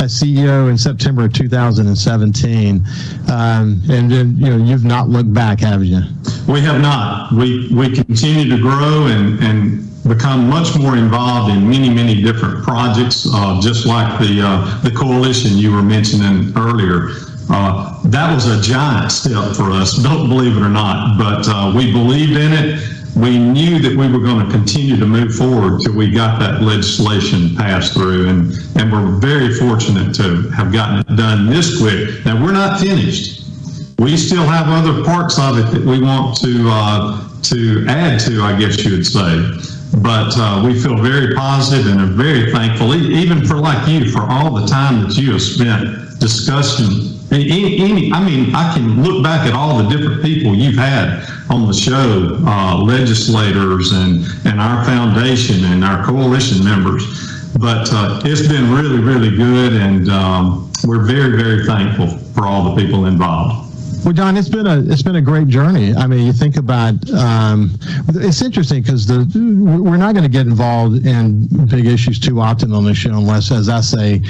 As 0.00 0.20
ceo 0.20 0.70
in 0.70 0.78
september 0.78 1.24
of 1.24 1.32
2017 1.32 2.82
um, 3.30 3.82
and 3.90 4.10
then 4.10 4.36
you 4.36 4.50
know 4.50 4.56
you've 4.56 4.84
not 4.84 5.08
looked 5.08 5.32
back 5.32 5.60
have 5.60 5.84
you? 5.84 6.00
We 6.48 6.60
have 6.60 6.80
not. 6.80 7.32
We 7.32 7.68
we 7.72 7.94
continue 7.94 8.48
to 8.54 8.60
grow 8.60 9.06
and 9.06 9.42
and 9.42 9.91
become 10.06 10.48
much 10.48 10.76
more 10.76 10.96
involved 10.96 11.52
in 11.52 11.68
many, 11.68 11.88
many 11.88 12.20
different 12.22 12.64
projects, 12.64 13.26
uh, 13.32 13.60
just 13.60 13.86
like 13.86 14.18
the 14.18 14.40
uh, 14.42 14.80
the 14.82 14.90
coalition 14.90 15.56
you 15.56 15.72
were 15.72 15.82
mentioning 15.82 16.52
earlier. 16.56 17.10
Uh, 17.50 18.00
that 18.04 18.32
was 18.34 18.46
a 18.46 18.60
giant 18.62 19.12
step 19.12 19.54
for 19.54 19.70
us. 19.70 19.96
Don't 19.98 20.28
believe 20.28 20.56
it 20.56 20.62
or 20.62 20.68
not, 20.68 21.18
but 21.18 21.46
uh, 21.48 21.72
we 21.76 21.92
believed 21.92 22.36
in 22.36 22.52
it. 22.52 22.88
We 23.14 23.38
knew 23.38 23.78
that 23.80 23.94
we 23.94 24.10
were 24.10 24.24
going 24.24 24.44
to 24.44 24.50
continue 24.50 24.96
to 24.96 25.04
move 25.04 25.34
forward 25.34 25.82
till 25.82 25.94
we 25.94 26.10
got 26.10 26.40
that 26.40 26.62
legislation 26.62 27.54
passed 27.54 27.92
through, 27.92 28.28
and 28.28 28.52
and 28.76 28.90
we're 28.90 29.18
very 29.20 29.54
fortunate 29.54 30.14
to 30.16 30.48
have 30.50 30.72
gotten 30.72 31.00
it 31.00 31.16
done 31.16 31.46
this 31.46 31.78
quick. 31.78 32.24
Now 32.24 32.42
we're 32.42 32.52
not 32.52 32.80
finished. 32.80 33.40
We 33.98 34.16
still 34.16 34.44
have 34.44 34.66
other 34.68 35.04
parts 35.04 35.38
of 35.38 35.58
it 35.58 35.70
that 35.70 35.84
we 35.84 36.02
want 36.02 36.36
to 36.38 36.68
uh, 36.68 37.28
to 37.42 37.84
add 37.88 38.18
to, 38.20 38.42
I 38.42 38.58
guess 38.58 38.82
you 38.84 38.92
would 38.92 39.06
say 39.06 39.71
but 40.00 40.32
uh, 40.36 40.62
we 40.64 40.80
feel 40.80 40.96
very 40.96 41.34
positive 41.34 41.86
and 41.86 42.00
are 42.00 42.06
very 42.06 42.50
thankful, 42.50 42.94
even 42.94 43.44
for 43.44 43.56
like 43.56 43.86
you, 43.88 44.10
for 44.10 44.22
all 44.22 44.54
the 44.54 44.66
time 44.66 45.02
that 45.02 45.16
you 45.16 45.32
have 45.32 45.42
spent 45.42 46.18
discussing. 46.18 47.18
Any, 47.30 47.80
any, 47.80 48.12
I 48.12 48.24
mean, 48.24 48.54
I 48.54 48.72
can 48.74 49.02
look 49.02 49.22
back 49.22 49.46
at 49.46 49.54
all 49.54 49.82
the 49.82 49.88
different 49.88 50.22
people 50.22 50.54
you've 50.54 50.76
had 50.76 51.26
on 51.50 51.66
the 51.66 51.74
show, 51.74 52.38
uh, 52.46 52.76
legislators 52.76 53.92
and, 53.92 54.24
and 54.46 54.60
our 54.60 54.84
foundation 54.84 55.64
and 55.64 55.84
our 55.84 56.04
coalition 56.04 56.64
members. 56.64 57.04
But 57.58 57.88
uh, 57.92 58.20
it's 58.24 58.46
been 58.48 58.72
really, 58.72 58.98
really 58.98 59.34
good, 59.36 59.74
and 59.74 60.08
um, 60.08 60.72
we're 60.84 61.04
very, 61.04 61.36
very 61.36 61.64
thankful 61.64 62.08
for 62.34 62.46
all 62.46 62.74
the 62.74 62.82
people 62.82 63.06
involved. 63.06 63.71
Well, 64.04 64.12
John, 64.12 64.36
it's 64.36 64.48
been 64.48 64.66
a 64.66 64.80
it's 64.80 65.02
been 65.02 65.14
a 65.14 65.22
great 65.22 65.46
journey. 65.46 65.94
I 65.94 66.08
mean, 66.08 66.26
you 66.26 66.32
think 66.32 66.56
about 66.56 66.94
um, 67.12 67.78
it's 68.08 68.42
interesting 68.42 68.82
because 68.82 69.06
we're 69.08 69.96
not 69.96 70.14
going 70.14 70.24
to 70.24 70.28
get 70.28 70.46
involved 70.46 71.06
in 71.06 71.46
big 71.66 71.86
issues 71.86 72.18
too 72.18 72.40
often 72.40 72.72
on 72.72 72.84
the 72.84 72.94
show 72.94 73.10
unless, 73.10 73.52
as 73.52 73.68
I 73.68 73.80
say, 73.80 74.20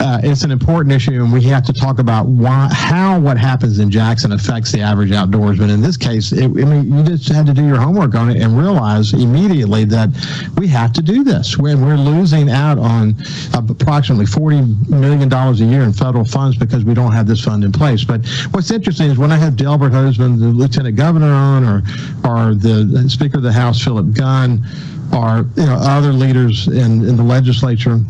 uh, 0.00 0.20
it's 0.22 0.42
an 0.42 0.50
important 0.50 0.94
issue, 0.94 1.12
and 1.22 1.32
we 1.32 1.42
have 1.42 1.64
to 1.64 1.72
talk 1.72 1.98
about 1.98 2.26
why 2.26 2.68
how 2.72 3.18
what 3.18 3.36
happens 3.36 3.78
in 3.78 3.90
Jackson 3.90 4.32
affects 4.32 4.70
the 4.72 4.80
average 4.80 5.10
outdoorsman. 5.10 5.70
In 5.70 5.80
this 5.80 5.96
case, 5.96 6.32
it, 6.32 6.44
I 6.44 6.46
mean, 6.48 6.96
you 6.96 7.02
just 7.02 7.28
had 7.28 7.46
to 7.46 7.52
do 7.52 7.66
your 7.66 7.78
homework 7.80 8.14
on 8.14 8.30
it 8.30 8.40
and 8.40 8.56
realize 8.56 9.12
immediately 9.12 9.84
that 9.86 10.10
we 10.56 10.68
have 10.68 10.92
to 10.94 11.02
do 11.02 11.24
this. 11.24 11.58
When 11.58 11.84
we're 11.84 11.96
losing 11.96 12.50
out 12.50 12.78
on 12.78 13.16
approximately 13.54 14.26
forty 14.26 14.60
million 14.88 15.28
dollars 15.28 15.60
a 15.60 15.64
year 15.64 15.82
in 15.82 15.92
federal 15.92 16.24
funds 16.24 16.56
because 16.56 16.84
we 16.84 16.94
don't 16.94 17.12
have 17.12 17.26
this 17.26 17.44
fund 17.44 17.64
in 17.64 17.72
place. 17.72 18.04
But 18.04 18.26
what's 18.52 18.70
interesting 18.70 19.10
is 19.10 19.18
when 19.18 19.32
I 19.32 19.36
have 19.36 19.56
Delbert 19.56 19.92
Hosemann, 19.92 20.38
the 20.38 20.48
lieutenant 20.48 20.96
governor, 20.96 21.32
on, 21.32 21.64
or 21.64 21.82
or 22.24 22.54
the 22.54 23.06
Speaker 23.08 23.38
of 23.38 23.42
the 23.42 23.52
House, 23.52 23.82
Philip 23.82 24.12
Gunn, 24.12 24.64
or 25.12 25.46
you 25.56 25.66
know 25.66 25.76
other 25.80 26.12
leaders 26.12 26.68
in 26.68 27.04
in 27.04 27.16
the 27.16 27.22
legislature, 27.22 28.00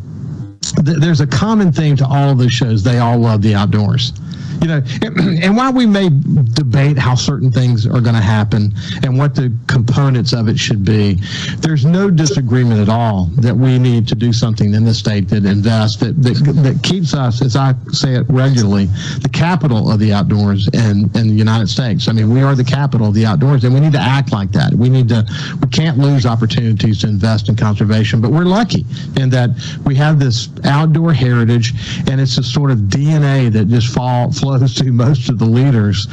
th- 0.85 0.99
there's 0.99 1.21
a 1.21 1.27
common 1.27 1.73
theme 1.73 1.97
to 1.97 2.07
all 2.07 2.31
of 2.31 2.39
those 2.39 2.53
shows. 2.53 2.83
They 2.83 2.99
all 2.99 3.19
love 3.19 3.43
the 3.43 3.55
outdoors 3.55 4.13
you 4.61 4.69
know, 4.69 4.83
and 5.43 5.57
while 5.57 5.73
we 5.73 5.87
may 5.87 6.09
debate 6.09 6.99
how 6.99 7.15
certain 7.15 7.51
things 7.51 7.87
are 7.87 8.01
going 8.01 8.15
to 8.15 8.21
happen 8.21 8.73
and 9.03 9.17
what 9.17 9.35
the 9.35 9.55
components 9.67 10.33
of 10.33 10.49
it 10.49 10.59
should 10.59 10.85
be, 10.85 11.21
there's 11.59 11.85
no 11.85 12.11
disagreement 12.11 12.81
at 12.81 12.89
all 12.89 13.27
that 13.37 13.55
we 13.55 13.79
need 13.79 14.09
to 14.09 14.15
do 14.15 14.33
something 14.33 14.75
in 14.75 14.85
the 14.85 14.95
state 14.95 15.29
that 15.29 15.45
invests 15.45 15.99
that 15.99 16.21
that, 16.23 16.35
that 16.63 16.83
keeps 16.83 17.15
us, 17.15 17.43
as 17.43 17.57
I 17.57 17.75
say 17.93 18.15
it 18.15 18.27
regularly, 18.29 18.87
the 19.23 19.31
capital 19.33 19.91
of 19.91 19.99
the 20.01 20.13
outdoors 20.13 20.69
in 20.73 21.11
in 21.15 21.29
the 21.29 21.35
United 21.35 21.69
States. 21.69 22.09
I 22.09 22.13
mean, 22.13 22.33
we 22.33 22.43
are 22.43 22.55
the 22.55 22.65
capital 22.65 23.09
of 23.09 23.15
the 23.15 23.27
outdoors, 23.27 23.65
and 23.65 23.73
we 23.73 23.81
need 23.81 23.93
to 23.93 24.01
act 24.01 24.33
like 24.33 24.53
that. 24.53 24.75
We 24.75 24.89
need 24.89 25.09
to. 25.11 25.27
We 25.61 25.69
can't 25.69 25.99
lose 25.99 26.27
opportunities 26.27 27.01
to 27.01 27.09
invest 27.09 27.49
in 27.49 27.57
conservation, 27.57 28.21
but 28.21 28.31
we're 28.31 28.45
lucky 28.45 28.85
in 29.17 29.31
that 29.31 29.51
we 29.85 29.95
have 29.97 30.19
this 30.19 30.49
outdoor 30.65 31.13
heritage, 31.13 31.73
and 32.09 32.21
it's 32.21 32.39
a 32.39 32.43
sort 32.43 32.71
of 32.71 32.79
DNA 32.79 33.53
that 33.53 33.69
just 33.69 33.95
fall 33.95 34.33
flows 34.33 34.48
to 34.57 34.93
most 34.93 35.29
of 35.29 35.39
the 35.39 35.45
leaders. 35.45 36.07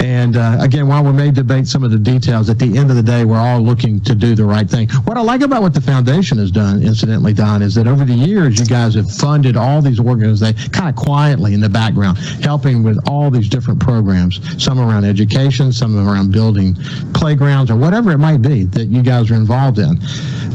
And 0.00 0.36
uh, 0.36 0.58
again, 0.60 0.88
while 0.88 1.04
we 1.04 1.12
may 1.12 1.30
debate 1.30 1.66
some 1.66 1.84
of 1.84 1.90
the 1.90 1.98
details, 1.98 2.48
at 2.48 2.58
the 2.58 2.78
end 2.78 2.90
of 2.90 2.96
the 2.96 3.02
day, 3.02 3.24
we're 3.24 3.38
all 3.38 3.60
looking 3.60 4.00
to 4.00 4.14
do 4.14 4.34
the 4.34 4.44
right 4.44 4.68
thing. 4.68 4.88
What 5.04 5.16
I 5.16 5.20
like 5.20 5.42
about 5.42 5.62
what 5.62 5.74
the 5.74 5.80
foundation 5.80 6.38
has 6.38 6.50
done, 6.50 6.82
incidentally, 6.82 7.32
Don, 7.32 7.62
is 7.62 7.74
that 7.74 7.86
over 7.86 8.04
the 8.04 8.14
years, 8.14 8.58
you 8.58 8.66
guys 8.66 8.94
have 8.94 9.10
funded 9.10 9.56
all 9.56 9.82
these 9.82 10.00
organizations 10.00 10.68
kind 10.68 10.88
of 10.88 10.96
quietly 10.96 11.54
in 11.54 11.60
the 11.60 11.68
background, 11.68 12.18
helping 12.42 12.82
with 12.82 12.98
all 13.08 13.30
these 13.30 13.48
different 13.48 13.80
programs, 13.80 14.40
some 14.62 14.78
around 14.78 15.04
education, 15.04 15.72
some 15.72 15.96
around 16.08 16.32
building 16.32 16.74
playgrounds, 17.14 17.70
or 17.70 17.76
whatever 17.76 18.12
it 18.12 18.18
might 18.18 18.42
be 18.42 18.64
that 18.64 18.86
you 18.86 19.02
guys 19.02 19.30
are 19.30 19.34
involved 19.34 19.78
in. 19.78 19.98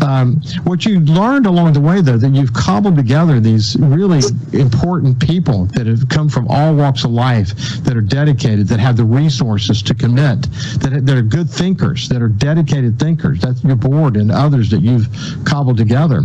Um, 0.02 0.42
what 0.64 0.86
you 0.86 1.00
learned 1.00 1.46
along 1.46 1.74
the 1.74 1.82
way, 1.82 2.02
though, 2.02 2.18
that 2.18 2.34
you've 2.34 2.54
cobbled 2.54 2.96
together 2.96 3.40
these 3.40 3.76
really 3.80 4.22
important 4.54 5.20
people 5.20 5.66
that 5.68 5.88
have 5.88 6.08
come 6.10 6.30
from 6.30 6.48
all 6.50 6.76
walks 6.76 7.04
of 7.04 7.12
life, 7.12 7.27
that 7.28 7.96
are 7.96 8.02
dedicated, 8.02 8.68
that 8.68 8.80
have 8.80 8.98
the 8.98 9.04
resources 9.04 9.82
to 9.84 9.94
commit, 9.94 10.44
that, 10.80 11.02
that 11.06 11.18
are 11.18 11.22
good 11.22 11.50
thinkers, 11.50 12.08
that 12.10 12.22
are 12.22 12.30
dedicated 12.30 13.00
thinkers. 13.00 13.40
That's 13.42 13.64
your 13.64 13.76
board 13.76 14.18
and 14.18 14.32
others 14.32 14.70
that 14.72 14.82
you've 14.82 15.08
cobbled 15.46 15.78
together. 15.78 16.24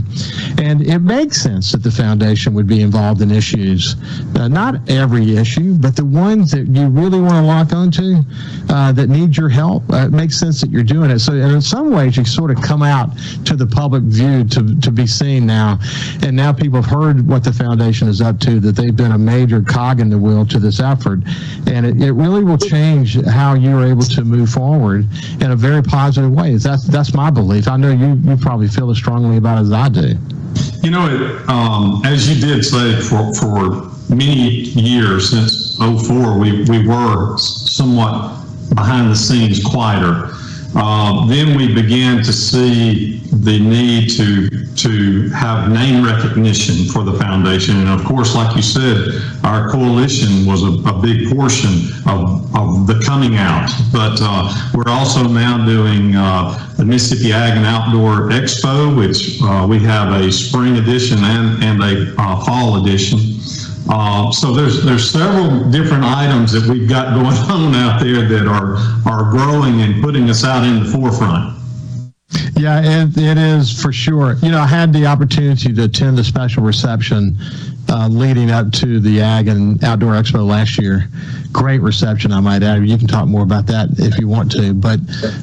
And 0.58 0.82
it 0.82 1.00
makes 1.00 1.42
sense 1.42 1.72
that 1.72 1.82
the 1.82 1.90
foundation 1.90 2.54
would 2.54 2.66
be 2.66 2.82
involved 2.82 3.20
in 3.22 3.30
issues, 3.30 3.96
uh, 4.36 4.48
not 4.48 4.88
every 4.88 5.36
issue, 5.36 5.74
but 5.74 5.96
the 5.96 6.04
ones 6.04 6.50
that 6.52 6.66
you 6.68 6.88
really 6.88 7.20
want 7.20 7.34
to 7.34 7.42
lock 7.42 7.72
onto 7.72 8.22
uh, 8.68 8.92
that 8.92 9.08
need 9.08 9.36
your 9.36 9.48
help. 9.48 9.82
Uh, 9.92 10.06
it 10.06 10.12
makes 10.12 10.38
sense 10.38 10.60
that 10.60 10.70
you're 10.70 10.82
doing 10.82 11.10
it. 11.10 11.18
So, 11.18 11.32
in 11.32 11.60
some 11.60 11.90
ways, 11.90 12.16
you 12.16 12.24
sort 12.24 12.50
of 12.50 12.62
come 12.62 12.82
out 12.82 13.10
to 13.44 13.56
the 13.56 13.66
public 13.66 14.02
view 14.04 14.44
to, 14.44 14.80
to 14.80 14.90
be 14.90 15.06
seen 15.06 15.46
now. 15.46 15.78
And 16.22 16.36
now 16.36 16.52
people 16.52 16.80
have 16.80 16.90
heard 16.90 17.26
what 17.26 17.44
the 17.44 17.52
foundation 17.52 18.08
is 18.08 18.20
up 18.20 18.38
to, 18.40 18.60
that 18.60 18.76
they've 18.76 18.94
been 18.94 19.12
a 19.12 19.18
major 19.18 19.62
cog 19.62 20.00
in 20.00 20.08
the 20.08 20.18
wheel 20.18 20.46
to 20.46 20.58
this 20.58 20.80
effort. 20.80 20.91
And 21.66 21.86
it, 21.86 22.00
it 22.00 22.12
really 22.12 22.44
will 22.44 22.58
change 22.58 23.20
how 23.24 23.54
you're 23.54 23.84
able 23.84 24.02
to 24.02 24.24
move 24.24 24.50
forward 24.50 25.06
in 25.40 25.50
a 25.50 25.56
very 25.56 25.82
positive 25.82 26.32
way. 26.32 26.56
That's, 26.56 26.84
that's 26.84 27.14
my 27.14 27.30
belief. 27.30 27.68
I 27.68 27.76
know 27.76 27.90
you, 27.90 28.14
you 28.28 28.36
probably 28.36 28.68
feel 28.68 28.90
as 28.90 28.98
strongly 28.98 29.36
about 29.36 29.58
it 29.58 29.62
as 29.62 29.72
I 29.72 29.88
do. 29.88 30.16
You 30.82 30.90
know, 30.90 31.06
it, 31.08 31.48
um, 31.48 32.02
as 32.04 32.28
you 32.28 32.40
did 32.44 32.64
say, 32.64 33.00
for, 33.00 33.34
for 33.34 33.90
many 34.14 34.50
years 34.50 35.30
since 35.30 35.76
04, 35.78 36.38
we, 36.38 36.64
we 36.64 36.86
were 36.86 37.36
somewhat 37.38 38.38
behind 38.74 39.10
the 39.10 39.16
scenes 39.16 39.62
quieter. 39.62 40.30
Uh, 40.74 41.26
then 41.26 41.56
we 41.56 41.74
began 41.74 42.22
to 42.22 42.32
see 42.32 43.18
the 43.44 43.58
need 43.58 44.08
to 44.10 44.48
to 44.74 45.28
have 45.30 45.70
name 45.70 46.04
recognition 46.04 46.86
for 46.86 47.04
the 47.04 47.12
foundation, 47.12 47.76
and 47.76 47.88
of 47.88 48.04
course, 48.06 48.34
like 48.34 48.56
you 48.56 48.62
said, 48.62 49.20
our 49.44 49.70
coalition 49.70 50.46
was 50.46 50.62
a, 50.62 50.88
a 50.88 51.00
big 51.00 51.30
portion 51.30 51.90
of, 52.08 52.56
of 52.56 52.86
the 52.86 53.00
coming 53.04 53.36
out. 53.36 53.70
But 53.92 54.18
uh, 54.22 54.70
we're 54.74 54.90
also 54.90 55.28
now 55.28 55.64
doing 55.66 56.16
uh, 56.16 56.74
the 56.76 56.84
Mississippi 56.86 57.32
Ag 57.32 57.56
and 57.56 57.66
Outdoor 57.66 58.30
Expo, 58.30 58.96
which 58.96 59.40
uh, 59.42 59.66
we 59.68 59.78
have 59.80 60.20
a 60.20 60.32
spring 60.32 60.78
edition 60.78 61.18
and 61.18 61.62
and 61.62 61.82
a 61.82 62.14
uh, 62.18 62.44
fall 62.44 62.84
edition. 62.84 63.18
Uh, 63.88 64.30
so 64.30 64.52
there's 64.52 64.84
there's 64.84 65.10
several 65.10 65.68
different 65.70 66.04
items 66.04 66.52
that 66.52 66.68
we've 66.68 66.88
got 66.88 67.14
going 67.14 67.26
on 67.50 67.74
out 67.74 68.00
there 68.00 68.26
that 68.28 68.46
are 68.46 68.76
are 69.10 69.30
growing 69.30 69.80
and 69.80 70.02
putting 70.02 70.30
us 70.30 70.44
out 70.44 70.64
in 70.64 70.84
the 70.84 70.90
forefront. 70.90 71.58
Yeah, 72.54 72.80
it, 73.02 73.18
it 73.18 73.38
is 73.38 73.82
for 73.82 73.92
sure. 73.92 74.34
You 74.34 74.50
know, 74.52 74.60
I 74.60 74.66
had 74.66 74.92
the 74.92 75.06
opportunity 75.06 75.72
to 75.72 75.84
attend 75.84 76.16
the 76.16 76.24
special 76.24 76.62
reception 76.62 77.36
uh, 77.88 78.08
leading 78.08 78.50
up 78.50 78.72
to 78.72 79.00
the 79.00 79.20
Ag 79.20 79.48
and 79.48 79.82
Outdoor 79.84 80.12
Expo 80.12 80.46
last 80.46 80.78
year. 80.78 81.08
Great 81.50 81.80
reception, 81.80 82.32
I 82.32 82.40
might 82.40 82.62
add. 82.62 82.86
You 82.86 82.96
can 82.96 83.08
talk 83.08 83.26
more 83.26 83.42
about 83.42 83.66
that 83.66 83.88
if 83.98 84.18
you 84.18 84.28
want 84.28 84.50
to. 84.52 84.72
But 84.72 85.00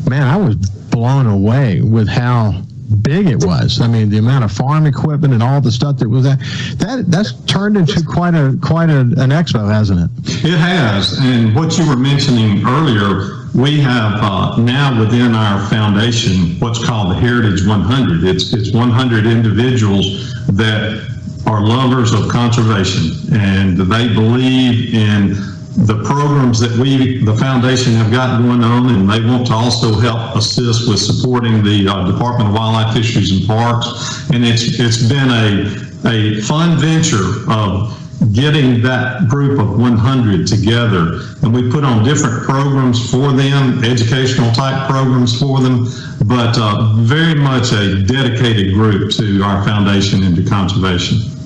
man, 0.09 0.27
I 0.27 0.37
was 0.37 0.55
blown 0.55 1.27
away 1.27 1.81
with 1.81 2.07
how 2.07 2.63
big 3.01 3.27
it 3.27 3.43
was. 3.43 3.81
I 3.81 3.87
mean, 3.87 4.09
the 4.09 4.17
amount 4.17 4.43
of 4.43 4.51
farm 4.51 4.85
equipment 4.85 5.33
and 5.33 5.43
all 5.43 5.61
the 5.61 5.71
stuff 5.71 5.97
that 5.97 6.09
was 6.09 6.23
there. 6.23 6.37
That 6.77 7.05
that's 7.07 7.33
turned 7.45 7.77
into 7.77 8.03
quite 8.03 8.35
a 8.35 8.57
quite 8.61 8.89
a, 8.89 8.99
an 8.99 9.31
expo, 9.31 9.71
hasn't 9.71 9.99
it? 9.99 10.45
It 10.45 10.57
has. 10.57 11.17
And 11.19 11.55
what 11.55 11.77
you 11.77 11.87
were 11.87 11.97
mentioning 11.97 12.65
earlier, 12.65 13.47
we 13.55 13.79
have 13.79 14.13
uh, 14.21 14.57
now 14.57 14.99
within 14.99 15.35
our 15.35 15.67
foundation 15.69 16.59
what's 16.59 16.83
called 16.83 17.11
the 17.11 17.15
Heritage 17.15 17.65
100. 17.65 18.23
It's 18.23 18.53
it's 18.53 18.71
100 18.73 19.25
individuals 19.25 20.33
that 20.47 21.07
are 21.45 21.65
lovers 21.65 22.13
of 22.13 22.29
conservation 22.29 23.33
and 23.33 23.77
they 23.77 24.07
believe 24.13 24.93
in 24.93 25.35
the 25.77 26.03
programs 26.03 26.59
that 26.59 26.71
we, 26.77 27.23
the 27.23 27.35
foundation, 27.35 27.93
have 27.93 28.11
got 28.11 28.41
going 28.41 28.63
on, 28.63 28.89
and 28.93 29.09
they 29.09 29.23
want 29.23 29.47
to 29.47 29.53
also 29.53 29.93
help 29.99 30.35
assist 30.35 30.89
with 30.89 30.99
supporting 30.99 31.63
the 31.63 31.87
uh, 31.87 32.11
Department 32.11 32.49
of 32.49 32.55
Wildlife, 32.55 32.95
Fisheries, 32.95 33.31
and 33.31 33.47
Parks. 33.47 34.29
And 34.31 34.43
it's 34.43 34.79
it's 34.79 35.07
been 35.07 35.29
a 35.29 35.89
a 36.05 36.41
fun 36.41 36.77
venture 36.79 37.49
of 37.51 37.95
getting 38.33 38.81
that 38.81 39.27
group 39.27 39.59
of 39.59 39.79
100 39.79 40.45
together, 40.45 41.21
and 41.41 41.53
we 41.53 41.71
put 41.71 41.83
on 41.83 42.03
different 42.03 42.43
programs 42.43 43.09
for 43.09 43.31
them, 43.31 43.83
educational 43.83 44.51
type 44.51 44.89
programs 44.89 45.39
for 45.39 45.59
them, 45.59 45.85
but 46.25 46.57
uh, 46.57 46.93
very 46.97 47.35
much 47.35 47.71
a 47.71 48.03
dedicated 48.03 48.73
group 48.73 49.11
to 49.11 49.41
our 49.43 49.63
foundation 49.63 50.23
and 50.23 50.35
to 50.35 50.43
conservation. 50.43 51.38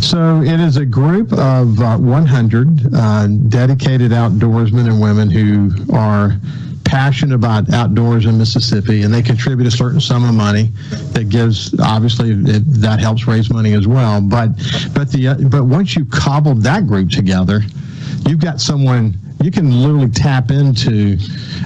So 0.00 0.40
it 0.40 0.60
is 0.60 0.76
a 0.76 0.86
group 0.86 1.32
of 1.32 1.80
uh, 1.80 1.98
100 1.98 2.94
uh, 2.94 3.26
dedicated 3.48 4.12
outdoorsmen 4.12 4.86
and 4.86 5.00
women 5.00 5.30
who 5.30 5.70
are 5.94 6.40
passionate 6.84 7.34
about 7.34 7.72
outdoors 7.72 8.26
in 8.26 8.36
Mississippi, 8.36 9.02
and 9.02 9.12
they 9.12 9.22
contribute 9.22 9.66
a 9.66 9.70
certain 9.70 10.00
sum 10.00 10.24
of 10.28 10.34
money 10.34 10.70
that 11.12 11.28
gives. 11.28 11.78
Obviously, 11.78 12.30
it, 12.30 12.62
that 12.80 12.98
helps 12.98 13.26
raise 13.26 13.52
money 13.52 13.74
as 13.74 13.86
well. 13.86 14.20
But 14.20 14.48
but 14.94 15.12
the 15.12 15.28
uh, 15.28 15.34
but 15.48 15.64
once 15.64 15.94
you 15.94 16.04
cobbled 16.06 16.62
that 16.62 16.86
group 16.86 17.10
together, 17.10 17.60
you've 18.26 18.40
got 18.40 18.60
someone 18.60 19.14
you 19.42 19.50
can 19.50 19.82
literally 19.82 20.10
tap 20.10 20.50
into 20.50 21.16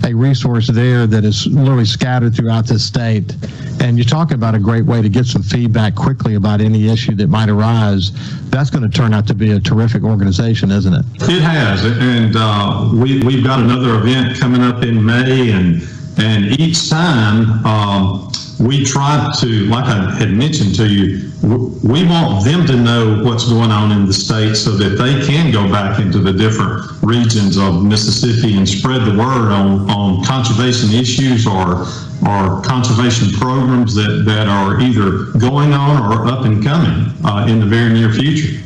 a 0.05 0.15
resource 0.15 0.69
there 0.69 1.07
that 1.09 1.25
is 1.25 1.47
literally 1.49 1.85
scattered 1.85 2.35
throughout 2.35 2.67
the 2.67 2.79
state. 2.79 3.35
And 3.81 3.99
you're 3.99 4.05
talking 4.05 4.37
about 4.37 4.55
a 4.55 4.61
great 4.61 4.85
way 4.85 5.03
to 5.03 5.09
get 5.09 5.27
some 5.27 5.43
feedback 5.43 5.97
quickly 5.97 6.37
about 6.37 6.61
any 6.61 6.89
issue 6.89 7.15
that 7.17 7.29
might 7.29 7.49
arise. 7.49 8.13
That's 8.51 8.71
going 8.71 8.89
to 8.89 8.97
turn 8.97 9.13
out 9.13 9.27
to 9.27 9.35
be 9.35 9.51
a 9.51 9.61
terrific 9.61 10.05
organization, 10.05 10.71
isn't 10.71 10.95
it? 10.95 11.05
It 11.23 11.43
has, 11.43 11.85
and 11.85 12.35
uh, 12.37 12.91
we 12.95 13.21
we've 13.25 13.45
got 13.45 13.59
another 13.59 13.97
event 13.97 14.39
coming 14.39 14.63
up 14.63 14.85
in 14.85 15.05
May, 15.05 15.51
and 15.51 15.83
and 16.19 16.59
each 16.61 16.89
time. 16.89 17.65
Um, 17.65 18.31
we 18.61 18.85
try 18.85 19.33
to, 19.41 19.47
like 19.67 19.85
I 19.85 20.11
had 20.15 20.31
mentioned 20.31 20.75
to 20.77 20.87
you, 20.89 21.31
we 21.43 22.07
want 22.07 22.45
them 22.45 22.67
to 22.67 22.77
know 22.77 23.23
what's 23.25 23.49
going 23.49 23.71
on 23.71 23.93
in 23.93 24.07
the 24.07 24.13
state 24.13 24.55
so 24.55 24.71
that 24.73 24.91
they 24.91 25.27
can 25.27 25.51
go 25.51 25.71
back 25.71 26.01
into 26.01 26.19
the 26.19 26.33
different 26.33 26.91
regions 27.03 27.57
of 27.57 27.85
Mississippi 27.85 28.57
and 28.57 28.69
spread 28.69 29.03
the 29.03 29.19
word 29.19 29.51
on, 29.53 29.91
on 29.91 30.25
conservation 30.25 30.93
issues 30.93 31.47
or 31.47 31.87
or 32.27 32.63
conservation 32.63 33.29
programs 33.33 33.95
that, 33.95 34.23
that 34.25 34.47
are 34.49 34.81
either 34.81 35.39
going 35.39 35.75
on 35.75 36.11
or 36.11 36.27
up 36.27 36.47
and 36.47 36.65
coming 36.65 37.13
uh, 37.23 37.47
in 37.47 37.61
the 37.61 37.67
very 37.67 37.93
near 37.93 38.11
future. 38.11 38.64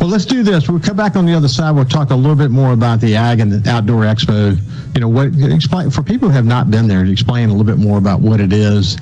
Well, 0.00 0.08
let's 0.08 0.24
do 0.24 0.42
this. 0.42 0.68
We'll 0.68 0.80
come 0.80 0.96
back 0.96 1.16
on 1.16 1.26
the 1.26 1.34
other 1.34 1.48
side. 1.48 1.72
We'll 1.72 1.84
talk 1.84 2.10
a 2.10 2.14
little 2.14 2.36
bit 2.36 2.50
more 2.50 2.72
about 2.72 3.00
the 3.00 3.16
Ag 3.16 3.40
and 3.40 3.52
the 3.52 3.70
Outdoor 3.70 4.02
Expo. 4.02 4.58
You 4.94 5.00
know, 5.00 5.08
what 5.08 5.28
explain 5.52 5.90
for 5.90 6.02
people 6.02 6.28
who 6.28 6.34
have 6.34 6.46
not 6.46 6.70
been 6.70 6.88
there. 6.88 7.04
Explain 7.04 7.48
a 7.48 7.52
little 7.52 7.66
bit 7.66 7.78
more 7.78 7.98
about 7.98 8.20
what 8.20 8.40
it 8.40 8.52
is 8.52 8.96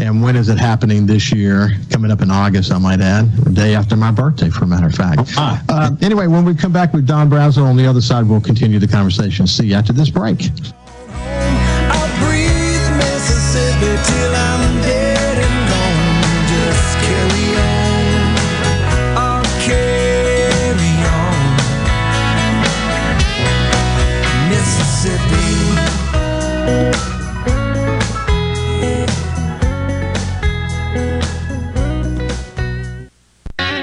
and 0.00 0.22
when 0.22 0.36
is 0.36 0.48
it 0.48 0.58
happening 0.58 1.06
this 1.06 1.32
year? 1.32 1.72
Coming 1.90 2.10
up 2.10 2.22
in 2.22 2.30
August, 2.30 2.72
I 2.72 2.78
might 2.78 3.00
add, 3.00 3.32
the 3.36 3.50
day 3.50 3.74
after 3.74 3.96
my 3.96 4.10
birthday, 4.10 4.48
for 4.48 4.64
a 4.64 4.66
matter 4.66 4.86
of 4.86 4.94
fact. 4.94 5.32
Uh, 5.68 5.90
anyway, 6.00 6.26
when 6.26 6.44
we 6.44 6.54
come 6.54 6.72
back 6.72 6.92
with 6.92 7.06
Don 7.06 7.28
Brazel 7.28 7.64
on 7.64 7.76
the 7.76 7.86
other 7.86 8.00
side, 8.00 8.26
we'll 8.28 8.40
continue 8.40 8.78
the 8.78 8.88
conversation. 8.88 9.46
See 9.46 9.66
you 9.66 9.74
after 9.74 9.92
this 9.92 10.10
break. 10.10 10.50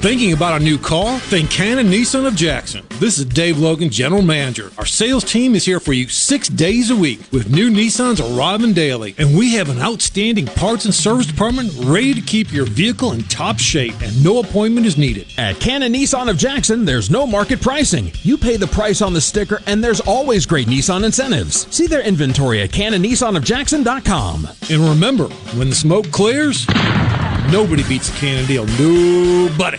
Thinking 0.00 0.32
about 0.32 0.60
a 0.60 0.64
new 0.64 0.78
car? 0.78 1.18
Think 1.18 1.50
Cannon 1.50 1.88
Nissan 1.88 2.24
of 2.24 2.36
Jackson. 2.36 2.86
This 3.00 3.18
is 3.18 3.24
Dave 3.24 3.58
Logan, 3.58 3.90
General 3.90 4.22
Manager. 4.22 4.70
Our 4.78 4.86
sales 4.86 5.24
team 5.24 5.56
is 5.56 5.64
here 5.64 5.80
for 5.80 5.92
you 5.92 6.06
six 6.06 6.48
days 6.48 6.92
a 6.92 6.96
week 6.96 7.18
with 7.32 7.50
new 7.50 7.68
Nissans 7.68 8.20
arriving 8.20 8.74
daily. 8.74 9.16
And 9.18 9.36
we 9.36 9.54
have 9.54 9.70
an 9.70 9.80
outstanding 9.80 10.46
parts 10.46 10.84
and 10.84 10.94
service 10.94 11.26
department 11.26 11.72
ready 11.78 12.14
to 12.14 12.20
keep 12.20 12.52
your 12.52 12.64
vehicle 12.64 13.10
in 13.10 13.24
top 13.24 13.58
shape 13.58 14.00
and 14.00 14.22
no 14.22 14.38
appointment 14.38 14.86
is 14.86 14.96
needed. 14.96 15.26
At 15.36 15.58
Cannon 15.58 15.92
Nissan 15.92 16.30
of 16.30 16.36
Jackson, 16.36 16.84
there's 16.84 17.10
no 17.10 17.26
market 17.26 17.60
pricing. 17.60 18.12
You 18.22 18.38
pay 18.38 18.56
the 18.56 18.68
price 18.68 19.02
on 19.02 19.14
the 19.14 19.20
sticker 19.20 19.60
and 19.66 19.82
there's 19.82 20.00
always 20.02 20.46
great 20.46 20.68
Nissan 20.68 21.04
incentives. 21.04 21.66
See 21.74 21.88
their 21.88 22.02
inventory 22.02 22.62
at 22.62 22.70
CannonNissanofJackson.com. 22.70 24.48
And 24.70 24.80
remember, 24.80 25.26
when 25.56 25.70
the 25.70 25.74
smoke 25.74 26.08
clears, 26.12 26.66
nobody 27.50 27.82
beats 27.84 28.08
a 28.08 28.12
Cannon 28.12 28.46
deal. 28.46 28.66
Nobody. 28.78 29.78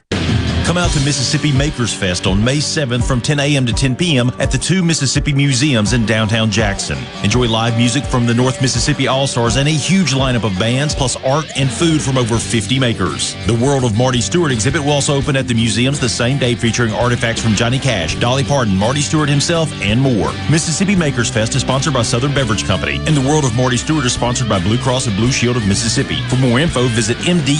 Come 0.70 0.78
out 0.78 0.92
to 0.92 1.00
Mississippi 1.04 1.52
Makers 1.52 1.96
Fest 1.96 2.28
on 2.28 2.44
May 2.44 2.58
7th 2.58 3.04
from 3.08 3.22
10 3.22 3.40
a.m. 3.40 3.66
to 3.66 3.74
10 3.74 3.96
p.m. 3.96 4.30
at 4.38 4.52
the 4.52 4.58
two 4.60 4.84
Mississippi 4.84 5.34
Museums 5.34 5.94
in 5.94 6.06
downtown 6.06 6.52
Jackson. 6.52 7.00
Enjoy 7.24 7.50
live 7.50 7.76
music 7.76 8.04
from 8.04 8.28
the 8.28 8.36
North 8.36 8.62
Mississippi 8.62 9.08
All 9.08 9.26
Stars 9.26 9.56
and 9.56 9.68
a 9.68 9.72
huge 9.72 10.14
lineup 10.14 10.44
of 10.44 10.54
bands, 10.60 10.94
plus 10.94 11.16
art 11.26 11.46
and 11.58 11.72
food 11.72 12.04
from 12.04 12.20
over 12.20 12.38
50 12.38 12.78
makers. 12.78 13.34
The 13.48 13.56
World 13.56 13.84
of 13.84 13.98
Marty 13.98 14.22
Stuart 14.22 14.52
exhibit 14.52 14.82
will 14.82 14.92
also 14.92 15.16
open 15.16 15.36
at 15.36 15.48
the 15.48 15.56
museums 15.56 16.00
the 16.00 16.08
same 16.08 16.38
day, 16.38 16.54
featuring 16.54 16.94
artifacts 16.94 17.42
from 17.42 17.56
Johnny 17.56 17.80
Cash, 17.80 18.20
Dolly 18.20 18.44
Parton, 18.44 18.78
Marty 18.78 19.02
Stuart 19.02 19.30
himself, 19.30 19.74
and 19.82 20.00
more. 20.00 20.32
Mississippi 20.52 20.96
Makers 20.96 21.32
Fest 21.32 21.56
is 21.56 21.64
sponsored 21.64 21.96
by 21.96 22.04
Southern 22.04 22.36
Beverage 22.36 22.66
Company, 22.66 23.02
and 23.08 23.18
the 23.18 23.28
World 23.28 23.44
of 23.44 23.56
Marty 23.56 23.78
Stuart 23.78 24.06
is 24.06 24.14
sponsored 24.14 24.48
by 24.48 24.60
Blue 24.60 24.78
Cross 24.78 25.08
and 25.08 25.16
Blue 25.18 25.32
Shield 25.32 25.58
of 25.58 25.68
Mississippi. 25.68 26.22
For 26.28 26.36
more 26.36 26.60
info, 26.60 26.84
visit 26.90 27.18
mdah.ms.gov. 27.18 27.60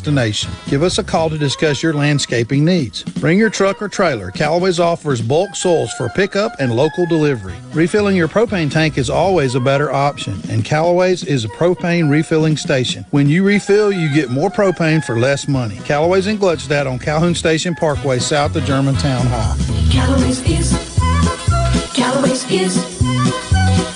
Give 0.67 0.83
us 0.83 0.97
a 0.97 1.03
call 1.03 1.29
to 1.29 1.37
discuss 1.37 1.83
your 1.83 1.93
landscaping 1.93 2.65
needs. 2.65 3.03
Bring 3.03 3.37
your 3.37 3.49
truck 3.49 3.81
or 3.81 3.87
trailer. 3.87 4.31
Callaway's 4.31 4.79
offers 4.79 5.21
bulk 5.21 5.55
soils 5.55 5.91
for 5.93 6.09
pickup 6.09 6.53
and 6.59 6.75
local 6.75 7.05
delivery. 7.05 7.55
Refilling 7.73 8.15
your 8.15 8.27
propane 8.27 8.71
tank 8.71 8.97
is 8.97 9.09
always 9.09 9.55
a 9.55 9.59
better 9.59 9.91
option, 9.91 10.39
and 10.49 10.65
Callaway's 10.65 11.23
is 11.23 11.45
a 11.45 11.49
propane 11.49 12.09
refilling 12.09 12.57
station. 12.57 13.05
When 13.11 13.29
you 13.29 13.43
refill, 13.43 13.91
you 13.91 14.13
get 14.13 14.29
more 14.29 14.49
propane 14.49 15.03
for 15.03 15.17
less 15.17 15.47
money. 15.47 15.77
Callaway's 15.85 16.27
in 16.27 16.37
Gluckstadt 16.37 16.89
on 16.89 16.99
Calhoun 16.99 17.35
Station 17.35 17.75
Parkway, 17.75 18.19
south 18.19 18.55
of 18.55 18.63
Germantown 18.63 19.25
High. 19.27 19.57
Callaway's 19.91 20.41
is, 20.49 20.71
Callaway's 21.93 22.49
is 22.51 22.77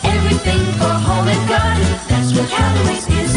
everything 0.03 0.59
for 0.77 0.85
home 0.85 1.27
and 1.27 1.49
garden. 1.49 1.83
That's 2.07 2.37
what 2.37 2.49
Callaway's 2.49 3.07
is. 3.09 3.34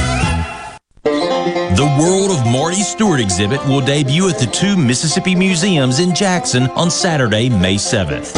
The 1.78 1.86
World 1.86 2.32
of 2.32 2.44
Marty 2.44 2.82
Stuart 2.82 3.20
exhibit 3.20 3.64
will 3.66 3.80
debut 3.80 4.28
at 4.28 4.40
the 4.40 4.46
two 4.46 4.76
Mississippi 4.76 5.36
Museums 5.36 6.00
in 6.00 6.12
Jackson 6.12 6.64
on 6.70 6.90
Saturday, 6.90 7.48
May 7.48 7.76
7th. 7.76 8.32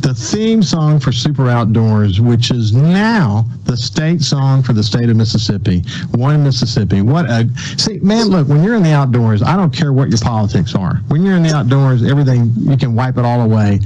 the 0.00 0.14
theme 0.14 0.62
song 0.62 0.98
for 0.98 1.12
Super 1.12 1.48
Outdoors, 1.48 2.20
which 2.20 2.50
is 2.50 2.72
now 2.72 3.44
the 3.64 3.76
state 3.76 4.22
song 4.22 4.62
for 4.62 4.72
the 4.72 4.82
state 4.82 5.08
of 5.10 5.16
Mississippi. 5.16 5.84
One 6.12 6.42
Mississippi. 6.42 7.02
What 7.02 7.26
a 7.26 7.48
see, 7.76 7.98
man, 8.00 8.26
look, 8.26 8.48
when 8.48 8.64
you're 8.64 8.74
in 8.74 8.82
the 8.82 8.92
outdoors, 8.92 9.42
I 9.42 9.56
don't 9.56 9.72
care 9.72 9.92
what 9.92 10.08
your 10.08 10.18
politics 10.18 10.74
are. 10.74 10.96
When 11.08 11.22
you're 11.22 11.36
in 11.36 11.42
the 11.42 11.54
outdoors, 11.54 12.02
everything 12.02 12.52
you 12.56 12.76
can 12.76 12.94
wipe 12.94 13.16
it 13.16 13.24
all 13.24 13.42
away. 13.42 13.78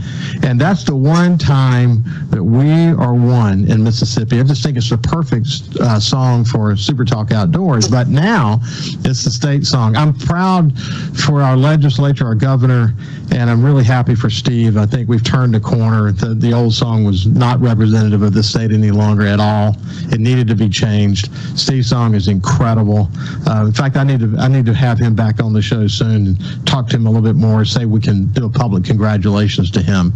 And 0.42 0.58
that's 0.58 0.84
the 0.84 0.96
one 0.96 1.36
time 1.36 2.02
that 2.30 2.42
we 2.42 2.70
are 2.70 3.14
one 3.14 3.70
in 3.70 3.84
Mississippi. 3.84 4.40
I 4.40 4.44
just 4.44 4.62
think 4.62 4.78
it's 4.78 4.88
the 4.88 4.98
perfect 4.98 5.76
uh, 5.80 6.00
song 6.00 6.44
for 6.44 6.76
Super 6.76 7.04
Talk 7.04 7.32
Outdoors. 7.32 7.88
But 7.88 8.08
now 8.08 8.60
It's 9.04 9.24
the 9.24 9.30
state 9.30 9.66
song. 9.66 9.96
I'm 9.96 10.14
proud 10.14 10.78
for 11.26 11.42
our 11.42 11.56
legislature, 11.56 12.26
our 12.26 12.34
governor, 12.34 12.94
and 13.32 13.50
I'm 13.50 13.64
really 13.64 13.84
happy 13.84 14.14
for 14.14 14.30
Steve. 14.30 14.76
I 14.76 14.86
think 14.86 15.08
we've 15.08 15.24
turned 15.24 15.56
a 15.56 15.60
corner. 15.60 16.12
The, 16.12 16.34
the 16.34 16.52
old 16.52 16.74
song 16.74 17.04
was 17.04 17.26
not 17.26 17.60
representative 17.60 18.22
of 18.22 18.32
the 18.32 18.42
state 18.42 18.70
any 18.70 18.90
longer 18.90 19.26
at 19.26 19.40
all. 19.40 19.76
It 20.12 20.20
needed 20.20 20.46
to 20.48 20.54
be 20.54 20.68
changed. 20.68 21.30
Steve's 21.58 21.88
song 21.88 22.14
is 22.14 22.28
incredible. 22.28 23.08
Uh, 23.46 23.64
in 23.66 23.72
fact, 23.72 23.96
I 23.96 24.04
need 24.04 24.20
to 24.20 24.36
I 24.38 24.48
need 24.48 24.66
to 24.66 24.74
have 24.74 24.98
him 24.98 25.14
back 25.14 25.42
on 25.42 25.52
the 25.52 25.62
show 25.62 25.86
soon 25.86 26.26
and 26.26 26.66
talk 26.66 26.88
to 26.88 26.96
him 26.96 27.06
a 27.06 27.10
little 27.10 27.22
bit 27.22 27.36
more. 27.36 27.64
Say 27.64 27.86
we 27.86 28.00
can 28.00 28.26
do 28.28 28.46
a 28.46 28.50
public 28.50 28.84
congratulations 28.84 29.70
to 29.72 29.82
him. 29.82 30.12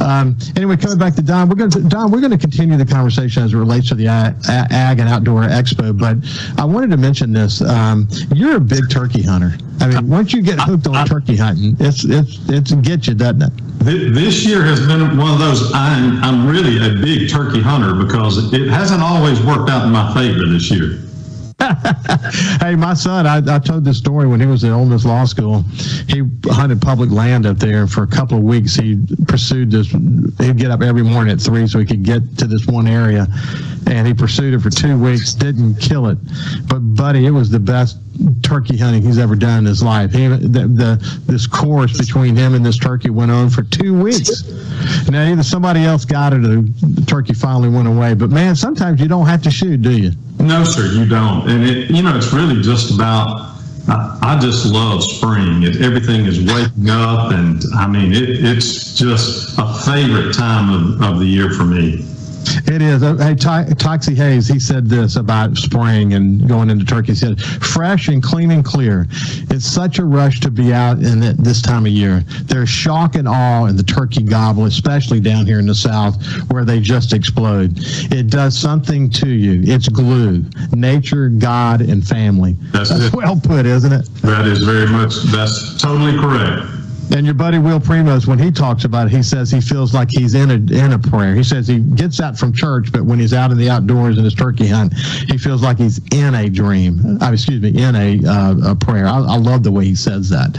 Um, 0.00 0.36
anyway, 0.56 0.76
coming 0.76 0.98
back 0.98 1.14
to 1.16 1.22
Don, 1.22 1.48
we're 1.48 1.56
going 1.56 1.70
to 1.70 1.82
Don, 1.82 2.10
we're 2.10 2.20
going 2.20 2.30
to 2.32 2.38
continue 2.38 2.76
the 2.76 2.86
conversation 2.86 3.42
as 3.42 3.52
it 3.52 3.56
relates 3.58 3.88
to 3.88 3.94
the 3.94 4.06
Ag, 4.08 4.98
and 4.98 5.08
Outdoor 5.08 5.42
Expo. 5.42 5.96
But 5.96 6.16
I 6.60 6.64
wanted 6.64 6.90
to 6.90 6.96
mention 6.96 7.32
this. 7.32 7.60
Um, 7.60 8.08
you're 8.34 8.56
a 8.56 8.60
big 8.60 8.90
turkey 8.90 9.22
hunter. 9.22 9.52
I 9.80 9.88
mean, 9.88 10.08
once 10.08 10.32
you 10.32 10.42
get 10.42 10.58
hooked 10.60 10.86
on 10.86 11.06
turkey 11.06 11.36
hunting, 11.36 11.76
it's 11.80 12.04
it's 12.04 12.38
it's 12.48 12.72
gets 12.72 13.06
you, 13.08 13.14
doesn't 13.14 13.42
it? 13.42 13.52
This 14.14 14.44
year 14.44 14.62
has 14.62 14.86
been 14.86 15.16
one 15.16 15.32
of 15.32 15.38
those. 15.38 15.72
I'm 15.72 16.22
I'm 16.22 16.46
really 16.48 16.76
a 16.78 17.00
big 17.02 17.30
turkey 17.30 17.60
hunter 17.60 17.94
because 17.94 18.52
it 18.52 18.68
hasn't 18.68 19.02
always 19.02 19.40
worked 19.42 19.70
out 19.70 19.86
in 19.86 19.92
my 19.92 20.12
favor 20.14 20.46
this 20.46 20.70
year. 20.70 20.98
hey, 22.60 22.74
my 22.74 22.94
son, 22.94 23.26
I, 23.26 23.38
I 23.54 23.58
told 23.58 23.84
this 23.84 23.98
story 23.98 24.26
when 24.26 24.40
he 24.40 24.46
was 24.46 24.64
at 24.64 24.72
Ole 24.72 24.86
Miss 24.86 25.04
Law 25.04 25.24
School. 25.24 25.62
He 26.08 26.22
hunted 26.46 26.80
public 26.80 27.10
land 27.10 27.44
up 27.44 27.58
there 27.58 27.86
for 27.86 28.02
a 28.02 28.06
couple 28.06 28.38
of 28.38 28.44
weeks. 28.44 28.74
He 28.74 28.98
pursued 29.26 29.70
this. 29.70 29.90
He'd 29.90 30.56
get 30.56 30.70
up 30.70 30.80
every 30.80 31.02
morning 31.02 31.32
at 31.32 31.40
three 31.40 31.66
so 31.66 31.78
he 31.78 31.84
could 31.84 32.02
get 32.02 32.38
to 32.38 32.46
this 32.46 32.66
one 32.66 32.86
area, 32.86 33.26
and 33.86 34.06
he 34.06 34.14
pursued 34.14 34.54
it 34.54 34.60
for 34.60 34.70
two 34.70 34.98
weeks. 34.98 35.34
Didn't 35.34 35.76
kill 35.76 36.06
it, 36.06 36.18
but 36.66 36.78
buddy, 36.78 37.26
it 37.26 37.30
was 37.30 37.50
the 37.50 37.60
best 37.60 37.98
turkey 38.42 38.76
hunting 38.76 39.02
he's 39.02 39.18
ever 39.18 39.34
done 39.34 39.60
in 39.60 39.64
his 39.66 39.82
life. 39.82 40.12
He, 40.12 40.26
the, 40.26 40.66
the 40.66 41.20
this 41.26 41.46
course 41.46 41.96
between 41.96 42.36
him 42.36 42.54
and 42.54 42.64
this 42.64 42.78
turkey 42.78 43.10
went 43.10 43.30
on 43.30 43.50
for 43.50 43.62
two 43.62 43.98
weeks. 43.98 44.48
Now 45.08 45.24
either 45.24 45.42
somebody 45.42 45.84
else 45.84 46.04
got 46.04 46.32
it 46.32 46.44
or 46.44 46.62
the 46.62 47.04
turkey 47.06 47.34
finally 47.34 47.68
went 47.68 47.88
away. 47.88 48.14
But 48.14 48.30
man, 48.30 48.56
sometimes 48.56 49.00
you 49.00 49.08
don't 49.08 49.26
have 49.26 49.42
to 49.42 49.50
shoot, 49.50 49.82
do 49.82 49.90
you? 49.90 50.12
No, 50.38 50.64
sir, 50.64 50.86
you 50.86 51.06
don't. 51.06 51.48
And 51.48 51.64
it, 51.64 51.90
you 51.90 52.02
know, 52.02 52.16
it's 52.16 52.32
really 52.32 52.60
just 52.62 52.94
about. 52.94 53.48
I, 53.88 54.18
I 54.22 54.38
just 54.38 54.66
love 54.66 55.02
spring. 55.02 55.62
It, 55.62 55.80
everything 55.80 56.26
is 56.26 56.38
waking 56.38 56.90
up, 56.90 57.32
and 57.32 57.62
I 57.74 57.88
mean, 57.88 58.12
it, 58.12 58.44
it's 58.44 58.94
just 58.94 59.58
a 59.58 59.74
favorite 59.84 60.32
time 60.32 60.72
of, 60.72 61.02
of 61.02 61.18
the 61.18 61.24
year 61.24 61.50
for 61.50 61.64
me. 61.64 62.04
It 62.66 62.82
is. 62.82 63.02
Uh, 63.02 63.16
Hey, 63.20 63.34
Toxey 63.34 64.14
Haas, 64.16 64.48
he 64.48 64.58
said 64.58 64.86
this 64.86 65.16
about 65.16 65.56
spring 65.56 66.14
and 66.14 66.48
going 66.48 66.70
into 66.70 66.84
turkey. 66.84 67.12
He 67.12 67.14
said, 67.14 67.40
fresh 67.40 68.08
and 68.08 68.22
clean 68.22 68.50
and 68.50 68.64
clear. 68.64 69.06
It's 69.50 69.66
such 69.66 69.98
a 69.98 70.04
rush 70.04 70.40
to 70.40 70.50
be 70.50 70.72
out 70.72 70.98
in 70.98 71.22
it 71.22 71.36
this 71.38 71.60
time 71.60 71.86
of 71.86 71.92
year. 71.92 72.24
There's 72.44 72.68
shock 72.68 73.14
and 73.16 73.28
awe 73.28 73.66
in 73.66 73.76
the 73.76 73.82
turkey 73.82 74.22
gobble, 74.22 74.64
especially 74.64 75.20
down 75.20 75.44
here 75.46 75.58
in 75.58 75.66
the 75.66 75.74
South 75.74 76.16
where 76.50 76.64
they 76.64 76.80
just 76.80 77.12
explode. 77.12 77.72
It 78.12 78.28
does 78.30 78.56
something 78.58 79.10
to 79.10 79.28
you. 79.28 79.62
It's 79.72 79.88
glue. 79.88 80.44
Nature, 80.72 81.28
God, 81.28 81.80
and 81.82 82.06
family. 82.06 82.56
That's 82.72 82.90
it. 82.90 83.12
well 83.12 83.38
put, 83.40 83.66
isn't 83.66 83.92
it? 83.92 84.06
That 84.22 84.46
is 84.46 84.64
very 84.64 84.86
much. 84.86 85.14
That's 85.24 85.80
totally 85.80 86.18
correct. 86.18 86.79
And 87.12 87.26
your 87.26 87.34
buddy 87.34 87.58
Will 87.58 87.80
Primos, 87.80 88.26
when 88.26 88.38
he 88.38 88.52
talks 88.52 88.84
about 88.84 89.08
it, 89.08 89.10
he 89.10 89.22
says 89.22 89.50
he 89.50 89.60
feels 89.60 89.92
like 89.92 90.10
he's 90.10 90.34
in 90.34 90.50
a 90.50 90.54
in 90.54 90.92
a 90.92 90.98
prayer. 90.98 91.34
He 91.34 91.42
says 91.42 91.66
he 91.66 91.80
gets 91.80 92.20
out 92.20 92.38
from 92.38 92.52
church, 92.52 92.92
but 92.92 93.02
when 93.02 93.18
he's 93.18 93.34
out 93.34 93.50
in 93.50 93.58
the 93.58 93.68
outdoors 93.68 94.16
in 94.16 94.24
his 94.24 94.34
turkey 94.34 94.68
hunt, 94.68 94.94
he 95.28 95.36
feels 95.36 95.62
like 95.62 95.78
he's 95.78 96.00
in 96.12 96.34
a 96.34 96.48
dream. 96.48 97.18
Uh, 97.20 97.32
excuse 97.32 97.60
me, 97.60 97.70
in 97.70 97.96
a, 97.96 98.20
uh, 98.26 98.72
a 98.72 98.76
prayer. 98.76 99.06
I, 99.06 99.18
I 99.18 99.36
love 99.36 99.64
the 99.64 99.72
way 99.72 99.86
he 99.86 99.96
says 99.96 100.28
that. 100.30 100.56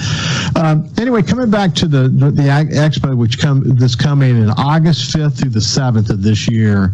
Um, 0.58 0.90
anyway, 0.98 1.22
coming 1.22 1.50
back 1.50 1.74
to 1.76 1.88
the 1.88 2.10
the, 2.10 2.32
the 2.32 2.44
expo, 2.44 3.16
which 3.16 3.40
come 3.40 3.64
this 3.76 3.96
coming 3.96 4.42
in 4.42 4.50
August 4.52 5.12
fifth 5.12 5.40
through 5.40 5.52
the 5.52 5.62
seventh 5.62 6.10
of 6.10 6.22
this 6.22 6.50
year, 6.50 6.92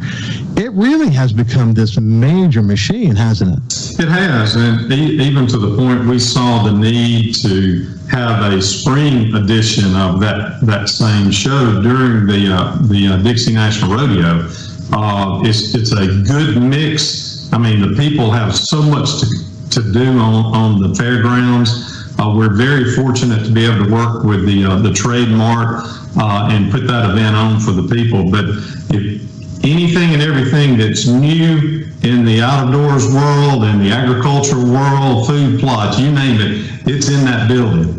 it 0.55 0.71
really 0.73 1.09
has 1.09 1.33
become 1.33 1.73
this 1.73 1.99
major 1.99 2.61
machine, 2.61 3.15
hasn't 3.15 3.57
it? 3.57 3.99
It 3.99 4.07
has, 4.07 4.55
and 4.55 4.91
even 4.91 5.47
to 5.47 5.57
the 5.57 5.75
point 5.75 6.05
we 6.05 6.19
saw 6.19 6.63
the 6.63 6.73
need 6.73 7.33
to 7.35 7.96
have 8.09 8.53
a 8.53 8.61
spring 8.61 9.35
edition 9.35 9.95
of 9.95 10.19
that 10.19 10.59
that 10.61 10.89
same 10.89 11.31
show 11.31 11.81
during 11.81 12.25
the 12.25 12.53
uh, 12.53 12.77
the 12.87 13.07
uh, 13.07 13.17
Dixie 13.17 13.53
National 13.53 13.95
Rodeo. 13.95 14.47
Uh, 14.93 15.41
it's 15.43 15.75
it's 15.75 15.91
a 15.91 16.07
good 16.23 16.61
mix. 16.61 17.51
I 17.53 17.57
mean, 17.57 17.81
the 17.81 17.95
people 17.95 18.31
have 18.31 18.55
so 18.55 18.81
much 18.81 19.19
to, 19.19 19.25
to 19.71 19.93
do 19.93 20.19
on, 20.19 20.55
on 20.55 20.81
the 20.81 20.95
fairgrounds. 20.95 21.69
Uh, 22.19 22.33
we're 22.35 22.53
very 22.53 22.93
fortunate 22.95 23.45
to 23.45 23.51
be 23.51 23.65
able 23.65 23.85
to 23.85 23.91
work 23.91 24.23
with 24.23 24.45
the 24.45 24.63
uh, 24.63 24.79
the 24.79 24.93
Trade 24.93 25.29
Mart 25.29 25.83
uh, 26.17 26.49
and 26.51 26.71
put 26.71 26.87
that 26.87 27.09
event 27.11 27.35
on 27.35 27.59
for 27.59 27.71
the 27.71 27.87
people. 27.93 28.31
But 28.31 28.45
if 28.95 29.21
anything 29.63 30.13
and 30.13 30.21
everything 30.21 30.77
that's 30.77 31.07
new 31.07 31.85
in 32.03 32.25
the 32.25 32.41
outdoors 32.41 33.05
world 33.13 33.63
and 33.65 33.81
the 33.81 33.91
agricultural 33.91 34.65
world, 34.65 35.27
food 35.27 35.59
plots, 35.59 35.99
you 35.99 36.11
name 36.11 36.39
it, 36.39 36.87
it's 36.87 37.09
in 37.09 37.25
that 37.25 37.47
building. 37.47 37.96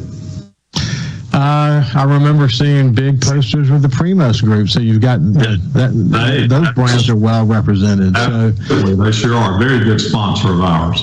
Uh, 1.39 1.89
I 1.95 2.03
remember 2.03 2.49
seeing 2.49 2.93
big 2.93 3.21
posters 3.21 3.71
with 3.71 3.83
the 3.83 3.89
Primos 3.89 4.43
group. 4.43 4.69
So 4.69 4.81
you've 4.81 5.01
got 5.01 5.21
that, 5.35 5.61
that 5.73 6.47
those 6.49 6.73
brands 6.73 7.09
are 7.09 7.15
well 7.15 7.47
represented. 7.47 8.17
So 8.17 8.51
they 8.51 9.13
sure 9.13 9.37
are. 9.37 9.57
Very 9.57 9.85
good 9.85 10.01
sponsor 10.01 10.53
of 10.53 10.61
ours. 10.63 11.01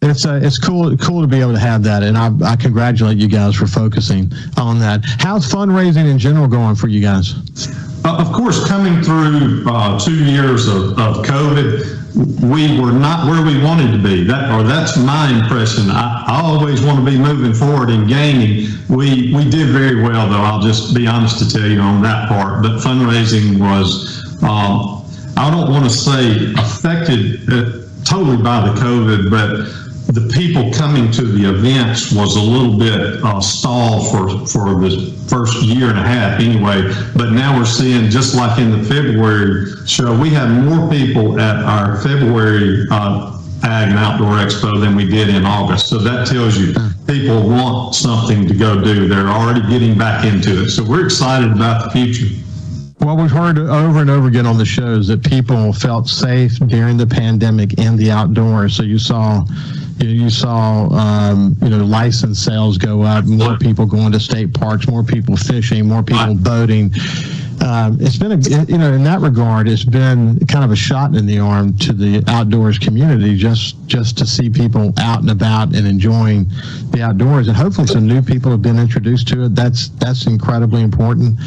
it's 0.00 0.24
uh, 0.24 0.40
it's 0.42 0.56
cool 0.56 0.96
cool 0.96 1.20
to 1.20 1.26
be 1.26 1.40
able 1.40 1.52
to 1.52 1.58
have 1.58 1.82
that, 1.82 2.02
and 2.02 2.16
I, 2.16 2.30
I 2.52 2.56
congratulate 2.56 3.18
you 3.18 3.28
guys 3.28 3.54
for 3.54 3.66
focusing 3.66 4.32
on 4.56 4.78
that. 4.78 5.02
How's 5.18 5.46
fundraising 5.46 6.10
in 6.10 6.18
general 6.18 6.48
going 6.48 6.74
for 6.74 6.88
you 6.88 7.02
guys? 7.02 7.34
Of 8.04 8.32
course, 8.32 8.66
coming 8.68 9.02
through 9.02 9.64
uh, 9.66 9.98
two 9.98 10.24
years 10.24 10.68
of, 10.68 10.98
of 10.98 11.24
COVID, 11.24 12.04
we 12.42 12.78
were 12.78 12.92
not 12.92 13.26
where 13.28 13.44
we 13.44 13.62
wanted 13.64 13.92
to 13.92 13.98
be. 13.98 14.24
That, 14.24 14.52
or 14.52 14.62
that's 14.62 14.96
my 14.98 15.30
impression. 15.30 15.90
I, 15.90 16.22
I 16.26 16.42
always 16.42 16.82
want 16.82 17.02
to 17.02 17.10
be 17.10 17.16
moving 17.16 17.54
forward 17.54 17.88
and 17.88 18.06
gaining. 18.06 18.68
We 18.88 19.32
we 19.34 19.48
did 19.48 19.70
very 19.70 20.02
well, 20.02 20.28
though. 20.28 20.36
I'll 20.36 20.60
just 20.60 20.94
be 20.94 21.06
honest 21.06 21.38
to 21.38 21.48
tell 21.50 21.66
you 21.66 21.80
on 21.80 22.02
that 22.02 22.28
part. 22.28 22.62
But 22.62 22.78
fundraising 22.80 23.58
was, 23.58 24.42
um, 24.42 25.06
I 25.38 25.50
don't 25.50 25.70
want 25.70 25.84
to 25.84 25.90
say 25.90 26.52
affected 26.58 27.48
uh, 27.50 27.84
totally 28.04 28.36
by 28.36 28.68
the 28.68 28.74
COVID, 28.80 29.30
but 29.30 29.83
the 30.14 30.28
people 30.32 30.72
coming 30.72 31.10
to 31.10 31.22
the 31.22 31.50
events 31.50 32.12
was 32.12 32.36
a 32.36 32.40
little 32.40 32.78
bit 32.78 33.22
uh, 33.24 33.40
stalled 33.40 34.08
for 34.12 34.46
for 34.46 34.80
the 34.80 35.12
first 35.28 35.60
year 35.64 35.90
and 35.90 35.98
a 35.98 36.02
half 36.02 36.40
anyway. 36.40 36.82
But 37.16 37.32
now 37.32 37.58
we're 37.58 37.66
seeing 37.66 38.10
just 38.10 38.36
like 38.36 38.58
in 38.60 38.70
the 38.70 38.84
February 38.84 39.66
show, 39.86 40.16
we 40.16 40.30
had 40.30 40.48
more 40.50 40.88
people 40.88 41.40
at 41.40 41.56
our 41.64 42.00
February 42.00 42.86
uh, 42.92 43.40
Ag 43.64 43.88
and 43.88 43.98
Outdoor 43.98 44.36
Expo 44.36 44.78
than 44.80 44.94
we 44.94 45.08
did 45.08 45.30
in 45.30 45.44
August. 45.44 45.88
So 45.88 45.98
that 45.98 46.28
tells 46.28 46.56
you 46.56 46.74
people 47.08 47.48
want 47.48 47.96
something 47.96 48.46
to 48.46 48.54
go 48.54 48.80
do. 48.80 49.08
They're 49.08 49.26
already 49.26 49.62
getting 49.68 49.98
back 49.98 50.24
into 50.24 50.62
it. 50.62 50.70
So 50.70 50.84
we're 50.84 51.04
excited 51.04 51.50
about 51.50 51.84
the 51.84 51.90
future. 51.90 52.32
Well, 53.00 53.16
we've 53.16 53.30
heard 53.30 53.58
over 53.58 53.98
and 53.98 54.08
over 54.08 54.28
again 54.28 54.46
on 54.46 54.56
the 54.56 54.64
shows 54.64 55.08
that 55.08 55.22
people 55.24 55.72
felt 55.72 56.08
safe 56.08 56.56
during 56.68 56.96
the 56.96 57.06
pandemic 57.06 57.78
in 57.78 57.96
the 57.96 58.10
outdoors. 58.10 58.76
So 58.76 58.82
you 58.82 58.98
saw, 58.98 59.44
you, 59.98 60.08
you 60.08 60.30
saw, 60.30 60.88
um, 60.90 61.56
you 61.62 61.70
know, 61.70 61.84
license 61.84 62.38
sales 62.38 62.78
go 62.78 63.02
up, 63.02 63.24
more 63.24 63.56
people 63.58 63.86
going 63.86 64.12
to 64.12 64.20
state 64.20 64.54
parks, 64.54 64.88
more 64.88 65.02
people 65.02 65.36
fishing, 65.36 65.86
more 65.86 66.02
people 66.02 66.34
boating. 66.34 66.92
Um, 67.60 67.98
it's 68.00 68.16
been 68.16 68.32
a, 68.32 68.36
you 68.64 68.78
know, 68.78 68.92
in 68.92 69.04
that 69.04 69.20
regard, 69.20 69.68
it's 69.68 69.84
been 69.84 70.38
kind 70.46 70.64
of 70.64 70.72
a 70.72 70.76
shot 70.76 71.14
in 71.14 71.24
the 71.24 71.38
arm 71.38 71.76
to 71.78 71.92
the 71.92 72.22
outdoors 72.26 72.78
community 72.78 73.36
just 73.36 73.76
just 73.86 74.18
to 74.18 74.26
see 74.26 74.50
people 74.50 74.92
out 74.98 75.20
and 75.20 75.30
about 75.30 75.74
and 75.74 75.86
enjoying 75.86 76.46
the 76.90 77.00
outdoors, 77.02 77.48
and 77.48 77.56
hopefully 77.56 77.86
some 77.86 78.06
new 78.06 78.20
people 78.22 78.50
have 78.50 78.62
been 78.62 78.78
introduced 78.78 79.28
to 79.28 79.44
it. 79.44 79.54
That's 79.54 79.88
that's 79.88 80.26
incredibly 80.26 80.82
important. 80.82 81.38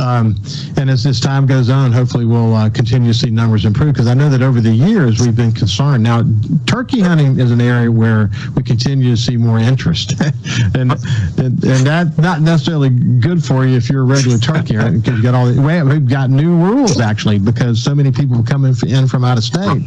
Um, 0.00 0.36
and 0.76 0.88
as 0.88 1.02
this 1.02 1.20
time 1.20 1.46
goes 1.46 1.70
on, 1.70 1.92
hopefully 1.92 2.24
we'll 2.24 2.54
uh, 2.54 2.70
continue 2.70 3.12
to 3.12 3.18
see 3.18 3.30
numbers 3.30 3.64
improve 3.64 3.94
because 3.94 4.06
I 4.08 4.14
know 4.14 4.28
that 4.30 4.42
over 4.42 4.60
the 4.60 4.72
years 4.72 5.20
we've 5.20 5.36
been 5.36 5.52
concerned. 5.52 6.02
Now, 6.02 6.22
turkey 6.66 7.00
hunting 7.00 7.38
is 7.38 7.50
an 7.50 7.60
area 7.60 7.87
where 7.90 8.30
we 8.54 8.62
continue 8.62 9.10
to 9.10 9.16
see 9.20 9.36
more 9.36 9.58
interest, 9.58 10.12
and, 10.74 10.92
and 11.38 11.64
and 11.64 11.86
that's 11.86 12.16
not 12.18 12.40
necessarily 12.40 12.90
good 12.90 13.44
for 13.44 13.66
you 13.66 13.76
if 13.76 13.88
you're 13.90 14.02
a 14.02 14.04
regular 14.04 14.38
turkey 14.38 14.74
hunter 14.74 14.98
because 14.98 15.16
you 15.16 15.22
got 15.22 15.34
all 15.34 15.46
the, 15.46 15.60
we- 15.60 15.82
we've 15.82 16.08
got 16.08 16.30
new 16.30 16.56
rules 16.56 17.00
actually 17.00 17.38
because 17.38 17.82
so 17.82 17.94
many 17.94 18.10
people 18.12 18.38
are 18.40 18.42
coming 18.44 18.74
in 18.86 19.06
from 19.08 19.24
out 19.24 19.38
of 19.38 19.44
state. 19.44 19.82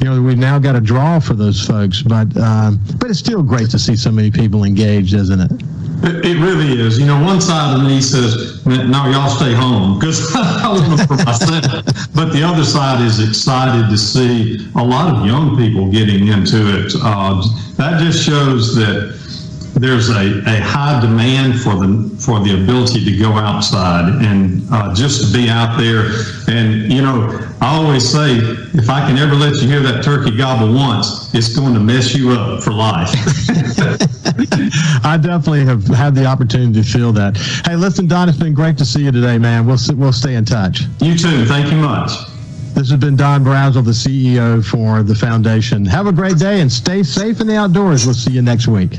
You 0.00 0.10
know, 0.10 0.22
we've 0.22 0.38
now 0.38 0.58
got 0.58 0.76
a 0.76 0.80
draw 0.80 1.18
for 1.20 1.34
those 1.34 1.64
folks, 1.66 2.02
but 2.02 2.34
um, 2.36 2.80
but 2.98 3.10
it's 3.10 3.18
still 3.18 3.42
great 3.42 3.70
to 3.70 3.78
see 3.78 3.96
so 3.96 4.10
many 4.10 4.30
people 4.30 4.64
engaged, 4.64 5.14
isn't 5.14 5.40
it? 5.40 5.62
It, 6.04 6.24
it 6.24 6.36
really 6.38 6.78
is. 6.78 6.98
You 6.98 7.06
know, 7.06 7.22
one 7.22 7.40
side 7.40 7.78
of 7.78 7.86
me 7.86 8.00
says, 8.00 8.64
"No, 8.66 9.08
y'all 9.08 9.30
stay 9.30 9.54
home," 9.54 9.98
because 9.98 10.20
I 10.36 10.68
want 10.68 10.98
them 10.98 11.06
for 11.06 11.24
myself. 11.24 11.84
but 12.14 12.32
the 12.32 12.42
other 12.42 12.64
side 12.64 13.00
is 13.00 13.26
excited 13.26 13.88
to 13.88 13.96
see 13.96 14.68
a 14.76 14.84
lot 14.84 15.14
of 15.14 15.26
young 15.26 15.56
people 15.56 15.90
getting 15.90 16.28
into 16.28 16.58
it. 16.78 16.92
Uh, 17.00 17.42
that 17.76 18.00
just 18.00 18.22
shows 18.22 18.74
that 18.76 19.23
there's 19.74 20.08
a, 20.08 20.38
a 20.46 20.60
high 20.60 21.00
demand 21.00 21.60
for 21.60 21.74
the 21.74 22.16
for 22.18 22.40
the 22.40 22.62
ability 22.62 23.04
to 23.04 23.16
go 23.18 23.32
outside 23.32 24.22
and 24.24 24.62
uh, 24.70 24.94
just 24.94 25.26
to 25.26 25.32
be 25.36 25.48
out 25.48 25.76
there. 25.76 26.10
And 26.48 26.92
you 26.92 27.02
know, 27.02 27.28
I 27.60 27.76
always 27.76 28.08
say, 28.08 28.36
if 28.74 28.88
I 28.88 29.06
can 29.06 29.18
ever 29.18 29.34
let 29.34 29.56
you 29.56 29.68
hear 29.68 29.80
that 29.80 30.04
turkey 30.04 30.36
gobble 30.36 30.72
once, 30.72 31.34
it's 31.34 31.54
going 31.54 31.74
to 31.74 31.80
mess 31.80 32.14
you 32.14 32.30
up 32.30 32.62
for 32.62 32.72
life. 32.72 33.10
I 35.04 35.18
definitely 35.20 35.64
have 35.66 35.86
had 35.88 36.14
the 36.14 36.24
opportunity 36.26 36.80
to 36.80 36.88
feel 36.88 37.12
that. 37.12 37.36
Hey, 37.66 37.76
listen, 37.76 38.06
Don, 38.06 38.28
it's 38.28 38.38
been 38.38 38.54
great 38.54 38.78
to 38.78 38.84
see 38.84 39.04
you 39.04 39.12
today, 39.12 39.38
man. 39.38 39.66
We'll 39.66 39.78
we'll 39.96 40.12
stay 40.12 40.34
in 40.34 40.44
touch. 40.44 40.82
You 41.00 41.16
too. 41.16 41.44
Thank 41.46 41.70
you 41.70 41.78
much. 41.78 42.12
This 42.74 42.90
has 42.90 42.98
been 42.98 43.14
Don 43.14 43.44
Brazel, 43.44 43.84
the 43.84 43.92
CEO 43.92 44.64
for 44.64 45.04
the 45.04 45.14
foundation. 45.14 45.84
Have 45.84 46.08
a 46.08 46.12
great 46.12 46.38
day 46.38 46.60
and 46.60 46.70
stay 46.70 47.04
safe 47.04 47.40
in 47.40 47.46
the 47.46 47.56
outdoors. 47.56 48.04
We'll 48.04 48.16
see 48.16 48.32
you 48.32 48.42
next 48.42 48.66
week. 48.66 48.98